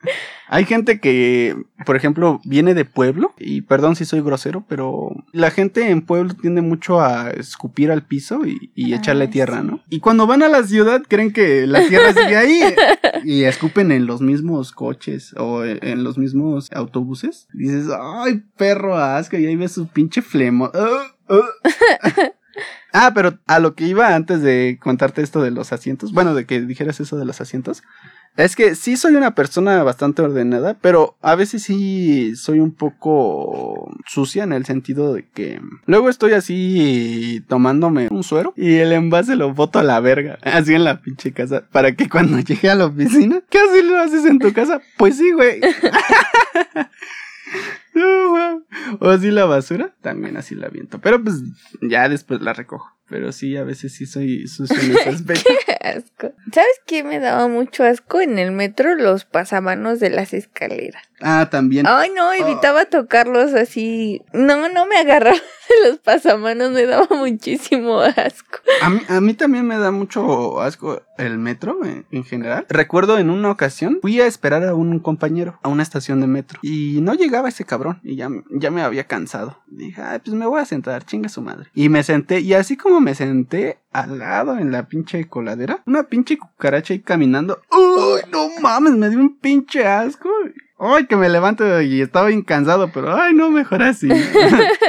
Hay 0.49 0.65
gente 0.67 1.01
que, 1.01 1.57
por 1.87 1.97
ejemplo, 1.97 2.41
viene 2.45 2.75
de 2.75 2.85
pueblo, 2.85 3.35
y 3.39 3.63
perdón 3.63 3.97
si 3.97 4.05
soy 4.05 4.21
grosero, 4.21 4.65
pero 4.69 5.11
la 5.33 5.51
gente 5.51 5.91
en 5.91 6.03
pueblo 6.03 6.35
tiende 6.35 6.61
mucho 6.61 7.01
a 7.01 7.31
escupir 7.31 7.91
al 7.91 8.03
piso 8.03 8.47
y, 8.47 8.71
y 8.75 8.93
Ah, 8.93 8.97
echarle 8.97 9.29
tierra, 9.29 9.61
sí. 9.61 9.67
¿no? 9.67 9.81
Y 9.89 10.01
cuando 10.01 10.27
van 10.27 10.43
a 10.43 10.49
la 10.49 10.63
ciudad 10.63 11.03
creen 11.09 11.33
que 11.33 11.67
la 11.67 11.87
tierra 11.87 12.13
sigue 12.13 12.37
ahí 12.37 12.61
y 13.25 13.45
escupen 13.45 13.91
en 13.91 14.07
los 14.07 14.21
mismos 14.21 14.73
coches 14.73 15.35
o 15.37 15.65
en 15.65 16.05
los 16.05 16.19
mismos 16.19 16.71
autobuses. 16.73 17.49
Dices, 17.53 17.87
ay, 17.99 18.43
perro 18.57 18.97
asco, 18.97 19.37
y 19.37 19.47
ahí 19.47 19.57
ves 19.57 19.73
su 19.73 19.89
pinche 19.89 20.23
flemo. 20.23 20.71
Ah, 20.75 21.15
ah. 21.29 21.41
Ah, 22.97 23.11
pero 23.13 23.41
a 23.49 23.59
lo 23.59 23.75
que 23.75 23.89
iba 23.89 24.15
antes 24.15 24.41
de 24.41 24.79
contarte 24.81 25.21
esto 25.21 25.43
de 25.43 25.51
los 25.51 25.73
asientos, 25.73 26.13
bueno, 26.13 26.33
de 26.33 26.47
que 26.47 26.61
dijeras 26.61 27.01
eso 27.01 27.17
de 27.17 27.25
los 27.25 27.41
asientos, 27.41 27.83
es 28.37 28.57
que 28.57 28.75
sí 28.75 28.97
soy 28.97 29.15
una 29.15 29.35
persona 29.35 29.83
bastante 29.85 30.23
ordenada, 30.23 30.77
pero 30.81 31.17
a 31.23 31.37
veces 31.37 31.63
sí 31.63 32.35
soy 32.35 32.59
un 32.59 32.73
poco 32.73 33.95
sucia 34.07 34.43
en 34.43 34.53
el 34.53 34.65
sentido 34.65 35.15
de 35.15 35.29
que 35.29 35.61
luego 35.87 36.09
estoy 36.09 36.33
así 36.33 37.45
tomándome 37.49 38.09
un 38.11 38.25
suero 38.25 38.53
y 38.57 38.75
el 38.75 38.93
envase 38.93 39.37
lo 39.37 39.55
boto 39.55 39.79
a 39.79 39.85
la 39.85 40.01
verga, 40.01 40.39
así 40.43 40.75
en 40.75 40.85
la 40.85 41.01
pinche 41.01 41.33
casa, 41.33 41.65
para 41.71 41.95
que 41.95 42.09
cuando 42.09 42.39
llegue 42.45 42.69
a 42.71 42.75
la 42.75 42.87
oficina, 42.87 43.41
¿qué 43.49 43.59
así 43.59 43.83
lo 43.83 43.99
haces 43.99 44.25
en 44.25 44.39
tu 44.39 44.53
casa? 44.53 44.81
Pues 44.97 45.17
sí, 45.17 45.31
güey. 45.33 45.61
O 48.99 49.09
así 49.09 49.31
la 49.31 49.45
basura, 49.45 49.95
también 50.01 50.37
así 50.37 50.57
la 50.57 50.67
aviento. 50.67 50.99
Pero 51.01 51.23
pues 51.23 51.37
ya 51.81 52.09
después 52.09 52.41
la 52.41 52.53
recojo. 52.53 52.91
Pero 53.15 53.31
sí, 53.31 53.57
a 53.57 53.63
veces 53.63 53.93
sí 53.93 54.07
soy 54.07 54.49
sucio 54.49 54.77
en 54.77 54.91
ese 54.97 55.09
aspecto. 55.11 55.53
asco. 55.81 56.33
¿Sabes 56.53 56.81
qué 56.85 57.05
me 57.05 57.21
daba 57.21 57.47
mucho 57.47 57.85
asco 57.85 58.21
en 58.21 58.41
el 58.41 58.51
metro? 58.51 58.97
Los 58.97 59.25
pasamanos 59.25 60.01
de 60.01 60.11
las 60.11 60.35
escaleras. 60.35 61.05
Ah, 61.21 61.47
también. 61.49 61.87
Ay, 61.89 62.11
no, 62.11 62.33
evitaba 62.33 62.87
tocarlos 62.87 63.55
así. 63.55 64.21
No, 64.33 64.69
no 64.69 64.87
me 64.87 64.97
agarraba 64.97 65.37
de 65.83 65.89
los 65.89 65.99
pasamanos, 66.01 66.73
me 66.73 66.87
daba 66.87 67.07
muchísimo 67.17 68.01
asco. 68.01 68.59
A 68.83 68.91
mí, 68.91 69.01
a 69.09 69.21
mí 69.21 69.35
también 69.35 69.65
me 69.65 69.79
da 69.79 69.93
mucho 69.93 70.61
asco 70.61 71.01
el 71.17 71.39
metro 71.39 71.85
en, 71.85 72.05
en 72.11 72.25
general. 72.25 72.67
Recuerdo 72.69 73.19
en 73.19 73.31
una 73.31 73.49
ocasión 73.53 74.01
fui 74.03 74.21
a 74.21 74.27
esperar 74.27 74.65
a 74.67 74.75
un 74.75 74.99
compañero 74.99 75.61
a 75.63 75.69
una 75.69 75.85
estación 75.85 76.21
de 76.21 76.27
metro 76.27 76.59
y 76.63 77.01
no 77.01 77.15
llegaba 77.15 77.49
ese 77.49 77.65
cabrón 77.65 78.01
y 78.03 78.17
ya, 78.17 78.29
ya 78.51 78.73
me 78.73 78.83
había 78.83 79.05
cansado. 79.07 79.63
Dije, 79.69 80.03
ay, 80.03 80.19
pues 80.19 80.35
me 80.35 80.47
voy 80.47 80.61
a 80.61 80.65
sentar, 80.65 81.05
chinga 81.05 81.29
su 81.29 81.41
madre. 81.43 81.71
Y 81.75 81.89
me 81.89 82.03
senté 82.03 82.41
y 82.41 82.55
así 82.55 82.77
como 82.77 83.01
me 83.05 83.15
senté 83.15 83.79
al 83.93 84.19
lado 84.19 84.59
en 84.59 84.73
la 84.73 84.89
pinche 84.89 85.29
coladera, 85.29 85.83
una 85.87 86.05
pinche 86.05 86.39
cucaracha 86.39 86.95
ahí 86.95 87.01
caminando. 87.01 87.61
¡Uy, 87.71 88.23
no 88.33 88.49
mames! 88.61 88.95
Me 88.95 89.11
dio 89.11 89.21
un 89.21 89.37
pinche 89.37 89.87
asco. 89.87 90.31
Ay, 90.79 91.07
que 91.07 91.17
me 91.17 91.29
levanto 91.29 91.81
y 91.83 92.01
estaba 92.01 92.29
bien 92.29 92.43
cansado, 92.43 92.91
pero 92.93 93.15
ay, 93.15 93.35
no, 93.35 93.51
mejor 93.51 93.83
así. 93.83 94.09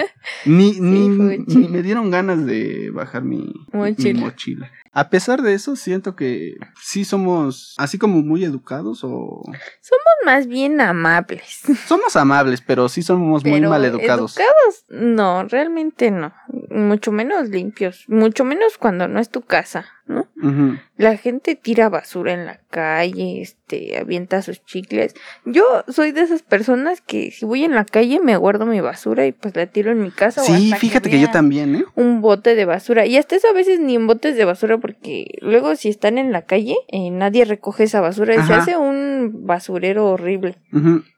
ni, 0.46 0.72
ni, 0.80 1.10
ni 1.10 1.68
me 1.68 1.82
dieron 1.82 2.12
ganas 2.12 2.46
de 2.46 2.92
bajar 2.92 3.24
mi 3.24 3.54
mi 3.74 4.14
Mochila. 4.14 4.72
A 4.98 5.10
pesar 5.10 5.42
de 5.42 5.54
eso, 5.54 5.76
siento 5.76 6.16
que 6.16 6.56
sí 6.82 7.04
somos 7.04 7.76
así 7.78 7.98
como 7.98 8.22
muy 8.22 8.46
educados 8.46 9.04
o 9.04 9.42
Somos 9.82 10.16
más 10.26 10.48
bien 10.48 10.80
amables. 10.80 11.64
somos 11.88 12.16
amables, 12.16 12.62
pero 12.62 12.88
sí 12.88 13.02
somos 13.02 13.44
muy 13.44 13.60
mal 13.60 13.84
educados. 13.84 14.38
educados, 14.38 14.86
no, 14.90 15.44
realmente 15.44 16.12
no. 16.12 16.34
Mucho 16.70 17.12
menos 17.12 17.50
limpios. 17.50 18.06
Mucho 18.08 18.46
menos 18.46 18.78
cuando 18.78 19.10
no 19.10 19.20
es 19.20 19.30
tu 19.30 19.42
casa, 19.42 19.86
¿no? 20.08 20.28
La 20.98 21.18
gente 21.18 21.56
tira 21.56 21.90
basura 21.90 22.34
en 22.34 22.46
la 22.46 22.60
calle, 22.70 23.42
este, 23.42 23.98
avienta 23.98 24.42
sus 24.44 24.64
chicles. 24.64 25.16
Yo 25.44 25.64
soy 25.88 26.12
de 26.12 26.22
esas 26.22 26.44
personas 26.44 27.02
que 27.02 27.32
si 27.32 27.46
voy 27.46 27.64
en 27.64 27.74
la 27.74 27.84
calle 27.84 28.20
me 28.24 28.38
guardo 28.38 28.66
mi 28.66 28.80
basura 28.80 29.26
y 29.26 29.32
pues 29.32 29.56
la 29.56 29.66
tiro 29.66 29.92
en 29.92 30.02
mi 30.02 30.12
casa. 30.12 30.42
o 30.42 30.46
Sí, 30.46 30.66
hasta 30.66 30.78
fíjate 30.78 31.10
que 31.10 31.20
yo 31.20 31.32
también, 31.32 31.76
¿eh? 31.76 31.86
Un 31.96 32.22
bote 32.22 32.54
de 32.56 32.66
basura. 32.66 33.06
Y 33.08 33.18
hasta 33.18 33.36
eso 33.36 33.48
a 33.48 33.54
veces 33.54 33.80
ni 33.80 33.96
en 33.96 34.06
botes 34.08 34.36
de 34.36 34.46
basura 34.46 34.78
porque 34.78 35.38
luego 35.42 35.76
si 35.76 35.90
están 35.90 36.18
en 36.18 36.32
la 36.32 36.44
calle 36.44 36.76
eh, 36.90 37.10
nadie 37.10 37.46
recoge 37.46 37.84
esa 37.84 38.02
basura 38.02 38.36
y 38.36 38.44
se 38.44 38.54
hace 38.54 38.78
un 38.78 39.46
basurero 39.46 40.06
horrible. 40.08 40.58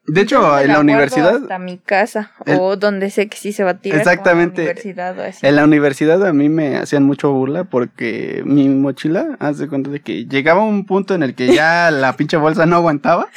De 0.10 0.22
hecho, 0.22 0.58
en 0.60 0.70
la 0.70 0.80
universidad, 0.80 1.36
Hasta 1.36 1.60
mi 1.60 1.78
casa 1.78 2.32
El- 2.46 2.60
o 2.62 2.78
donde 2.78 3.10
sé 3.10 3.28
que 3.28 3.36
sí 3.38 3.52
se 3.52 3.66
va 3.66 3.72
a 3.72 3.78
tirar. 3.78 4.00
en 4.00 4.06
la 4.06 4.12
Exactamente. 4.14 4.62
universidad 4.62 5.20
o 5.20 5.24
así. 5.24 5.46
en 5.46 5.56
la 5.58 5.66
universidad 5.66 6.26
a 6.26 6.32
mí 6.32 6.48
me 6.48 6.78
hacían 6.78 7.04
mucho 7.04 7.32
burla 7.34 7.66
porque 7.66 8.42
mi 8.46 8.70
mochila, 8.70 9.36
haz 9.40 9.58
de 9.58 9.68
cuenta 9.68 9.90
de 9.90 10.00
que 10.00 10.26
llegaba 10.26 10.64
un 10.64 10.86
punto 10.86 11.14
en 11.14 11.24
el 11.24 11.36
que 11.36 11.54
ya 11.54 11.92
la 11.92 12.16
pinche 12.16 12.38
bolsa 12.38 12.66
no 12.66 12.78
aguantaba 12.78 13.28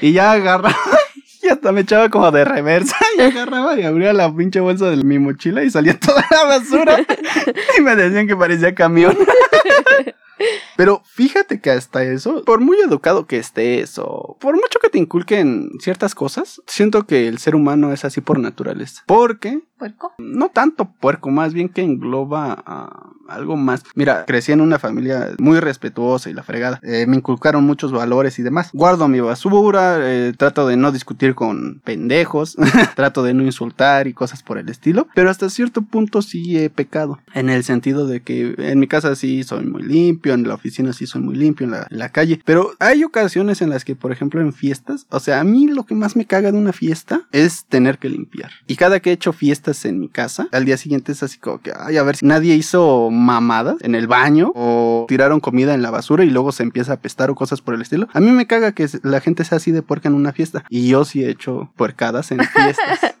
y 0.00 0.12
ya 0.12 0.32
agarraba 0.32 0.74
y 1.42 1.48
hasta 1.48 1.70
me 1.70 1.82
echaba 1.82 2.08
como 2.08 2.30
de 2.32 2.44
reversa 2.44 2.96
y 3.16 3.20
agarraba 3.22 3.78
y 3.78 3.84
abría 3.84 4.12
la 4.12 4.34
pinche 4.34 4.58
bolsa 4.58 4.90
de 4.90 4.96
mi 5.04 5.20
mochila 5.20 5.62
y 5.62 5.70
salía 5.70 5.96
toda 5.98 6.24
la 6.28 6.44
basura 6.44 6.96
y 7.78 7.82
me 7.82 7.94
decían 7.94 8.26
que 8.26 8.34
parecía 8.36 8.74
camión. 8.74 9.16
Pero 10.76 11.02
fíjate 11.04 11.60
que 11.60 11.70
hasta 11.70 12.02
eso, 12.04 12.44
por 12.44 12.60
muy 12.60 12.78
educado 12.78 13.26
que 13.26 13.38
estés 13.38 13.98
o 13.98 14.36
por 14.40 14.54
mucho 14.54 14.78
que 14.80 14.88
te 14.88 14.98
inculquen 14.98 15.70
ciertas 15.80 16.14
cosas, 16.14 16.62
siento 16.66 17.06
que 17.06 17.28
el 17.28 17.38
ser 17.38 17.54
humano 17.54 17.92
es 17.92 18.04
así 18.04 18.20
por 18.20 18.38
naturaleza. 18.38 19.02
Porque 19.06 19.60
¿Puerco? 19.78 20.12
no 20.18 20.50
tanto 20.50 20.92
puerco, 20.92 21.30
más 21.30 21.52
bien 21.52 21.68
que 21.68 21.82
engloba 21.82 22.62
a 22.66 23.10
algo 23.30 23.56
más. 23.56 23.82
Mira, 23.94 24.24
crecí 24.26 24.52
en 24.52 24.60
una 24.60 24.78
familia 24.78 25.30
muy 25.38 25.60
respetuosa 25.60 26.30
y 26.30 26.34
la 26.34 26.42
fregada. 26.42 26.80
Eh, 26.82 27.06
me 27.06 27.16
inculcaron 27.16 27.64
muchos 27.64 27.92
valores 27.92 28.38
y 28.38 28.42
demás. 28.42 28.70
Guardo 28.72 29.08
mi 29.08 29.20
basura, 29.20 29.98
eh, 30.00 30.32
trato 30.36 30.66
de 30.66 30.76
no 30.76 30.92
discutir 30.92 31.34
con 31.34 31.80
pendejos, 31.84 32.56
trato 32.96 33.22
de 33.22 33.34
no 33.34 33.42
insultar 33.42 34.06
y 34.06 34.12
cosas 34.12 34.42
por 34.42 34.58
el 34.58 34.68
estilo. 34.68 35.08
Pero 35.14 35.30
hasta 35.30 35.50
cierto 35.50 35.82
punto 35.82 36.22
sí 36.22 36.58
he 36.58 36.70
pecado. 36.70 37.20
En 37.34 37.50
el 37.50 37.64
sentido 37.64 38.06
de 38.06 38.20
que 38.22 38.54
en 38.58 38.78
mi 38.78 38.86
casa 38.86 39.14
sí 39.14 39.42
soy 39.44 39.66
muy 39.66 39.82
limpio, 39.82 40.34
en 40.34 40.46
la 40.46 40.54
oficina 40.54 40.92
sí 40.92 41.06
soy 41.06 41.22
muy 41.22 41.36
limpio 41.36 41.64
en 41.64 41.72
la, 41.72 41.86
en 41.90 41.98
la 41.98 42.10
calle. 42.10 42.40
Pero 42.44 42.72
hay 42.78 43.04
ocasiones 43.04 43.62
en 43.62 43.70
las 43.70 43.84
que, 43.84 43.96
por 43.96 44.12
ejemplo, 44.12 44.40
en 44.40 44.52
fiestas, 44.52 45.06
o 45.10 45.20
sea, 45.20 45.40
a 45.40 45.44
mí 45.44 45.68
lo 45.68 45.84
que 45.84 45.94
más 45.94 46.16
me 46.16 46.26
caga 46.26 46.52
de 46.52 46.58
una 46.58 46.72
fiesta 46.72 47.22
es 47.32 47.64
tener 47.66 47.98
que 47.98 48.08
limpiar. 48.08 48.50
Y 48.66 48.76
cada 48.76 49.00
que 49.00 49.10
he 49.10 49.12
hecho 49.12 49.32
fiestas 49.32 49.84
en 49.84 50.00
mi 50.00 50.08
casa, 50.08 50.48
al 50.52 50.64
día 50.64 50.76
siguiente 50.76 51.12
es 51.12 51.22
así 51.22 51.38
como 51.38 51.60
que, 51.60 51.72
ay, 51.76 51.96
a 51.96 52.02
ver 52.02 52.16
si 52.16 52.26
nadie 52.26 52.54
hizo 52.54 53.10
mamadas 53.20 53.76
en 53.82 53.94
el 53.94 54.06
baño 54.06 54.52
o 54.54 55.06
tiraron 55.08 55.40
comida 55.40 55.74
en 55.74 55.82
la 55.82 55.90
basura 55.90 56.24
y 56.24 56.30
luego 56.30 56.52
se 56.52 56.62
empieza 56.62 56.92
a 56.92 56.94
apestar 56.96 57.30
o 57.30 57.34
cosas 57.34 57.60
por 57.60 57.74
el 57.74 57.82
estilo. 57.82 58.08
A 58.12 58.20
mí 58.20 58.30
me 58.32 58.46
caga 58.46 58.72
que 58.72 58.88
la 59.02 59.20
gente 59.20 59.44
sea 59.44 59.56
así 59.56 59.70
de 59.70 59.82
puerca 59.82 60.08
en 60.08 60.14
una 60.14 60.32
fiesta. 60.32 60.64
Y 60.68 60.88
yo 60.88 61.04
sí 61.04 61.22
he 61.22 61.30
hecho 61.30 61.72
puercadas 61.76 62.32
en 62.32 62.40
fiestas. 62.40 63.14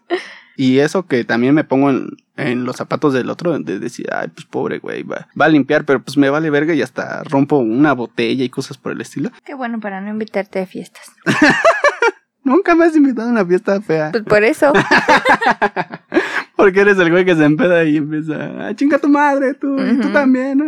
Y 0.56 0.80
eso 0.80 1.06
que 1.06 1.24
también 1.24 1.54
me 1.54 1.64
pongo 1.64 1.88
en, 1.88 2.10
en 2.36 2.64
los 2.64 2.76
zapatos 2.76 3.14
del 3.14 3.30
otro, 3.30 3.58
de 3.58 3.78
decir, 3.78 4.06
ay, 4.12 4.28
pues 4.28 4.44
pobre 4.44 4.78
güey, 4.78 5.04
va, 5.04 5.26
va 5.40 5.46
a 5.46 5.48
limpiar, 5.48 5.86
pero 5.86 6.02
pues 6.02 6.18
me 6.18 6.28
vale 6.28 6.50
verga 6.50 6.74
y 6.74 6.82
hasta 6.82 7.22
rompo 7.24 7.56
una 7.56 7.94
botella 7.94 8.44
y 8.44 8.50
cosas 8.50 8.76
por 8.76 8.92
el 8.92 9.00
estilo. 9.00 9.30
Qué 9.46 9.54
bueno 9.54 9.80
para 9.80 10.02
no 10.02 10.10
invitarte 10.10 10.60
a 10.60 10.66
fiestas. 10.66 11.12
Nunca 12.44 12.74
me 12.74 12.84
has 12.84 12.94
invitado 12.94 13.28
a 13.28 13.32
una 13.32 13.46
fiesta 13.46 13.80
fea. 13.80 14.10
Pues 14.10 14.24
por 14.24 14.44
eso. 14.44 14.70
Porque 16.60 16.80
eres 16.80 16.98
el 16.98 17.10
güey 17.10 17.24
que 17.24 17.34
se 17.34 17.44
empeda 17.44 17.84
y 17.84 17.96
empieza, 17.96 18.66
a 18.66 18.74
chinga 18.74 18.98
tu 18.98 19.08
madre, 19.08 19.54
tú, 19.54 19.78
y 19.78 19.98
tú 19.98 20.12
también. 20.12 20.62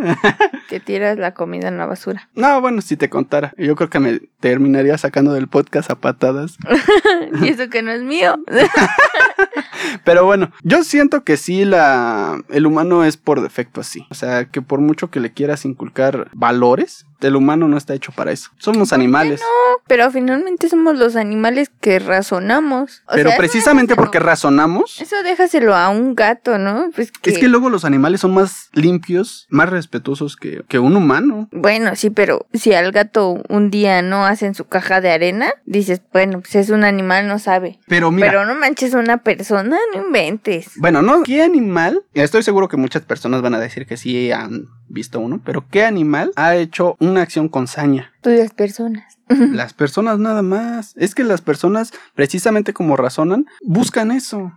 que 0.69 0.79
tiras 0.79 1.17
la 1.17 1.33
comida 1.33 1.67
en 1.67 1.77
la 1.77 1.85
basura. 1.85 2.29
no, 2.35 2.61
bueno, 2.61 2.81
si 2.81 2.97
te 2.97 3.09
contara, 3.09 3.53
yo 3.57 3.75
creo 3.75 3.89
que 3.89 3.99
me 3.99 4.19
terminaría 4.39 4.97
sacando 4.97 5.33
del 5.33 5.47
podcast 5.47 5.91
a 5.91 5.95
patadas. 5.95 6.57
y 7.41 7.49
eso 7.49 7.69
que 7.69 7.81
no 7.81 7.91
es 7.91 8.01
mío. 8.01 8.37
Pero 10.03 10.25
bueno, 10.25 10.51
yo 10.63 10.83
siento 10.83 11.23
que 11.23 11.37
sí 11.37 11.65
la 11.65 12.41
el 12.49 12.65
humano 12.65 13.03
es 13.03 13.17
por 13.17 13.41
defecto 13.41 13.81
así. 13.81 14.05
O 14.09 14.15
sea, 14.15 14.45
que 14.45 14.61
por 14.61 14.79
mucho 14.79 15.09
que 15.09 15.19
le 15.19 15.33
quieras 15.33 15.65
inculcar 15.65 16.29
valores, 16.33 17.05
el 17.23 17.35
humano 17.35 17.67
no 17.67 17.77
está 17.77 17.93
hecho 17.93 18.11
para 18.11 18.31
eso. 18.31 18.49
Somos 18.57 18.93
animales. 18.93 19.41
Pero 19.87 20.09
finalmente 20.11 20.69
somos 20.69 20.97
los 20.97 21.15
animales 21.15 21.69
que 21.81 21.99
razonamos. 21.99 23.03
O 23.07 23.13
Pero 23.15 23.29
sea, 23.29 23.37
precisamente 23.37 23.95
porque 23.95 24.19
razonamos, 24.19 24.99
Eso 25.01 25.15
déjaselo 25.23 25.75
a 25.75 25.89
un 25.89 26.15
gato, 26.15 26.57
¿no? 26.57 26.89
Pues 26.95 27.11
que... 27.11 27.31
es 27.31 27.37
que 27.37 27.47
luego 27.47 27.69
los 27.69 27.85
animales 27.85 28.21
son 28.21 28.33
más 28.33 28.69
limpios, 28.73 29.47
más 29.49 29.69
respetuosos 29.69 30.35
que, 30.35 30.63
que 30.67 30.79
un 30.79 30.95
humano. 30.95 31.49
Bueno, 31.51 31.95
sí, 31.95 32.09
pero 32.09 32.45
si 32.53 32.73
al 32.73 32.91
gato 32.91 33.41
un 33.49 33.69
día 33.69 34.01
no 34.01 34.25
hacen 34.25 34.55
su 34.55 34.65
caja 34.65 35.01
de 35.01 35.11
arena, 35.11 35.53
dices, 35.65 36.01
bueno, 36.11 36.41
pues 36.41 36.55
es 36.55 36.69
un 36.69 36.83
animal, 36.83 37.27
no 37.27 37.39
sabe. 37.39 37.79
Pero 37.87 38.11
mira, 38.11 38.29
Pero 38.29 38.45
no 38.45 38.55
manches 38.55 38.93
a 38.95 38.99
una 38.99 39.17
persona, 39.17 39.77
no 39.93 40.05
inventes. 40.05 40.71
bueno, 40.77 41.01
no, 41.01 41.23
¿qué 41.23 41.43
animal? 41.43 42.03
Estoy 42.13 42.43
seguro 42.43 42.67
que 42.67 42.77
muchas 42.77 43.03
personas 43.03 43.41
van 43.41 43.53
a 43.53 43.59
decir 43.59 43.85
que 43.85 43.97
sí 43.97 44.31
han 44.31 44.67
visto 44.87 45.19
uno, 45.19 45.41
pero 45.43 45.65
¿qué 45.69 45.83
animal 45.85 46.31
ha 46.35 46.55
hecho 46.55 46.95
una 46.99 47.21
acción 47.21 47.49
con 47.49 47.67
saña? 47.67 48.11
Pues 48.21 48.39
las 48.39 48.51
personas. 48.53 49.03
Las 49.29 49.73
personas 49.73 50.19
nada 50.19 50.41
más. 50.41 50.93
Es 50.97 51.15
que 51.15 51.23
las 51.23 51.41
personas, 51.41 51.93
precisamente 52.13 52.73
como 52.73 52.97
razonan, 52.97 53.45
buscan 53.61 54.11
eso. 54.11 54.51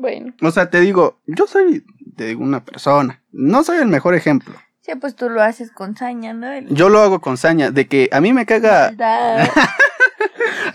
Bueno, 0.00 0.32
O 0.42 0.50
sea, 0.52 0.70
te 0.70 0.80
digo, 0.80 1.18
yo 1.26 1.46
soy, 1.46 1.84
te 2.16 2.26
digo, 2.26 2.42
una 2.44 2.64
persona. 2.64 3.22
No 3.32 3.64
soy 3.64 3.78
el 3.78 3.88
mejor 3.88 4.14
ejemplo. 4.14 4.54
sí, 4.80 4.92
pues 5.00 5.16
tú 5.16 5.28
lo 5.28 5.42
haces 5.42 5.72
con 5.72 5.96
saña, 5.96 6.32
¿no? 6.34 6.52
El- 6.52 6.68
Yo 6.68 6.88
lo 6.88 7.00
hago 7.00 7.20
con 7.20 7.36
saña, 7.36 7.70
de 7.72 7.88
que 7.88 8.08
a 8.12 8.20
mí 8.20 8.32
me 8.32 8.46
caga, 8.46 8.92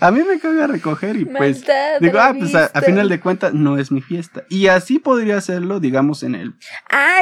a 0.02 0.10
mí 0.10 0.20
me 0.28 0.40
caga 0.40 0.66
recoger 0.66 1.14
y 1.14 1.24
pues 1.24 1.64
digo, 2.00 2.18
ah, 2.18 2.34
pues 2.36 2.52
a, 2.56 2.68
final 2.80 3.08
de 3.08 3.20
cuentas 3.20 3.54
no 3.54 3.78
es 3.78 3.92
mi 3.92 4.00
fiesta. 4.00 4.42
Y 4.48 4.66
así 4.66 4.98
podría 4.98 5.36
hacerlo, 5.36 5.78
digamos, 5.78 6.24
en 6.24 6.34
el, 6.34 6.54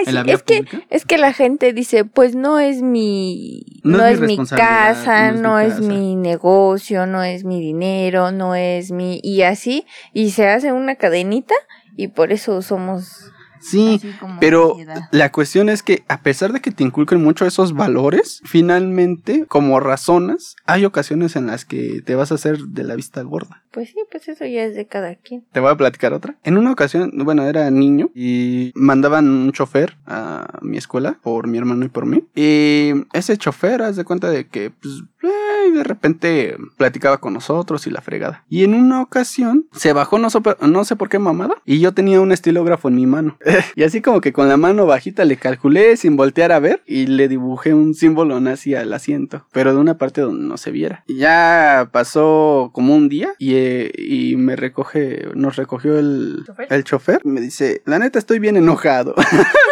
en 0.06 0.14
la 0.14 0.24
sí, 0.24 0.30
es 0.30 0.42
que, 0.42 0.64
es 0.88 1.04
que 1.04 1.18
la 1.18 1.34
gente 1.34 1.74
dice, 1.74 2.06
pues 2.06 2.34
no 2.34 2.58
es 2.58 2.80
mi, 2.80 3.66
No 3.84 3.98
no, 3.98 4.06
es 4.06 4.20
mi 4.20 4.38
casa, 4.38 5.30
no 5.32 5.58
es 5.60 5.74
es, 5.74 5.80
mi 5.80 5.88
casa". 5.88 6.00
mi 6.00 6.16
negocio, 6.16 7.06
no 7.06 7.22
es 7.22 7.44
mi 7.44 7.60
dinero, 7.60 8.32
no 8.32 8.54
es 8.54 8.92
mi, 8.92 9.20
y 9.22 9.42
así, 9.42 9.84
y 10.14 10.30
se 10.30 10.48
hace 10.48 10.72
una 10.72 10.94
cadenita, 10.94 11.54
y 11.96 12.08
por 12.08 12.32
eso 12.32 12.62
somos 12.62 13.30
Sí, 13.60 14.00
pero 14.40 14.70
sociedad. 14.70 15.08
la 15.12 15.32
cuestión 15.32 15.68
es 15.68 15.82
que 15.82 16.04
a 16.08 16.22
pesar 16.22 16.52
de 16.52 16.60
que 16.60 16.70
te 16.70 16.82
inculquen 16.82 17.22
mucho 17.22 17.46
esos 17.46 17.74
valores, 17.74 18.40
finalmente, 18.44 19.46
como 19.46 19.80
razonas, 19.80 20.56
hay 20.66 20.84
ocasiones 20.84 21.36
en 21.36 21.46
las 21.46 21.64
que 21.64 22.02
te 22.04 22.14
vas 22.14 22.32
a 22.32 22.36
hacer 22.36 22.58
de 22.58 22.84
la 22.84 22.96
vista 22.96 23.22
gorda. 23.22 23.62
Pues 23.70 23.90
sí, 23.90 23.96
pues 24.10 24.26
eso 24.28 24.44
ya 24.46 24.64
es 24.64 24.74
de 24.74 24.86
cada 24.86 25.14
quien. 25.14 25.44
Te 25.52 25.60
voy 25.60 25.70
a 25.70 25.76
platicar 25.76 26.12
otra. 26.12 26.36
En 26.42 26.58
una 26.58 26.72
ocasión, 26.72 27.12
bueno, 27.24 27.44
era 27.44 27.70
niño 27.70 28.10
y 28.14 28.72
mandaban 28.74 29.28
un 29.28 29.52
chofer 29.52 29.96
a 30.06 30.58
mi 30.62 30.76
escuela 30.76 31.18
por 31.22 31.46
mi 31.46 31.58
hermano 31.58 31.84
y 31.84 31.88
por 31.88 32.06
mí. 32.06 32.24
Y 32.34 32.92
ese 33.12 33.36
chofer, 33.36 33.82
haz 33.82 33.96
de 33.96 34.04
cuenta 34.04 34.28
de 34.30 34.48
que, 34.48 34.70
pues, 34.70 34.94
eh, 35.22 35.49
de 35.70 35.84
repente 35.84 36.56
platicaba 36.76 37.18
con 37.18 37.34
nosotros 37.34 37.86
y 37.86 37.90
la 37.90 38.00
fregada. 38.00 38.44
Y 38.48 38.64
en 38.64 38.74
una 38.74 39.00
ocasión 39.02 39.66
se 39.72 39.92
bajó, 39.92 40.18
no, 40.18 40.28
no 40.60 40.84
sé 40.84 40.96
por 40.96 41.08
qué 41.08 41.18
mamada, 41.18 41.54
y 41.64 41.80
yo 41.80 41.92
tenía 41.92 42.20
un 42.20 42.32
estilógrafo 42.32 42.88
en 42.88 42.94
mi 42.96 43.06
mano. 43.06 43.38
y 43.76 43.82
así 43.82 44.00
como 44.00 44.20
que 44.20 44.32
con 44.32 44.48
la 44.48 44.56
mano 44.56 44.86
bajita 44.86 45.24
le 45.24 45.36
calculé 45.36 45.96
sin 45.96 46.16
voltear 46.16 46.52
a 46.52 46.60
ver 46.60 46.82
y 46.86 47.06
le 47.06 47.28
dibujé 47.28 47.74
un 47.74 47.94
símbolo 47.94 48.40
nazi 48.40 48.74
al 48.74 48.92
asiento, 48.92 49.46
pero 49.52 49.72
de 49.72 49.80
una 49.80 49.98
parte 49.98 50.20
donde 50.20 50.46
no 50.46 50.56
se 50.56 50.70
viera. 50.70 51.04
Y 51.06 51.16
ya 51.16 51.88
pasó 51.92 52.70
como 52.72 52.94
un 52.94 53.08
día 53.08 53.34
y, 53.38 53.54
eh, 53.54 53.92
y 53.96 54.36
me 54.36 54.56
recoge, 54.56 55.28
nos 55.34 55.56
recogió 55.56 55.98
el, 55.98 56.42
¿Chofer? 56.46 56.66
el 56.70 56.84
chofer. 56.84 57.20
Me 57.24 57.40
dice, 57.40 57.82
la 57.86 57.98
neta 57.98 58.18
estoy 58.18 58.38
bien 58.38 58.56
enojado. 58.56 59.14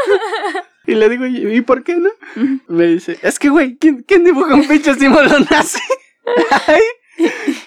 Y 0.88 0.94
le 0.94 1.10
digo, 1.10 1.26
¿y 1.26 1.60
por 1.60 1.84
qué 1.84 1.96
no? 1.96 2.08
Me 2.66 2.86
dice, 2.86 3.18
es 3.20 3.38
que, 3.38 3.50
güey, 3.50 3.76
¿quién, 3.76 4.02
quién 4.08 4.24
dibuja 4.24 4.54
un 4.54 4.66
pinche 4.66 4.94
símbolo 4.94 5.28
nazi? 5.50 5.78
Ay. 6.66 6.80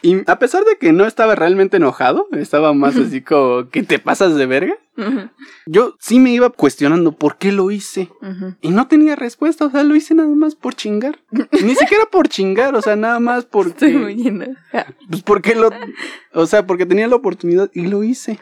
Y 0.01 0.27
a 0.27 0.39
pesar 0.39 0.63
de 0.63 0.77
que 0.77 0.91
no 0.91 1.05
estaba 1.05 1.35
realmente 1.35 1.77
enojado, 1.77 2.27
estaba 2.31 2.73
más 2.73 2.95
así 2.97 3.21
como 3.21 3.69
que 3.69 3.83
te 3.83 3.99
pasas 3.99 4.35
de 4.35 4.47
verga. 4.47 4.73
Yo 5.67 5.97
sí 5.99 6.19
me 6.19 6.31
iba 6.31 6.49
cuestionando 6.49 7.11
por 7.11 7.37
qué 7.37 7.51
lo 7.51 7.69
hice. 7.69 8.09
Y 8.61 8.69
no 8.69 8.87
tenía 8.87 9.15
respuesta, 9.15 9.65
o 9.65 9.69
sea, 9.69 9.83
lo 9.83 9.95
hice 9.95 10.15
nada 10.15 10.29
más 10.29 10.55
por 10.55 10.73
chingar. 10.73 11.19
Ni 11.63 11.75
siquiera 11.75 12.05
por 12.11 12.27
chingar, 12.27 12.73
o 12.73 12.81
sea, 12.81 12.95
nada 12.95 13.19
más 13.19 13.45
porque... 13.45 13.71
Estoy 13.71 13.93
muy 13.93 14.27
enojada. 14.27 14.95
Pues 15.07 15.21
porque 15.21 15.53
lo... 15.53 15.69
O 16.33 16.47
sea, 16.47 16.65
porque 16.65 16.87
tenía 16.87 17.07
la 17.07 17.17
oportunidad 17.17 17.69
y 17.71 17.85
lo 17.85 18.03
hice. 18.03 18.39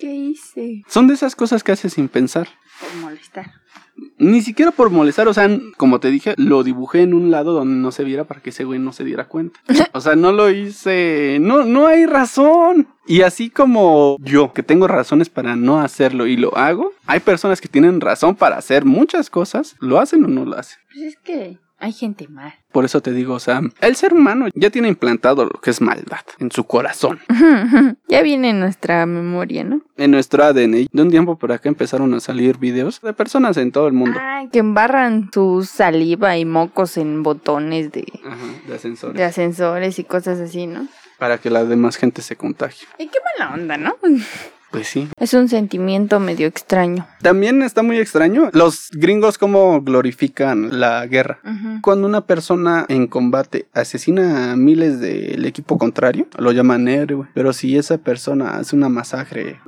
¿Qué 0.00 0.12
hice? 0.12 0.82
Son 0.88 1.06
de 1.06 1.14
esas 1.14 1.36
cosas 1.36 1.62
que 1.62 1.70
haces 1.70 1.92
sin 1.92 2.08
pensar. 2.08 2.48
Por 2.80 3.02
molestar. 3.02 3.59
Ni 4.18 4.42
siquiera 4.42 4.70
por 4.70 4.90
molestar, 4.90 5.28
o 5.28 5.34
sea, 5.34 5.48
como 5.76 6.00
te 6.00 6.10
dije, 6.10 6.34
lo 6.36 6.62
dibujé 6.62 7.02
en 7.02 7.14
un 7.14 7.30
lado 7.30 7.52
donde 7.52 7.74
no 7.74 7.92
se 7.92 8.04
viera 8.04 8.24
para 8.24 8.40
que 8.40 8.50
ese 8.50 8.64
güey 8.64 8.78
no 8.78 8.92
se 8.92 9.04
diera 9.04 9.28
cuenta. 9.28 9.60
O 9.92 10.00
sea, 10.00 10.14
no 10.14 10.32
lo 10.32 10.50
hice, 10.50 11.38
no, 11.40 11.64
no 11.64 11.86
hay 11.86 12.06
razón. 12.06 12.88
Y 13.06 13.22
así 13.22 13.50
como 13.50 14.16
yo, 14.20 14.52
que 14.52 14.62
tengo 14.62 14.86
razones 14.86 15.28
para 15.28 15.56
no 15.56 15.80
hacerlo 15.80 16.26
y 16.26 16.36
lo 16.36 16.56
hago, 16.56 16.92
hay 17.06 17.20
personas 17.20 17.60
que 17.60 17.68
tienen 17.68 18.00
razón 18.00 18.36
para 18.36 18.56
hacer 18.56 18.84
muchas 18.84 19.30
cosas, 19.30 19.76
lo 19.80 19.98
hacen 19.98 20.24
o 20.24 20.28
no 20.28 20.44
lo 20.44 20.56
hacen. 20.56 20.78
Pues 20.92 21.04
es 21.04 21.16
que 21.16 21.58
hay 21.80 21.92
gente 21.92 22.28
mal. 22.28 22.54
Por 22.72 22.84
eso 22.84 23.00
te 23.00 23.12
digo, 23.12 23.40
sea, 23.40 23.60
el 23.80 23.96
ser 23.96 24.12
humano 24.14 24.46
ya 24.54 24.70
tiene 24.70 24.88
implantado 24.88 25.44
lo 25.44 25.60
que 25.60 25.70
es 25.70 25.80
maldad 25.80 26.20
en 26.38 26.52
su 26.52 26.64
corazón, 26.64 27.18
ya 28.08 28.22
viene 28.22 28.50
en 28.50 28.60
nuestra 28.60 29.06
memoria, 29.06 29.64
¿no? 29.64 29.80
en 29.96 30.10
nuestro 30.12 30.44
ADN. 30.44 30.86
De 30.92 31.02
un 31.02 31.10
tiempo 31.10 31.36
por 31.36 31.52
acá 31.52 31.68
empezaron 31.68 32.14
a 32.14 32.20
salir 32.20 32.58
videos 32.58 33.00
de 33.00 33.12
personas 33.12 33.56
en 33.56 33.72
todo 33.72 33.86
el 33.86 33.92
mundo. 33.92 34.18
Ay, 34.22 34.48
que 34.48 34.60
embarran 34.60 35.30
su 35.32 35.64
saliva 35.70 36.36
y 36.38 36.44
mocos 36.44 36.96
en 36.96 37.22
botones 37.22 37.90
de, 37.92 38.06
Ajá, 38.24 38.36
de 38.66 38.74
ascensores. 38.74 39.16
de 39.16 39.24
ascensores 39.24 39.98
y 39.98 40.04
cosas 40.04 40.38
así, 40.40 40.66
¿no? 40.66 40.86
Para 41.18 41.38
que 41.38 41.50
la 41.50 41.64
demás 41.64 41.96
gente 41.96 42.22
se 42.22 42.36
contagie. 42.36 42.86
Y 42.98 43.08
qué 43.08 43.18
mala 43.38 43.54
onda, 43.54 43.76
¿no? 43.76 43.96
Pues 44.70 44.88
sí. 44.88 45.08
Es 45.18 45.34
un 45.34 45.48
sentimiento 45.48 46.20
medio 46.20 46.46
extraño. 46.46 47.06
También 47.22 47.62
está 47.62 47.82
muy 47.82 47.98
extraño 47.98 48.50
los 48.52 48.88
gringos 48.92 49.36
como 49.36 49.80
glorifican 49.82 50.80
la 50.80 51.06
guerra. 51.06 51.40
Cuando 51.82 52.06
una 52.06 52.22
persona 52.26 52.86
en 52.88 53.06
combate 53.06 53.66
asesina 53.72 54.52
a 54.52 54.56
miles 54.56 55.00
del 55.00 55.44
equipo 55.44 55.78
contrario, 55.78 56.28
lo 56.38 56.52
llaman 56.52 56.88
héroe. 56.88 57.26
Pero 57.34 57.52
si 57.52 57.76
esa 57.76 57.98
persona 57.98 58.56
hace 58.56 58.76
una 58.76 58.88
masacre 58.88 59.60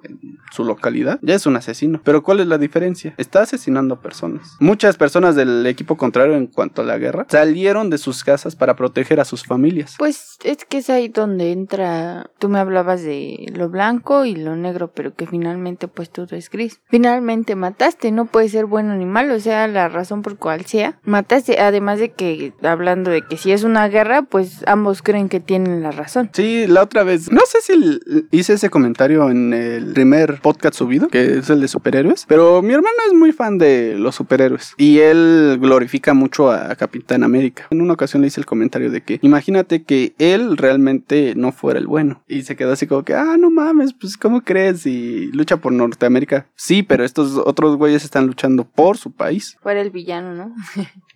su 0.53 0.64
localidad, 0.64 1.18
ya 1.22 1.34
es 1.34 1.46
un 1.46 1.57
asesino. 1.57 2.00
Pero 2.05 2.22
¿cuál 2.22 2.40
es 2.40 2.46
la 2.46 2.59
diferencia? 2.59 3.14
Está 3.16 3.42
asesinando 3.42 4.00
personas. 4.00 4.57
Muchas 4.61 4.96
personas 4.96 5.34
del 5.34 5.66
equipo 5.66 5.96
contrario 5.96 6.34
en 6.34 6.46
cuanto 6.46 6.82
a 6.82 6.84
la 6.84 6.98
guerra 6.98 7.26
salieron 7.28 7.90
de 7.90 7.98
sus 7.98 8.24
casas 8.24 8.57
para 8.57 8.76
proteger 8.76 9.20
a 9.20 9.24
sus 9.24 9.44
familias. 9.44 9.96
Pues 9.98 10.38
es 10.44 10.64
que 10.64 10.78
es 10.78 10.90
ahí 10.90 11.09
donde 11.09 11.53
entra, 11.53 12.30
tú 12.38 12.48
me 12.48 12.59
hablabas 12.59 13.03
de 13.03 13.46
lo 13.55 13.68
blanco 13.68 14.24
y 14.24 14.36
lo 14.36 14.57
negro, 14.57 14.92
pero 14.92 15.14
que 15.14 15.26
finalmente 15.26 15.88
pues 15.88 16.11
todo 16.11 16.36
es 16.36 16.50
gris. 16.50 16.80
Finalmente 16.88 17.57
mataste, 17.57 18.12
no 18.12 18.26
puede 18.26 18.48
ser 18.48 18.66
bueno 18.66 18.94
ni 18.96 19.07
malo, 19.07 19.34
o 19.34 19.40
sea, 19.40 19.66
la 19.68 19.88
razón 19.88 20.22
por 20.22 20.36
cual 20.36 20.66
sea. 20.66 20.98
Mataste, 21.05 21.61
además 21.61 21.98
de 21.98 22.12
que, 22.12 22.53
hablando 22.62 23.11
de 23.11 23.22
que 23.22 23.36
si 23.36 23.53
es 23.53 23.64
una 23.64 23.88
guerra, 23.88 24.22
pues 24.22 24.62
ambos 24.66 25.03
creen 25.03 25.28
que 25.28 25.40
tienen 25.40 25.82
la 25.82 25.90
razón. 25.90 26.30
Sí, 26.32 26.66
la 26.66 26.82
otra 26.82 27.03
vez, 27.05 27.30
no 27.30 27.42
sé 27.46 27.59
si 27.62 28.00
hice 28.30 28.55
ese 28.55 28.70
comentario 28.70 29.30
en 29.30 29.53
el 29.53 29.92
primer 29.92 30.40
podcast 30.43 30.74
subido, 30.76 31.09
que 31.09 31.38
es 31.38 31.49
el 31.51 31.61
de 31.61 31.68
superhéroes. 31.68 32.26
Pero 32.28 32.61
mi 32.62 32.74
hermano 32.74 32.97
es 33.07 33.14
muy 33.14 33.32
fan 33.32 33.59
de 33.59 33.95
los 33.97 34.14
superhéroes 34.16 34.74
y 34.76 34.99
él 34.99 35.59
glorifica 35.61 36.12
mucho 36.14 36.51
a 36.51 36.74
Capitán 36.76 37.22
América. 37.22 37.66
En 37.70 37.80
una 37.80 37.95
ocasión 37.95 38.22
le 38.22 38.28
hice 38.28 38.40
el 38.40 38.47
comentario 38.47 38.90
de 38.90 39.01
que 39.03 39.18
imagínate 39.22 39.84
que 39.84 40.14
él 40.18 40.57
realmente 40.57 41.34
no 41.36 41.53
fuera 41.53 41.78
el 41.78 41.86
bueno. 41.86 42.22
Y 42.28 42.43
se 42.43 42.57
quedó 42.57 42.72
así 42.72 42.86
como 42.86 43.05
que, 43.05 43.14
ah, 43.14 43.36
no 43.38 43.51
mames, 43.51 43.95
pues 43.95 44.16
¿cómo 44.16 44.43
crees? 44.43 44.84
Y 44.86 45.26
lucha 45.32 45.57
por 45.57 45.72
Norteamérica. 45.72 46.49
Sí, 46.55 46.82
pero 46.82 47.05
estos 47.05 47.36
otros 47.36 47.76
güeyes 47.76 48.05
están 48.05 48.26
luchando 48.26 48.64
por 48.64 48.97
su 48.97 49.12
país. 49.12 49.57
Fuera 49.62 49.80
el 49.80 49.90
villano, 49.90 50.34
¿no? 50.34 50.55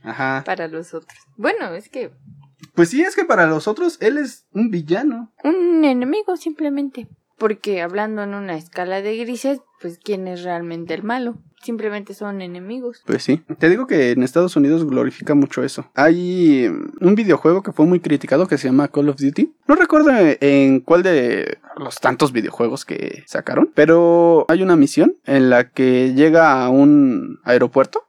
Ajá. 0.03 0.43
Para 0.47 0.68
los 0.68 0.95
otros. 0.95 1.18
Bueno, 1.37 1.74
es 1.74 1.89
que 1.89 2.12
Pues 2.74 2.91
sí, 2.91 3.03
es 3.03 3.16
que 3.16 3.24
para 3.24 3.47
los 3.47 3.68
otros 3.68 3.99
él 4.01 4.18
es 4.18 4.47
un 4.53 4.70
villano. 4.70 5.33
un 5.45 5.85
enemigo 5.85 6.37
simplemente. 6.37 7.09
Porque 7.39 7.82
hablando 7.82 8.22
en 8.22 8.34
una 8.34 8.57
escala 8.57 9.03
de 9.03 9.16
grises, 9.16 9.61
pues 9.80 9.99
¿quién 10.03 10.26
es 10.26 10.43
realmente 10.43 10.95
el 10.95 11.03
malo? 11.03 11.37
Simplemente 11.62 12.14
son 12.14 12.41
enemigos. 12.43 13.03
Pues 13.07 13.24
sí. 13.24 13.43
Te 13.59 13.68
digo 13.68 13.87
que 13.87 14.12
en 14.12 14.22
Estados 14.22 14.57
Unidos 14.57 14.87
glorifica 14.87 15.34
mucho 15.34 15.64
eso. 15.64 15.91
Hay 15.95 16.68
mm, 16.68 17.05
un 17.05 17.14
videojuego 17.14 17.62
que 17.62 17.72
fue 17.72 17.87
muy 17.87 18.01
criticado 18.01 18.47
que 18.47 18.57
se 18.57 18.68
llama 18.68 18.89
Call 18.89 19.09
of 19.09 19.16
Duty. 19.16 19.55
No 19.66 19.74
recuerdo 19.74 20.11
en 20.41 20.80
cuál 20.80 21.03
de 21.03 21.59
los 21.76 22.01
tantos 22.01 22.32
videojuegos 22.32 22.84
que 22.84 23.24
sacaron, 23.26 23.70
pero 23.74 24.47
hay 24.49 24.62
una 24.62 24.76
misión 24.76 25.16
en 25.24 25.51
la 25.51 25.70
que 25.70 26.14
llega 26.14 26.64
a 26.64 26.70
un 26.70 27.41
aeropuerto 27.45 28.03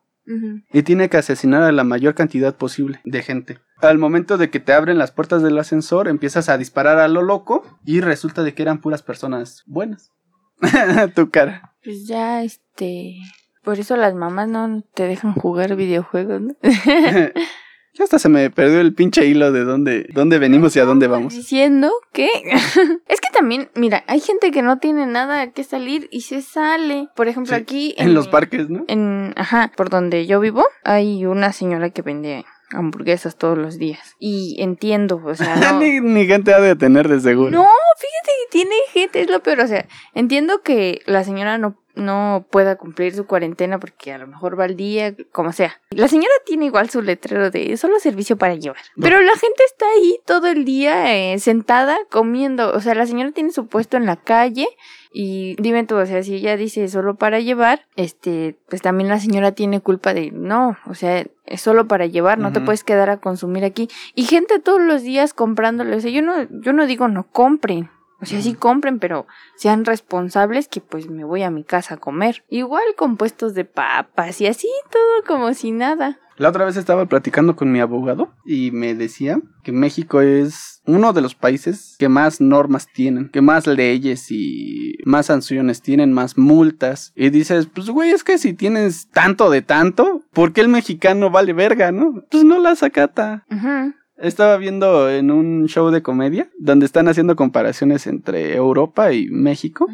y 0.73 0.84
tiene 0.84 1.09
que 1.09 1.15
asesinar 1.15 1.63
a 1.63 1.71
la 1.71 1.86
mayor 1.86 2.13
cantidad 2.13 2.55
posible 2.55 2.99
de 3.05 3.23
gente. 3.23 3.59
Al 3.80 3.97
momento 3.99 4.38
de 4.38 4.49
que 4.49 4.59
te 4.59 4.73
abren 4.73 4.97
las 4.97 5.11
puertas 5.11 5.43
del 5.43 5.57
ascensor, 5.57 6.07
empiezas 6.07 6.49
a 6.49 6.57
disparar 6.57 6.97
a 6.97 7.07
lo 7.07 7.21
loco 7.21 7.63
y 7.86 8.01
resulta 8.01 8.43
de 8.43 8.53
que 8.53 8.63
eran 8.63 8.82
puras 8.82 9.03
personas 9.03 9.63
buenas. 9.67 10.11
tu 11.15 11.30
cara. 11.30 11.75
Pues 11.84 12.07
ya, 12.07 12.43
este... 12.43 13.15
Por 13.63 13.80
eso 13.80 13.97
las 13.97 14.15
mamás 14.15 14.47
no 14.47 14.82
te 14.93 15.03
dejan 15.03 15.34
jugar 15.34 15.75
videojuegos, 15.75 16.41
¿no? 16.41 16.55
ya 16.61 18.03
hasta 18.03 18.17
se 18.17 18.30
me 18.30 18.49
perdió 18.49 18.80
el 18.80 18.93
pinche 18.93 19.25
hilo 19.25 19.51
de 19.51 19.65
dónde, 19.65 20.07
dónde 20.13 20.39
venimos 20.39 20.73
y 20.75 20.80
a 20.80 20.86
dónde 20.86 21.07
vamos. 21.07 21.34
Diciendo 21.34 21.91
que... 22.13 22.30
es 23.07 23.21
que 23.21 23.30
también, 23.34 23.69
mira, 23.75 24.05
hay 24.07 24.21
gente 24.21 24.51
que 24.51 24.61
no 24.61 24.80
tiene 24.80 25.05
nada 25.05 25.51
que 25.51 25.65
salir 25.65 26.07
y 26.11 26.21
se 26.21 26.41
sale. 26.41 27.09
Por 27.15 27.28
ejemplo, 27.28 27.53
Sí, 27.55 27.61
aquí... 27.61 27.95
En 27.97 28.13
los 28.13 28.30
parques, 28.30 28.69
¿no? 28.69 28.86
En, 28.88 29.34
ajá, 29.36 29.71
por 29.75 29.89
donde 29.89 30.25
yo 30.25 30.39
vivo, 30.39 30.63
hay 30.84 31.25
una 31.25 31.51
señora 31.51 31.89
que 31.89 32.01
vende 32.01 32.45
hamburguesas 32.72 33.38
todos 33.38 33.57
los 33.57 33.78
días. 33.78 34.15
Y 34.20 34.57
entiendo, 34.59 35.22
o 35.24 35.36
sea, 35.36 35.55
no... 35.74 35.80
ni, 35.80 35.99
ni 35.99 36.26
gente 36.26 36.53
ha 36.53 36.59
de 36.59 36.76
tener 36.76 37.07
de 37.07 37.20
seguro. 37.20 37.51
No, 37.51 37.68
fíjate 37.97 38.32
que 38.43 38.51
tiene 38.51 38.76
gente, 38.91 39.22
es 39.22 39.30
lo 39.30 39.41
peor. 39.41 39.61
O 39.61 39.68
sea, 39.68 39.88
entiendo 40.13 40.61
que 40.61 41.01
la 41.05 41.24
señora 41.24 41.57
no, 41.57 41.78
no 41.95 42.45
pueda 42.51 42.76
cumplir 42.78 43.15
su 43.15 43.26
cuarentena 43.26 43.80
porque 43.80 44.13
a 44.13 44.18
lo 44.18 44.28
mejor 44.28 44.59
va 44.59 44.65
al 44.65 44.76
día, 44.76 45.15
como 45.32 45.53
sea. 45.53 45.82
La 45.91 46.07
señora 46.07 46.34
tiene 46.45 46.65
igual 46.65 46.89
su 46.89 47.01
letrero 47.01 47.51
de 47.51 47.76
solo 47.78 47.99
servicio 47.99 48.38
para 48.38 48.55
llevar. 48.55 48.82
No. 48.95 49.03
Pero 49.03 49.22
la 49.22 49.34
gente 49.34 49.63
está 49.65 49.86
ahí 49.95 50.20
todo 50.26 50.47
el 50.47 50.65
día 50.65 51.15
eh, 51.15 51.39
sentada 51.39 51.97
comiendo. 52.09 52.72
O 52.74 52.82
sea, 52.82 52.95
la 52.95 53.05
señora 53.05 53.32
tiene 53.32 53.51
su 53.51 53.68
puesto 53.68 53.97
en 53.97 54.05
la 54.05 54.18
calle. 54.18 54.68
Y 55.11 55.55
dime 55.59 55.85
tú, 55.85 55.95
o 55.95 56.05
sea, 56.05 56.23
si 56.23 56.35
ella 56.35 56.57
dice 56.57 56.87
solo 56.87 57.15
para 57.15 57.39
llevar, 57.39 57.85
este, 57.95 58.57
pues 58.69 58.81
también 58.81 59.09
la 59.09 59.19
señora 59.19 59.51
tiene 59.51 59.81
culpa 59.81 60.13
de 60.13 60.31
no, 60.31 60.77
o 60.85 60.93
sea, 60.93 61.25
es 61.45 61.61
solo 61.61 61.87
para 61.87 62.05
llevar, 62.05 62.39
no 62.39 62.51
te 62.51 62.61
puedes 62.61 62.83
quedar 62.83 63.09
a 63.09 63.17
consumir 63.17 63.63
aquí. 63.63 63.89
Y 64.15 64.23
gente 64.23 64.59
todos 64.59 64.81
los 64.81 65.01
días 65.03 65.33
comprándole, 65.33 65.95
o 65.95 66.01
sea, 66.01 66.11
yo 66.11 66.21
no, 66.21 66.47
yo 66.61 66.73
no 66.73 66.85
digo 66.85 67.07
no 67.07 67.23
compren, 67.23 67.89
o 68.19 68.25
sea, 68.25 68.41
sí 68.41 68.55
compren, 68.55 68.99
pero 68.99 69.27
sean 69.55 69.85
responsables 69.85 70.67
que 70.67 70.81
pues 70.81 71.07
me 71.07 71.23
voy 71.23 71.43
a 71.43 71.51
mi 71.51 71.63
casa 71.63 71.95
a 71.95 71.97
comer. 71.97 72.43
Igual 72.49 72.83
con 72.95 73.15
puestos 73.15 73.53
de 73.53 73.63
papas 73.63 74.41
y 74.41 74.47
así, 74.47 74.69
todo 74.89 75.23
como 75.27 75.53
si 75.53 75.71
nada. 75.71 76.19
La 76.38 76.49
otra 76.49 76.65
vez 76.65 76.77
estaba 76.77 77.07
platicando 77.07 77.55
con 77.55 77.71
mi 77.71 77.79
abogado 77.79 78.31
y 78.45 78.69
me 78.71 78.93
decía 78.93 79.39
que 79.63 79.71
México 79.71 80.21
es 80.21 80.81
uno 80.85 81.11
de 81.11 81.21
los 81.21 81.33
países 81.33 81.95
que 81.97 82.09
más 82.09 82.39
normas 82.39 82.88
tienen, 82.93 83.29
que 83.29 83.41
más 83.41 83.65
leyes 83.65 84.29
y 84.29 84.97
más 85.03 85.25
sanciones 85.25 85.81
tienen, 85.81 86.13
más 86.13 86.38
multas. 86.38 87.11
Y 87.15 87.31
dices, 87.31 87.65
pues 87.65 87.89
güey, 87.89 88.11
es 88.11 88.23
que 88.23 88.38
si 88.38 88.53
tienes 88.53 89.09
tanto 89.09 89.49
de 89.49 89.63
tanto, 89.63 90.21
¿por 90.31 90.53
qué 90.53 90.61
el 90.61 90.69
mexicano 90.69 91.31
vale 91.31 91.53
verga, 91.53 91.91
no? 91.91 92.23
Pues 92.29 92.43
no 92.43 92.59
las 92.59 92.83
acata. 92.83 93.43
Ujú. 93.49 93.95
Estaba 94.17 94.57
viendo 94.57 95.09
en 95.09 95.31
un 95.31 95.67
show 95.67 95.89
de 95.89 96.03
comedia 96.03 96.49
donde 96.59 96.85
están 96.85 97.07
haciendo 97.07 97.35
comparaciones 97.35 98.05
entre 98.05 98.55
Europa 98.55 99.11
y 99.11 99.27
México. 99.27 99.88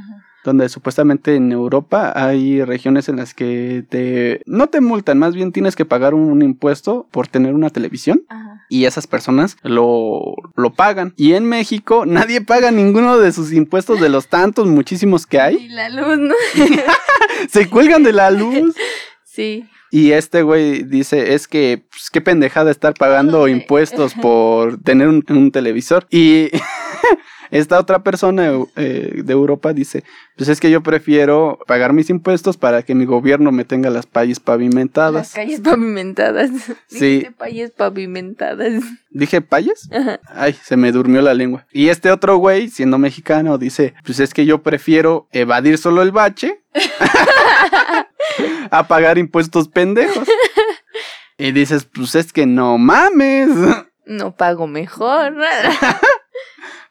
Donde 0.43 0.67
supuestamente 0.69 1.35
en 1.35 1.51
Europa 1.51 2.11
hay 2.15 2.63
regiones 2.63 3.07
en 3.09 3.15
las 3.17 3.33
que 3.33 3.83
te 3.89 4.41
no 4.45 4.67
te 4.67 4.81
multan, 4.81 5.17
más 5.19 5.33
bien 5.35 5.51
tienes 5.51 5.75
que 5.75 5.85
pagar 5.85 6.13
un, 6.13 6.29
un 6.31 6.41
impuesto 6.41 7.07
por 7.11 7.27
tener 7.27 7.53
una 7.53 7.69
televisión 7.69 8.23
Ajá. 8.27 8.65
y 8.69 8.85
esas 8.85 9.07
personas 9.07 9.57
lo, 9.63 10.35
lo 10.55 10.73
pagan. 10.73 11.13
Y 11.15 11.33
en 11.33 11.45
México 11.45 12.05
nadie 12.05 12.41
paga 12.41 12.71
ninguno 12.71 13.17
de 13.17 13.31
sus 13.31 13.53
impuestos 13.53 14.01
de 14.01 14.09
los 14.09 14.27
tantos 14.27 14.67
muchísimos 14.67 15.25
que 15.25 15.37
Y 15.37 15.39
hay. 15.39 15.67
la 15.69 15.89
luz, 15.89 16.17
¿no? 16.17 16.35
Se 17.49 17.69
cuelgan 17.69 18.03
de 18.03 18.13
la 18.13 18.31
luz. 18.31 18.75
sí. 19.23 19.65
Y 19.91 20.11
este 20.13 20.41
güey 20.41 20.81
dice, 20.83 21.35
es 21.35 21.47
que, 21.47 21.85
pues, 21.91 22.09
qué 22.11 22.19
pendejada 22.19 22.71
estar 22.71 22.95
pagando 22.95 23.47
impuestos 23.47 24.15
por 24.15 24.81
tener 24.81 25.07
un, 25.07 25.23
un 25.29 25.51
televisor. 25.51 26.07
Y 26.09 26.49
esta 27.53 27.79
otra 27.79 28.03
persona 28.03 28.51
eh, 28.75 29.21
de 29.23 29.33
Europa 29.33 29.73
dice, 29.73 30.03
pues 30.35 30.49
es 30.49 30.59
que 30.59 30.69
yo 30.71 30.81
prefiero 30.83 31.59
pagar 31.67 31.93
mis 31.93 32.09
impuestos 32.09 32.57
para 32.57 32.81
que 32.83 32.95
mi 32.95 33.05
gobierno 33.05 33.51
me 33.51 33.63
tenga 33.65 33.89
las 33.89 34.05
calles 34.05 34.37
Las 34.37 34.43
pavimentadas. 34.43 35.33
calles 35.33 35.61
pavimentadas. 35.61 36.49
Sí. 36.87 37.27
Calles 37.37 37.71
pavimentadas. 37.71 38.83
¿Dije 39.09 39.41
payas? 39.41 39.89
Ajá. 39.91 40.19
Ay, 40.27 40.53
se 40.63 40.75
me 40.77 40.91
durmió 40.91 41.21
la 41.21 41.33
lengua. 41.33 41.65
Y 41.71 41.89
este 41.89 42.11
otro 42.11 42.37
güey, 42.37 42.69
siendo 42.69 42.97
mexicano, 42.97 43.57
dice, 43.57 43.93
pues 44.05 44.19
es 44.19 44.33
que 44.33 44.45
yo 44.45 44.63
prefiero 44.63 45.27
evadir 45.31 45.77
solo 45.77 46.01
el 46.01 46.11
bache 46.11 46.61
a 48.71 48.87
pagar 48.87 49.17
impuestos 49.17 49.67
pendejos. 49.67 50.27
Y 51.37 51.51
dices, 51.51 51.85
pues 51.85 52.15
es 52.15 52.31
que 52.33 52.45
no 52.45 52.77
mames. 52.77 53.49
No 54.05 54.35
pago 54.35 54.67
mejor. 54.67 55.33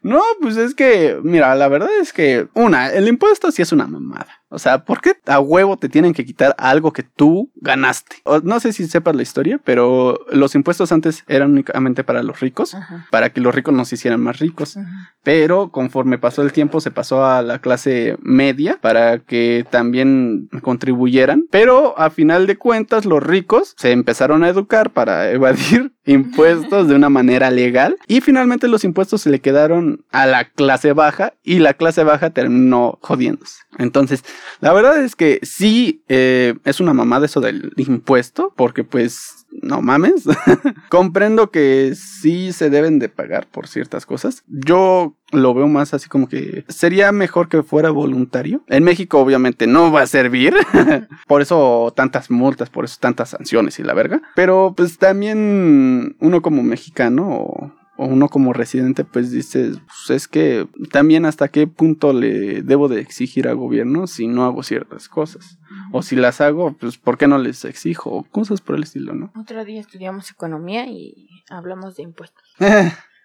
No, 0.03 0.23
pues 0.41 0.57
es 0.57 0.75
que, 0.75 1.19
mira, 1.23 1.55
la 1.55 1.69
verdad 1.69 1.91
es 2.01 2.13
que, 2.13 2.49
una, 2.55 2.91
el 2.93 3.09
impuesto 3.09 3.51
sí 3.53 3.63
es 3.63 3.73
una 3.73 3.87
mamada. 3.87 4.42
O 4.53 4.59
sea, 4.59 4.85
¿por 4.85 5.01
qué 5.01 5.15
a 5.27 5.41
huevo 5.41 5.77
te 5.79 5.89
tienen 5.89 6.13
que 6.13 6.25
quitar 6.25 6.55
algo 6.59 6.93
que 6.93 7.03
tú 7.03 7.51
ganaste? 7.57 8.17
O- 8.25 8.41
no 8.41 8.61
sé 8.61 8.73
si 8.73 8.87
sepas 8.87 9.17
la 9.17 9.23
historia, 9.23 9.59
pero 9.65 10.21
los 10.31 10.55
impuestos 10.55 10.93
antes 10.93 11.25
eran 11.27 11.53
únicamente 11.53 12.05
para 12.05 12.23
los 12.23 12.41
ricos, 12.41 12.75
Ajá. 12.75 13.07
para 13.11 13.31
que 13.31 13.41
los 13.41 13.55
ricos 13.55 13.73
nos 13.75 13.93
hicieran 13.93 14.21
más 14.21 14.39
ricos. 14.39 14.77
Ajá. 14.77 15.15
Pero 15.23 15.71
conforme 15.71 16.19
pasó 16.19 16.43
el 16.43 16.53
tiempo 16.53 16.81
se 16.81 16.91
pasó 16.91 17.25
a 17.25 17.43
la 17.43 17.61
clase 17.61 18.17
media 18.21 18.79
para 18.81 19.21
que 19.21 19.65
también 19.71 20.49
contribuyeran. 20.63 21.47
Pero 21.51 21.99
a 21.99 22.11
final 22.11 22.47
de 22.47 22.57
cuentas 22.57 23.05
los 23.05 23.23
ricos 23.23 23.75
se 23.79 23.93
empezaron 23.93 24.43
a 24.45 24.49
educar 24.49 24.91
para 24.91 25.31
evadir 25.33 25.93
impuestos 26.05 26.89
de 26.89 26.95
una 26.97 27.09
manera 27.09 27.51
legal. 27.51 27.97
Y 28.09 28.21
finalmente 28.21 28.69
los 28.69 28.85
impuestos 28.85 29.23
se 29.23 29.31
le 29.31 29.41
quedaron 29.41 30.05
a 30.11 30.27
la 30.27 30.45
clase 30.51 30.93
baja 30.93 31.35
y 31.45 31.61
la 31.61 31.75
clase 31.75 32.03
baja 32.05 32.31
terminó 32.31 32.99
jodiéndose. 33.01 33.61
Entonces, 33.79 34.25
la 34.61 34.73
verdad 34.73 35.03
es 35.03 35.17
que 35.17 35.41
sí 35.43 36.03
eh, 36.09 36.55
es 36.65 36.81
una 36.81 36.95
mamada 36.95 37.27
eso 37.27 37.41
del 37.41 37.73
impuesto 37.77 38.53
porque 38.57 38.85
pues 38.85 39.43
no 39.61 39.83
mames. 39.83 40.25
Comprendo 40.89 41.51
que 41.51 41.95
sí 41.95 42.53
se 42.53 42.71
deben 42.71 42.99
de 42.99 43.09
pagar 43.09 43.47
por 43.47 43.69
ciertas 43.69 44.07
cosas. 44.07 44.45
Yo 44.47 45.17
lo 45.31 45.55
veo 45.55 45.69
más 45.69 45.95
así 45.95 46.09
como 46.09 46.29
que 46.29 46.65
sería 46.69 47.13
mejor 47.13 47.49
que 47.49 47.63
fuera 47.63 47.91
voluntario. 47.91 48.63
En 48.69 48.85
México 48.85 49.19
obviamente 49.19 49.67
no 49.67 49.93
va 49.93 50.03
a 50.03 50.07
servir. 50.07 50.55
por 51.27 51.43
eso 51.43 51.93
tantas 51.95 52.31
multas, 52.31 52.71
por 52.71 52.85
eso 52.85 52.97
tantas 53.01 53.31
sanciones 53.31 53.79
y 53.79 53.83
la 53.83 53.95
verga. 53.95 54.23
Pero 54.35 54.75
pues 54.77 54.99
también 54.99 56.17
uno 56.21 56.43
como 56.43 56.63
mexicano 56.63 57.75
o, 58.03 58.07
uno 58.07 58.29
como 58.29 58.53
residente 58.53 59.05
pues 59.05 59.31
dice, 59.31 59.73
pues 59.87 60.11
es 60.11 60.29
que 60.29 60.67
también 60.91 61.25
hasta 61.25 61.49
qué 61.49 61.67
punto 61.67 62.13
le 62.13 62.63
debo 62.63 62.89
de 62.89 63.01
exigir 63.01 63.49
al 63.49 63.57
gobierno 63.57 64.07
si 64.07 64.27
no 64.27 64.45
hago 64.45 64.63
ciertas 64.63 65.09
cosas. 65.09 65.59
O 65.93 66.03
si 66.03 66.17
las 66.17 66.41
hago, 66.41 66.75
pues 66.77 66.99
¿por 66.99 67.19
qué 67.19 67.27
no 67.29 67.39
les 67.39 67.65
exijo? 67.65 68.11
O 68.11 68.23
cosas 68.25 68.61
por 68.61 68.77
el 68.77 68.83
estilo, 68.83 69.15
¿no? 69.15 69.33
Otro 69.39 69.65
día 69.65 69.81
estudiamos 69.81 70.31
economía 70.31 70.87
y 70.87 71.29
hablamos 71.51 71.97
de 71.97 72.03
impuestos. 72.05 72.43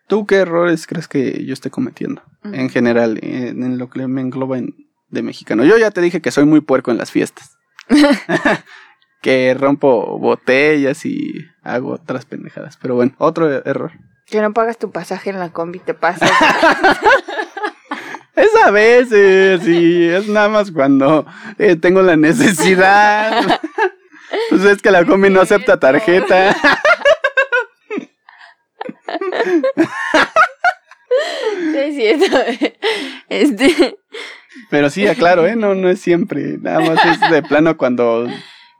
¿Tú 0.07 0.25
qué 0.25 0.35
errores 0.37 0.87
crees 0.87 1.07
que 1.07 1.45
yo 1.45 1.53
esté 1.53 1.69
cometiendo? 1.69 2.21
Ujú. 2.45 2.53
En 2.55 2.69
general, 2.69 3.19
en, 3.21 3.63
en 3.63 3.77
lo 3.77 3.89
que 3.89 4.07
me 4.07 4.21
engloba 4.21 4.57
en- 4.57 4.73
de 5.09 5.21
mexicano. 5.21 5.63
Yo 5.65 5.77
ya 5.77 5.91
te 5.91 6.01
dije 6.01 6.21
que 6.21 6.31
soy 6.31 6.45
muy 6.45 6.59
puerco 6.61 6.91
en 6.91 6.97
las 6.97 7.11
fiestas. 7.11 7.57
que 9.21 9.53
rompo 9.53 10.17
botellas 10.19 11.05
y 11.05 11.33
hago 11.63 11.91
otras 11.93 12.25
pendejadas. 12.25 12.77
Pero 12.81 12.95
bueno, 12.95 13.13
otro 13.17 13.49
error. 13.49 13.91
Que 14.29 14.41
no 14.41 14.53
pagas 14.53 14.77
tu 14.77 14.91
pasaje 14.91 15.29
en 15.29 15.39
la 15.39 15.49
combi, 15.49 15.79
te 15.79 15.93
pasas. 15.93 16.31
Es 18.35 18.51
a 18.63 18.69
veces, 18.69 19.63
sí, 19.63 20.07
es 20.07 20.27
nada 20.27 20.47
más 20.47 20.71
cuando 20.71 21.25
eh, 21.57 21.75
tengo 21.75 22.01
la 22.03 22.15
necesidad. 22.15 23.59
Pues 24.49 24.65
es 24.65 24.81
que 24.81 24.91
la 24.91 25.05
combi 25.05 25.29
no 25.29 25.39
acepta 25.39 25.79
tarjeta. 25.79 26.55
Es 31.75 31.95
cierto. 31.95 32.37
Este, 33.29 33.97
Pero 34.69 34.89
sí, 34.89 35.07
aclaro, 35.07 35.47
¿eh? 35.47 35.55
No, 35.55 35.73
no 35.75 35.89
es 35.89 36.01
siempre. 36.01 36.57
Nada 36.59 36.81
más 36.81 36.99
es 37.05 37.31
de 37.31 37.41
plano 37.41 37.77
cuando... 37.77 38.27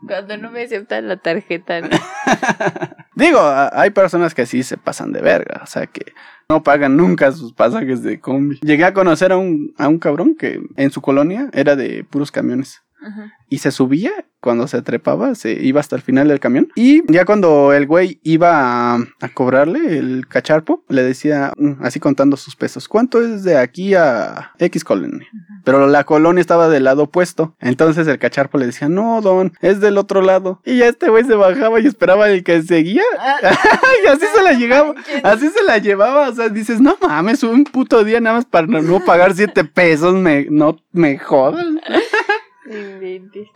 cuando 0.06 0.38
no 0.38 0.52
me 0.52 0.64
aceptan 0.64 1.08
la 1.08 1.18
tarjeta. 1.18 1.82
Digo, 3.16 3.40
hay 3.42 3.90
personas 3.90 4.36
que 4.36 4.46
sí 4.46 4.64
se 4.64 4.78
pasan 4.78 5.12
de 5.12 5.22
verga. 5.22 5.62
O 5.64 5.68
sea, 5.68 5.88
que 5.88 6.14
no 6.50 6.64
pagan 6.64 6.98
nunca 6.98 7.32
sus 7.32 7.54
pasajes 7.54 8.04
de 8.04 8.20
combi. 8.20 8.60
Llegué 8.62 8.84
a 8.84 8.94
conocer 8.94 9.32
a 9.32 9.38
un, 9.38 9.74
a 9.78 9.88
un 9.88 10.00
cabrón 10.00 10.36
que 10.36 10.62
en 10.76 10.92
su 10.92 11.02
colonia 11.02 11.50
era 11.54 11.76
de 11.76 12.04
puros 12.04 12.32
camiones. 12.32 12.84
Ajá. 13.02 13.34
y 13.50 13.60
se 13.60 13.72
subía 13.72 14.12
cuando 14.40 14.68
se 14.68 14.82
trepaba, 14.82 15.36
se 15.36 15.52
iba 15.54 15.80
hasta 15.80 15.96
el 15.96 16.02
final 16.02 16.28
del 16.28 16.40
camión. 16.40 16.70
Y 16.76 17.02
ya 17.12 17.26
cuando 17.26 17.74
el 17.74 17.86
güey 17.88 18.20
iba 18.24 18.94
a, 18.94 18.98
a 19.20 19.30
cobrarle 19.34 19.98
el 19.98 20.28
cacharpo, 20.28 20.84
le 20.90 21.04
decía, 21.04 21.52
mm, 21.58 21.84
así 21.84 22.00
contando 22.00 22.38
sus 22.38 22.56
pesos, 22.56 22.88
¿cuánto 22.88 23.22
es 23.22 23.44
de 23.44 23.58
aquí 23.58 23.94
a 23.96 24.52
X 24.60 24.84
colonia? 24.84 25.28
Pero 25.64 25.88
la 25.88 26.06
colonia 26.06 26.40
estaba 26.40 26.70
del 26.70 26.86
lado 26.86 27.04
opuesto. 27.04 27.56
Entonces 27.60 28.08
el 28.08 28.20
cacharpo 28.20 28.58
le 28.58 28.68
decía, 28.68 28.88
no, 28.88 29.20
don, 29.22 29.52
es 29.60 29.82
del 29.82 29.98
otro 29.98 30.22
lado. 30.22 30.62
Y 30.64 30.78
ya 30.78 30.88
este 30.88 31.10
güey 31.10 31.26
se 31.26 31.36
bajaba 31.36 31.80
y 31.82 31.88
esperaba 31.88 32.30
el 32.30 32.44
que 32.44 32.62
seguía. 32.62 33.04
y 34.04 34.08
así 34.08 34.26
se 34.34 34.44
la 34.44 34.54
llegaba. 34.54 34.94
Así 35.24 35.50
se 35.50 35.64
la 35.64 35.78
llevaba. 35.80 36.30
O 36.30 36.36
sea, 36.36 36.48
dices, 36.48 36.80
no 36.80 36.96
mames, 37.02 37.44
un 37.44 37.66
puto 37.66 38.04
día 38.04 38.22
nada 38.22 38.38
más 38.38 38.46
para 38.46 38.68
no 38.68 39.04
pagar 39.04 39.34
siete 39.34 39.66
pesos. 39.66 40.14
Me, 40.14 40.48
no 40.50 40.78
me 40.94 41.18
jodan. 41.18 41.82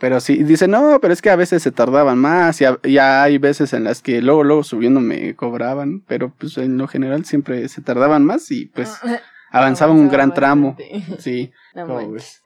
Pero 0.00 0.20
sí, 0.20 0.42
dice, 0.42 0.68
no, 0.68 0.98
pero 1.00 1.12
es 1.12 1.20
que 1.22 1.30
a 1.30 1.36
veces 1.36 1.62
se 1.62 1.70
tardaban 1.72 2.18
más 2.18 2.60
y, 2.60 2.64
a- 2.64 2.78
y 2.82 2.98
hay 2.98 3.38
veces 3.38 3.72
en 3.72 3.84
las 3.84 4.00
que 4.02 4.22
luego, 4.22 4.42
luego 4.44 4.64
subiendo 4.64 5.00
me 5.00 5.34
cobraban, 5.36 6.00
pero 6.06 6.32
pues 6.38 6.56
en 6.58 6.78
lo 6.78 6.88
general 6.88 7.24
siempre 7.24 7.68
se 7.68 7.82
tardaban 7.82 8.24
más 8.24 8.50
y 8.50 8.66
pues 8.66 8.90
avanzaba 9.50 9.92
un 9.92 10.08
gran 10.08 10.32
tramo. 10.34 10.76
Sí. 11.18 11.52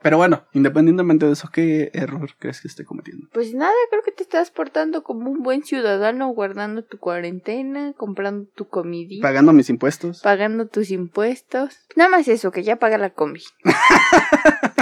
Pero 0.02 0.18
bueno, 0.18 0.44
independientemente 0.52 1.26
de 1.26 1.32
eso, 1.32 1.48
¿qué 1.52 1.90
error 1.94 2.30
crees 2.38 2.60
que 2.60 2.68
esté 2.68 2.84
cometiendo? 2.84 3.26
Pues 3.32 3.54
nada, 3.54 3.72
creo 3.90 4.02
que 4.04 4.12
te 4.12 4.22
estás 4.22 4.52
portando 4.52 5.02
como 5.02 5.28
un 5.30 5.42
buen 5.42 5.64
ciudadano, 5.64 6.28
guardando 6.28 6.84
tu 6.84 6.98
cuarentena, 6.98 7.92
comprando 7.96 8.46
tu 8.54 8.68
comidita, 8.68 9.26
Pagando 9.26 9.52
mis 9.52 9.68
impuestos. 9.68 10.20
pagando 10.22 10.68
tus 10.68 10.92
impuestos. 10.92 11.76
Nada 11.96 12.08
más 12.10 12.28
eso, 12.28 12.52
que 12.52 12.62
ya 12.62 12.76
paga 12.76 12.98
la 12.98 13.10
combi. 13.10 13.42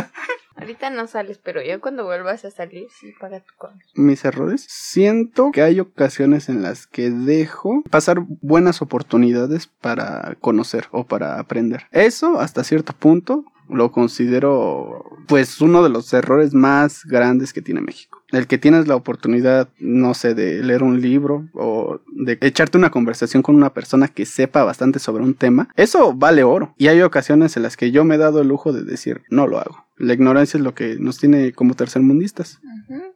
Ahorita 0.64 0.88
no 0.88 1.06
sales, 1.06 1.38
pero 1.42 1.62
ya 1.62 1.78
cuando 1.78 2.04
vuelvas 2.04 2.44
a 2.46 2.50
salir, 2.50 2.86
sí 2.98 3.12
paga 3.20 3.40
tu 3.40 3.52
combi. 3.58 3.84
mis 3.96 4.24
errores. 4.24 4.64
Siento 4.66 5.50
que 5.52 5.60
hay 5.60 5.78
ocasiones 5.78 6.48
en 6.48 6.62
las 6.62 6.86
que 6.86 7.10
dejo 7.10 7.82
pasar 7.90 8.24
buenas 8.40 8.80
oportunidades 8.80 9.66
para 9.66 10.36
conocer 10.40 10.86
o 10.90 11.04
para 11.04 11.38
aprender. 11.38 11.82
Eso 11.90 12.40
hasta 12.40 12.64
cierto 12.64 12.94
punto 12.94 13.44
lo 13.68 13.92
considero 13.92 15.04
pues 15.26 15.60
uno 15.60 15.82
de 15.82 15.88
los 15.88 16.12
errores 16.12 16.54
más 16.54 17.04
grandes 17.04 17.52
que 17.52 17.62
tiene 17.62 17.80
México. 17.80 18.22
El 18.30 18.46
que 18.46 18.58
tienes 18.58 18.88
la 18.88 18.96
oportunidad, 18.96 19.68
no 19.78 20.14
sé, 20.14 20.34
de 20.34 20.62
leer 20.62 20.82
un 20.82 21.00
libro 21.00 21.46
o 21.54 22.00
de 22.12 22.38
echarte 22.40 22.78
una 22.78 22.90
conversación 22.90 23.42
con 23.42 23.54
una 23.54 23.72
persona 23.72 24.08
que 24.08 24.26
sepa 24.26 24.64
bastante 24.64 24.98
sobre 24.98 25.22
un 25.22 25.34
tema, 25.34 25.68
eso 25.76 26.14
vale 26.14 26.42
oro. 26.42 26.74
Y 26.78 26.88
hay 26.88 27.02
ocasiones 27.02 27.56
en 27.56 27.62
las 27.62 27.76
que 27.76 27.90
yo 27.90 28.04
me 28.04 28.16
he 28.16 28.18
dado 28.18 28.40
el 28.40 28.48
lujo 28.48 28.72
de 28.72 28.82
decir, 28.82 29.22
no 29.28 29.46
lo 29.46 29.58
hago. 29.58 29.83
La 29.96 30.14
ignorancia 30.14 30.58
es 30.58 30.64
lo 30.64 30.74
que 30.74 30.96
nos 30.98 31.18
tiene 31.18 31.52
como 31.52 31.74
tercermundistas. 31.74 32.60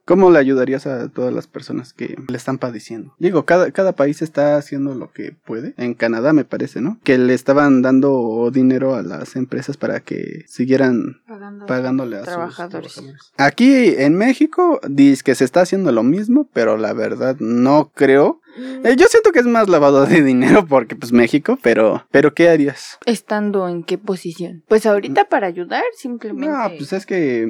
¿Cómo 0.05 0.31
le 0.31 0.39
ayudarías 0.39 0.87
a 0.87 1.09
todas 1.09 1.35
las 1.35 1.47
personas 1.47 1.93
que 1.93 2.17
le 2.29 2.37
están 2.37 2.57
padeciendo? 2.59 3.15
Digo, 3.19 3.45
cada, 3.45 3.71
cada 3.73 3.93
país 3.93 4.23
está 4.23 4.57
haciendo 4.57 4.95
lo 4.95 5.13
que 5.13 5.37
puede. 5.45 5.75
En 5.77 5.93
Canadá 5.95 6.33
me 6.33 6.45
parece, 6.45 6.81
¿no? 6.81 6.99
Que 7.05 7.19
le 7.19 7.35
estaban 7.35 7.83
dando 7.83 8.51
dinero 8.53 8.95
a 8.95 9.03
las 9.03 9.37
empresas 9.37 9.77
para 9.77 10.01
que 10.01 10.45
siguieran 10.47 11.21
Pagando. 11.27 11.67
pagándole 11.67 12.17
a 12.17 12.23
Trabajadores. 12.23 12.93
sus 12.93 13.03
trabajadores. 13.03 13.33
Aquí 13.37 13.95
en 13.99 14.15
México 14.17 14.81
dice 14.89 15.23
que 15.25 15.35
se 15.35 15.45
está 15.45 15.61
haciendo 15.63 15.93
lo 15.93 16.03
mismo, 16.05 16.49
pero 16.55 16.77
la 16.79 16.93
verdad 16.95 17.37
no 17.41 17.91
creo. 17.95 18.41
Eh, 18.85 18.97
yo 18.97 19.07
siento 19.07 19.33
que 19.33 19.41
es 19.41 19.47
más 19.47 19.69
lavado 19.69 20.07
de 20.07 20.23
dinero 20.23 20.67
porque 20.67 20.97
pues 20.97 21.13
México, 21.13 21.59
pero 21.63 22.07
pero 22.11 22.35
¿qué 22.35 22.49
harías? 22.49 22.99
¿Estando 23.07 23.69
en 23.69 23.85
qué 23.85 23.99
posición? 23.99 24.65
Pues 24.69 24.87
ahorita 24.87 25.25
para 25.29 25.47
ayudar, 25.47 25.85
simplemente. 25.97 26.49
No, 26.49 26.69
pues 26.77 26.93
es 26.93 27.07
que 27.07 27.47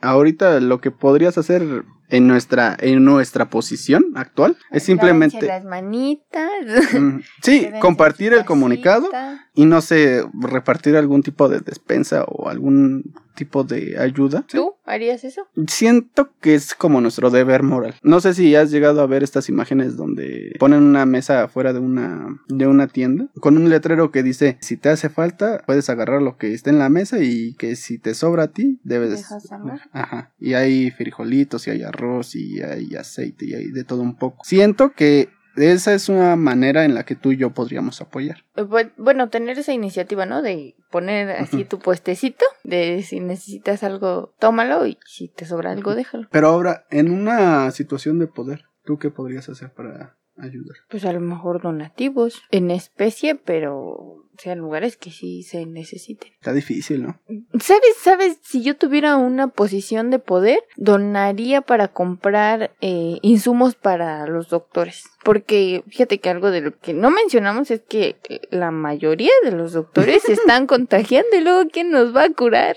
ahorita 0.00 0.60
lo 0.60 0.80
que 0.80 0.90
podrías 0.90 1.38
hacer 1.38 1.84
en 2.08 2.26
nuestra 2.26 2.76
en 2.78 3.04
nuestra 3.04 3.50
posición 3.50 4.12
actual 4.14 4.56
es 4.70 4.84
simplemente 4.84 5.46
las 5.46 5.64
manitas. 5.64 6.26
Mm, 6.96 7.20
sí, 7.42 7.68
compartir 7.80 8.32
el 8.32 8.44
comunicado 8.44 9.08
y 9.54 9.64
no 9.64 9.80
sé, 9.80 10.24
repartir 10.40 10.96
algún 10.96 11.22
tipo 11.22 11.48
de 11.48 11.60
despensa 11.60 12.24
o 12.24 12.48
algún 12.48 13.14
tipo 13.34 13.64
de 13.64 13.98
ayuda. 13.98 14.44
¿Tú 14.48 14.74
harías 14.84 15.24
eso? 15.24 15.46
Siento 15.66 16.30
que 16.40 16.54
es 16.54 16.74
como 16.74 17.00
nuestro 17.00 17.30
deber 17.30 17.62
moral. 17.62 17.94
No 18.02 18.20
sé 18.20 18.34
si 18.34 18.54
has 18.54 18.70
llegado 18.70 19.00
a 19.00 19.06
ver 19.06 19.22
estas 19.22 19.48
imágenes 19.48 19.96
donde 19.96 20.54
ponen 20.58 20.82
una 20.82 21.06
mesa 21.06 21.44
afuera 21.44 21.72
de 21.72 21.80
una 21.80 22.40
de 22.48 22.66
una 22.66 22.86
tienda 22.88 23.28
con 23.40 23.56
un 23.56 23.68
letrero 23.68 24.10
que 24.10 24.22
dice 24.22 24.58
si 24.60 24.76
te 24.76 24.88
hace 24.88 25.08
falta 25.08 25.62
puedes 25.66 25.88
agarrar 25.90 26.22
lo 26.22 26.36
que 26.36 26.54
esté 26.54 26.70
en 26.70 26.78
la 26.78 26.88
mesa 26.88 27.18
y 27.20 27.54
que 27.54 27.76
si 27.76 27.98
te 27.98 28.14
sobra 28.14 28.44
a 28.44 28.48
ti 28.48 28.80
debes 28.84 29.10
Dejas. 29.10 29.48
Ajá. 29.92 30.32
Y 30.38 30.54
hay 30.54 30.90
frijolitos 30.90 31.66
y 31.66 31.70
hay 31.70 31.82
arroz 31.82 32.34
y 32.34 32.62
hay 32.62 32.94
aceite 32.96 33.46
y 33.46 33.54
hay 33.54 33.70
de 33.70 33.84
todo 33.84 34.02
un 34.02 34.16
poco. 34.16 34.44
Siento 34.44 34.92
que 34.92 35.28
esa 35.56 35.94
es 35.94 36.10
una 36.10 36.36
manera 36.36 36.84
en 36.84 36.94
la 36.94 37.04
que 37.04 37.14
tú 37.14 37.32
y 37.32 37.38
yo 37.38 37.50
podríamos 37.54 38.00
apoyar. 38.02 38.44
Bu- 38.56 38.92
Bueno, 38.98 39.30
tener 39.30 39.58
esa 39.58 39.72
iniciativa, 39.72 40.26
¿no? 40.26 40.42
De 40.42 40.74
poner 40.90 41.30
así 41.30 41.64
tu 41.64 41.78
puestecito, 41.78 42.44
de 42.62 43.02
si 43.02 43.20
necesitas 43.20 43.82
algo, 43.82 44.34
tómalo 44.38 44.86
y 44.86 44.98
si 45.06 45.28
te 45.28 45.46
sobra 45.46 45.72
algo, 45.72 45.94
déjalo. 45.94 46.28
Pero 46.30 46.48
ahora, 46.48 46.84
en 46.90 47.10
una 47.10 47.70
situación 47.70 48.18
de 48.18 48.26
poder, 48.26 48.64
¿tú 48.84 48.98
qué 48.98 49.10
podrías 49.10 49.48
hacer 49.48 49.72
para 49.72 50.18
ayudar? 50.36 50.76
Pues 50.90 51.06
a 51.06 51.12
lo 51.14 51.20
mejor 51.20 51.62
donativos 51.62 52.42
en 52.50 52.70
especie, 52.70 53.34
pero 53.34 54.25
o 54.36 54.42
sea, 54.42 54.52
en 54.52 54.58
lugares 54.58 54.96
que 54.96 55.10
sí 55.10 55.42
se 55.42 55.64
necesiten. 55.64 56.32
Está 56.34 56.52
difícil, 56.52 57.02
¿no? 57.02 57.20
¿Sabes? 57.58 57.96
¿Sabes? 58.02 58.38
Si 58.42 58.62
yo 58.62 58.76
tuviera 58.76 59.16
una 59.16 59.48
posición 59.48 60.10
de 60.10 60.18
poder, 60.18 60.58
donaría 60.76 61.62
para 61.62 61.88
comprar 61.88 62.72
eh, 62.80 63.18
insumos 63.22 63.74
para 63.74 64.26
los 64.26 64.48
doctores. 64.48 65.04
Porque 65.24 65.82
fíjate 65.88 66.18
que 66.18 66.28
algo 66.28 66.50
de 66.50 66.60
lo 66.60 66.78
que 66.78 66.92
no 66.92 67.10
mencionamos 67.10 67.70
es 67.70 67.80
que 67.80 68.16
la 68.50 68.70
mayoría 68.70 69.32
de 69.42 69.52
los 69.52 69.72
doctores 69.72 70.22
se 70.22 70.34
están 70.34 70.66
contagiando 70.66 71.36
y 71.36 71.40
luego 71.40 71.68
¿quién 71.70 71.90
nos 71.90 72.14
va 72.14 72.24
a 72.24 72.30
curar? 72.30 72.76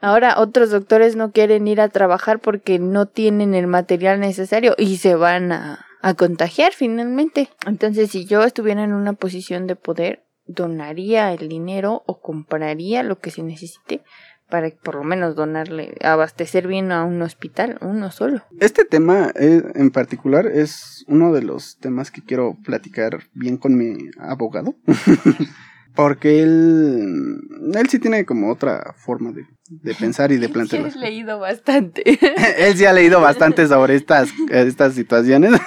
Ahora 0.00 0.38
otros 0.38 0.70
doctores 0.70 1.16
no 1.16 1.32
quieren 1.32 1.68
ir 1.68 1.80
a 1.80 1.88
trabajar 1.88 2.40
porque 2.40 2.78
no 2.78 3.06
tienen 3.06 3.54
el 3.54 3.66
material 3.66 4.20
necesario 4.20 4.74
y 4.76 4.96
se 4.96 5.14
van 5.14 5.52
a, 5.52 5.86
a 6.02 6.14
contagiar 6.14 6.72
finalmente. 6.72 7.50
Entonces 7.66 8.10
si 8.10 8.24
yo 8.24 8.42
estuviera 8.42 8.82
en 8.82 8.92
una 8.92 9.12
posición 9.12 9.66
de 9.66 9.76
poder, 9.76 10.24
donaría 10.48 11.32
el 11.32 11.48
dinero 11.48 12.02
o 12.06 12.20
compraría 12.20 13.02
lo 13.02 13.20
que 13.20 13.30
se 13.30 13.42
necesite 13.42 14.02
para 14.48 14.70
por 14.70 14.94
lo 14.94 15.04
menos 15.04 15.36
donarle, 15.36 15.94
abastecer 16.02 16.66
bien 16.66 16.90
a 16.90 17.04
un 17.04 17.20
hospital, 17.20 17.78
uno 17.82 18.10
solo. 18.10 18.42
Este 18.60 18.84
tema 18.84 19.30
eh, 19.34 19.62
en 19.74 19.90
particular 19.90 20.46
es 20.46 21.04
uno 21.06 21.32
de 21.32 21.42
los 21.42 21.78
temas 21.78 22.10
que 22.10 22.22
quiero 22.22 22.56
platicar 22.64 23.24
bien 23.34 23.58
con 23.58 23.76
mi 23.76 24.10
abogado. 24.18 24.74
Porque 25.94 26.42
él, 26.42 27.40
él 27.74 27.88
sí 27.88 27.98
tiene 27.98 28.24
como 28.24 28.52
otra 28.52 28.94
forma 28.96 29.32
de, 29.32 29.46
de 29.68 29.94
pensar 29.94 30.30
y 30.30 30.36
de 30.36 30.48
plantear. 30.48 30.82
las 30.82 30.94
Has 30.94 31.00
leído 31.00 31.40
bastante. 31.40 32.02
Él 32.58 32.76
sí 32.76 32.84
ha 32.84 32.92
leído 32.92 33.20
bastante 33.20 33.66
sobre 33.66 33.96
estas, 33.96 34.30
estas 34.48 34.94
situaciones, 34.94 35.60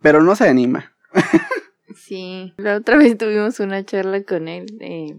pero 0.00 0.24
no 0.24 0.34
se 0.34 0.48
anima. 0.48 0.92
Sí, 1.96 2.52
la 2.56 2.76
otra 2.76 2.96
vez 2.98 3.16
tuvimos 3.18 3.60
una 3.60 3.84
charla 3.84 4.22
con 4.22 4.48
él 4.48 4.66
eh, 4.80 5.14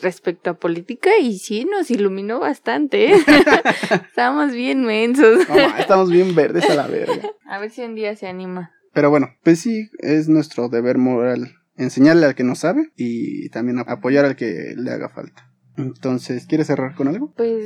respecto 0.00 0.50
a 0.50 0.54
política 0.54 1.10
y 1.20 1.38
sí, 1.38 1.64
nos 1.64 1.90
iluminó 1.90 2.40
bastante. 2.40 3.12
¿eh? 3.12 3.16
Estábamos 4.08 4.52
bien 4.52 4.84
mensos. 4.84 5.46
Estamos 5.78 6.10
bien 6.10 6.34
verdes 6.34 6.68
a 6.68 6.74
la 6.74 6.86
verga. 6.86 7.30
A 7.46 7.58
ver 7.58 7.70
si 7.70 7.82
un 7.82 7.94
día 7.94 8.16
se 8.16 8.26
anima. 8.26 8.72
Pero 8.92 9.10
bueno, 9.10 9.28
pues 9.42 9.60
sí, 9.60 9.90
es 9.98 10.28
nuestro 10.28 10.68
deber 10.68 10.98
moral 10.98 11.52
enseñarle 11.76 12.26
al 12.26 12.34
que 12.34 12.44
no 12.44 12.54
sabe 12.54 12.90
y 12.96 13.48
también 13.50 13.78
apoyar 13.86 14.24
al 14.24 14.36
que 14.36 14.74
le 14.76 14.90
haga 14.90 15.08
falta. 15.08 15.50
Entonces, 15.76 16.46
¿quieres 16.46 16.68
cerrar 16.68 16.94
con 16.94 17.08
algo? 17.08 17.32
Pues 17.36 17.64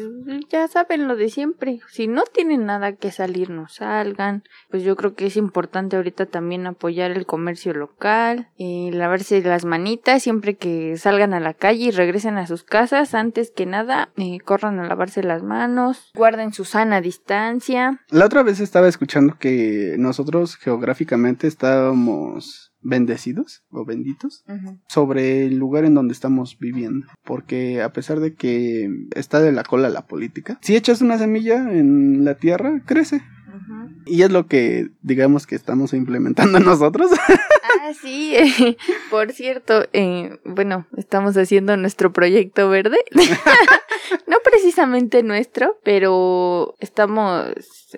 ya 0.50 0.66
saben 0.68 1.08
lo 1.08 1.16
de 1.16 1.28
siempre. 1.28 1.80
Si 1.90 2.06
no 2.06 2.24
tienen 2.24 2.66
nada 2.66 2.92
que 2.92 3.10
salir, 3.10 3.50
no 3.50 3.68
salgan. 3.68 4.42
Pues 4.70 4.82
yo 4.82 4.96
creo 4.96 5.14
que 5.14 5.26
es 5.26 5.36
importante 5.36 5.96
ahorita 5.96 6.26
también 6.26 6.66
apoyar 6.66 7.10
el 7.10 7.26
comercio 7.26 7.74
local, 7.74 8.48
y 8.56 8.90
lavarse 8.90 9.42
las 9.42 9.64
manitas 9.64 10.22
siempre 10.22 10.56
que 10.56 10.96
salgan 10.96 11.34
a 11.34 11.40
la 11.40 11.54
calle 11.54 11.86
y 11.86 11.90
regresen 11.90 12.38
a 12.38 12.46
sus 12.46 12.64
casas. 12.64 13.14
Antes 13.14 13.50
que 13.50 13.66
nada, 13.66 14.10
eh, 14.16 14.38
corran 14.44 14.78
a 14.78 14.86
lavarse 14.86 15.22
las 15.22 15.42
manos, 15.42 16.10
guarden 16.14 16.52
su 16.52 16.64
sana 16.64 17.00
distancia. 17.00 18.00
La 18.10 18.26
otra 18.26 18.42
vez 18.42 18.60
estaba 18.60 18.88
escuchando 18.88 19.36
que 19.38 19.96
nosotros 19.98 20.56
geográficamente 20.56 21.46
estábamos 21.46 22.72
bendecidos 22.88 23.62
o 23.70 23.84
benditos 23.84 24.44
sobre 24.88 25.46
el 25.46 25.58
lugar 25.58 25.84
en 25.84 25.94
donde 25.94 26.14
estamos 26.14 26.58
viviendo. 26.58 27.06
Porque 27.24 27.82
a 27.82 27.92
pesar 27.92 28.20
de 28.20 28.34
que 28.34 28.90
está 29.14 29.40
de 29.40 29.52
la 29.52 29.62
cola 29.62 29.90
la 29.90 30.06
política, 30.06 30.58
si 30.62 30.76
echas 30.76 31.02
una 31.02 31.18
semilla 31.18 31.56
en 31.72 32.24
la 32.24 32.34
tierra, 32.34 32.82
crece. 32.84 33.22
Y 34.06 34.22
es 34.22 34.30
lo 34.30 34.46
que 34.46 34.88
digamos 35.02 35.46
que 35.46 35.54
estamos 35.54 35.92
implementando 35.92 36.58
nosotros. 36.60 37.10
Ah, 37.12 37.92
sí. 38.00 38.34
por 39.10 39.32
cierto, 39.32 39.86
eh, 39.92 40.38
bueno, 40.44 40.86
estamos 40.96 41.36
haciendo 41.36 41.76
nuestro 41.76 42.12
proyecto 42.12 42.70
verde. 42.70 42.96
no 44.26 44.36
precisamente 44.42 45.22
nuestro, 45.22 45.78
pero 45.84 46.76
estamos 46.80 47.52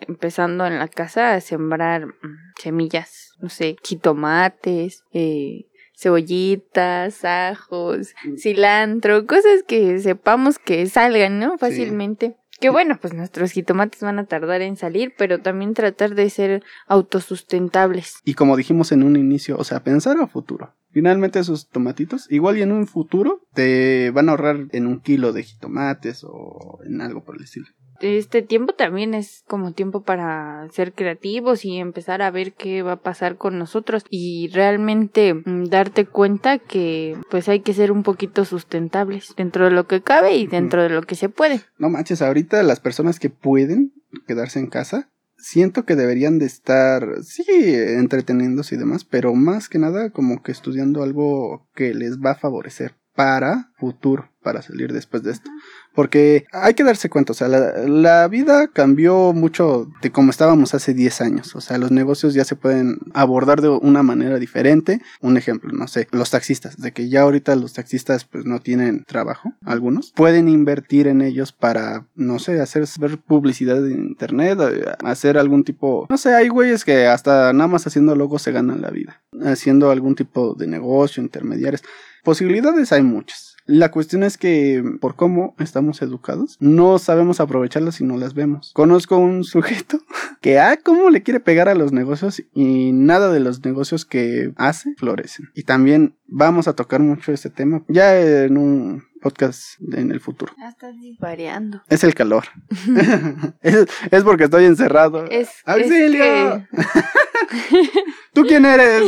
empezando 0.08 0.66
en 0.66 0.78
la 0.78 0.88
casa 0.88 1.34
a 1.34 1.40
sembrar 1.40 2.06
mm, 2.06 2.36
semillas 2.60 3.29
no 3.40 3.48
sé, 3.48 3.76
jitomates, 3.82 5.04
eh, 5.12 5.66
cebollitas, 5.96 7.24
ajos, 7.24 8.14
mm. 8.24 8.36
cilantro, 8.36 9.26
cosas 9.26 9.62
que 9.66 9.98
sepamos 10.00 10.58
que 10.58 10.86
salgan, 10.86 11.38
¿no? 11.38 11.58
Fácilmente. 11.58 12.36
Que 12.58 12.68
bueno, 12.68 12.98
pues 13.00 13.14
nuestros 13.14 13.52
jitomates 13.52 14.02
van 14.02 14.18
a 14.18 14.26
tardar 14.26 14.60
en 14.60 14.76
salir, 14.76 15.14
pero 15.16 15.40
también 15.40 15.72
tratar 15.72 16.14
de 16.14 16.28
ser 16.28 16.62
autosustentables. 16.86 18.16
Y 18.22 18.34
como 18.34 18.58
dijimos 18.58 18.92
en 18.92 19.02
un 19.02 19.16
inicio, 19.16 19.56
o 19.56 19.64
sea, 19.64 19.82
pensar 19.82 20.18
a 20.20 20.26
futuro. 20.26 20.74
Finalmente 20.90 21.38
esos 21.38 21.68
tomatitos, 21.70 22.30
igual 22.30 22.58
y 22.58 22.62
en 22.62 22.72
un 22.72 22.86
futuro, 22.86 23.46
te 23.54 24.10
van 24.10 24.28
a 24.28 24.32
ahorrar 24.32 24.66
en 24.72 24.86
un 24.86 25.00
kilo 25.00 25.32
de 25.32 25.42
jitomates 25.42 26.22
o 26.24 26.80
en 26.84 27.00
algo 27.00 27.24
por 27.24 27.36
el 27.36 27.44
estilo 27.44 27.66
este 28.00 28.42
tiempo 28.42 28.72
también 28.74 29.14
es 29.14 29.44
como 29.46 29.72
tiempo 29.72 30.02
para 30.02 30.68
ser 30.72 30.92
creativos 30.92 31.64
y 31.64 31.78
empezar 31.78 32.22
a 32.22 32.30
ver 32.30 32.52
qué 32.54 32.82
va 32.82 32.92
a 32.92 33.02
pasar 33.02 33.36
con 33.36 33.58
nosotros 33.58 34.04
y 34.10 34.48
realmente 34.48 35.34
mm, 35.34 35.64
darte 35.64 36.06
cuenta 36.06 36.58
que 36.58 37.16
pues 37.30 37.48
hay 37.48 37.60
que 37.60 37.74
ser 37.74 37.92
un 37.92 38.02
poquito 38.02 38.44
sustentables 38.44 39.34
dentro 39.36 39.64
de 39.64 39.70
lo 39.70 39.86
que 39.86 40.02
cabe 40.02 40.36
y 40.36 40.46
dentro 40.46 40.82
de 40.82 40.90
lo 40.90 41.02
que 41.02 41.14
se 41.14 41.28
puede. 41.28 41.62
No 41.78 41.88
manches, 41.88 42.22
ahorita 42.22 42.62
las 42.62 42.80
personas 42.80 43.20
que 43.20 43.30
pueden 43.30 43.92
quedarse 44.26 44.58
en 44.58 44.66
casa 44.66 45.10
siento 45.36 45.84
que 45.84 45.96
deberían 45.96 46.38
de 46.38 46.46
estar, 46.46 47.22
sí, 47.22 47.44
entreteniéndose 47.48 48.74
y 48.74 48.78
demás, 48.78 49.04
pero 49.04 49.34
más 49.34 49.68
que 49.68 49.78
nada 49.78 50.10
como 50.10 50.42
que 50.42 50.52
estudiando 50.52 51.02
algo 51.02 51.66
que 51.74 51.94
les 51.94 52.18
va 52.18 52.32
a 52.32 52.38
favorecer 52.38 52.94
para 53.14 53.72
futuro, 53.76 54.30
para 54.42 54.62
salir 54.62 54.92
después 54.92 55.22
de 55.22 55.32
esto. 55.32 55.50
Porque 55.94 56.46
hay 56.52 56.74
que 56.74 56.84
darse 56.84 57.10
cuenta, 57.10 57.32
o 57.32 57.34
sea, 57.34 57.48
la, 57.48 58.28
vida 58.28 58.68
cambió 58.68 59.32
mucho 59.32 59.90
de 60.02 60.12
como 60.12 60.30
estábamos 60.30 60.74
hace 60.74 60.94
10 60.94 61.20
años. 61.20 61.56
O 61.56 61.60
sea, 61.60 61.78
los 61.78 61.90
negocios 61.90 62.34
ya 62.34 62.44
se 62.44 62.54
pueden 62.54 62.98
abordar 63.12 63.60
de 63.60 63.68
una 63.68 64.02
manera 64.02 64.38
diferente. 64.38 65.00
Un 65.20 65.36
ejemplo, 65.36 65.72
no 65.72 65.88
sé, 65.88 66.06
los 66.12 66.30
taxistas, 66.30 66.76
de 66.76 66.92
que 66.92 67.08
ya 67.08 67.22
ahorita 67.22 67.56
los 67.56 67.72
taxistas 67.72 68.24
pues 68.24 68.44
no 68.44 68.60
tienen 68.60 69.04
trabajo, 69.04 69.52
algunos. 69.64 70.12
Pueden 70.12 70.48
invertir 70.48 71.08
en 71.08 71.22
ellos 71.22 71.52
para, 71.52 72.06
no 72.14 72.38
sé, 72.38 72.60
hacer 72.60 72.84
ver 72.98 73.18
publicidad 73.18 73.78
en 73.86 74.06
internet, 74.06 74.58
hacer 75.04 75.38
algún 75.38 75.64
tipo, 75.64 76.06
no 76.08 76.18
sé, 76.18 76.34
hay 76.34 76.48
güeyes 76.48 76.84
que 76.84 77.06
hasta 77.06 77.52
nada 77.52 77.68
más 77.68 77.86
haciendo 77.86 78.14
logos 78.14 78.42
se 78.42 78.52
ganan 78.52 78.80
la 78.80 78.90
vida. 78.90 79.20
Haciendo 79.44 79.90
algún 79.90 80.14
tipo 80.14 80.54
de 80.54 80.66
negocio, 80.66 81.22
intermediarios. 81.22 81.82
Posibilidades 82.22 82.92
hay 82.92 83.02
muchas. 83.02 83.49
La 83.66 83.90
cuestión 83.90 84.22
es 84.22 84.36
que 84.36 84.82
por 85.00 85.16
cómo 85.16 85.54
estamos 85.58 86.02
educados, 86.02 86.56
no 86.60 86.98
sabemos 86.98 87.40
aprovecharlas 87.40 87.96
si 87.96 88.04
no 88.04 88.16
las 88.16 88.34
vemos. 88.34 88.72
Conozco 88.74 89.16
un 89.16 89.44
sujeto 89.44 90.00
que, 90.40 90.58
ah, 90.58 90.78
cómo 90.82 91.10
le 91.10 91.22
quiere 91.22 91.40
pegar 91.40 91.68
a 91.68 91.74
los 91.74 91.92
negocios 91.92 92.42
y 92.54 92.92
nada 92.92 93.32
de 93.32 93.40
los 93.40 93.64
negocios 93.64 94.04
que 94.04 94.52
hace 94.56 94.94
florecen. 94.96 95.50
Y 95.54 95.64
también 95.64 96.16
vamos 96.30 96.68
a 96.68 96.74
tocar 96.74 97.00
mucho 97.00 97.32
este 97.32 97.50
tema 97.50 97.82
ya 97.88 98.18
en 98.18 98.56
un 98.56 99.04
podcast 99.20 99.80
en 99.92 100.10
el 100.10 100.20
futuro. 100.20 100.54
Ya 100.58 100.68
estás 100.68 100.94
variando. 101.18 101.82
Es 101.88 102.04
el 102.04 102.14
calor. 102.14 102.44
es, 103.62 104.24
porque 104.24 104.44
estoy 104.44 104.64
encerrado. 104.64 105.26
Es, 105.26 105.50
¡Auxilio! 105.66 106.66
¿Tú 108.32 108.44
quién 108.44 108.64
eres? 108.64 109.02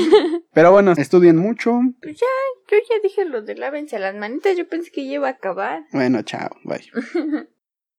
Pero 0.53 0.73
bueno, 0.73 0.93
estudien 0.93 1.37
mucho. 1.37 1.81
Pues 2.03 2.21
ya, 2.21 2.27
yo 2.71 2.77
ya 2.77 2.97
dije 3.03 3.25
lo 3.25 3.43
de 3.43 3.55
lávense 3.55 3.99
las 3.99 4.15
manitas. 4.15 4.57
Yo 4.57 4.69
pensé 4.69 4.91
que 4.91 5.07
ya 5.07 5.15
iba 5.15 5.29
a 5.29 5.33
acabar. 5.33 5.85
Bueno, 5.93 6.23
chao. 6.23 6.51
Bye. 6.65 6.91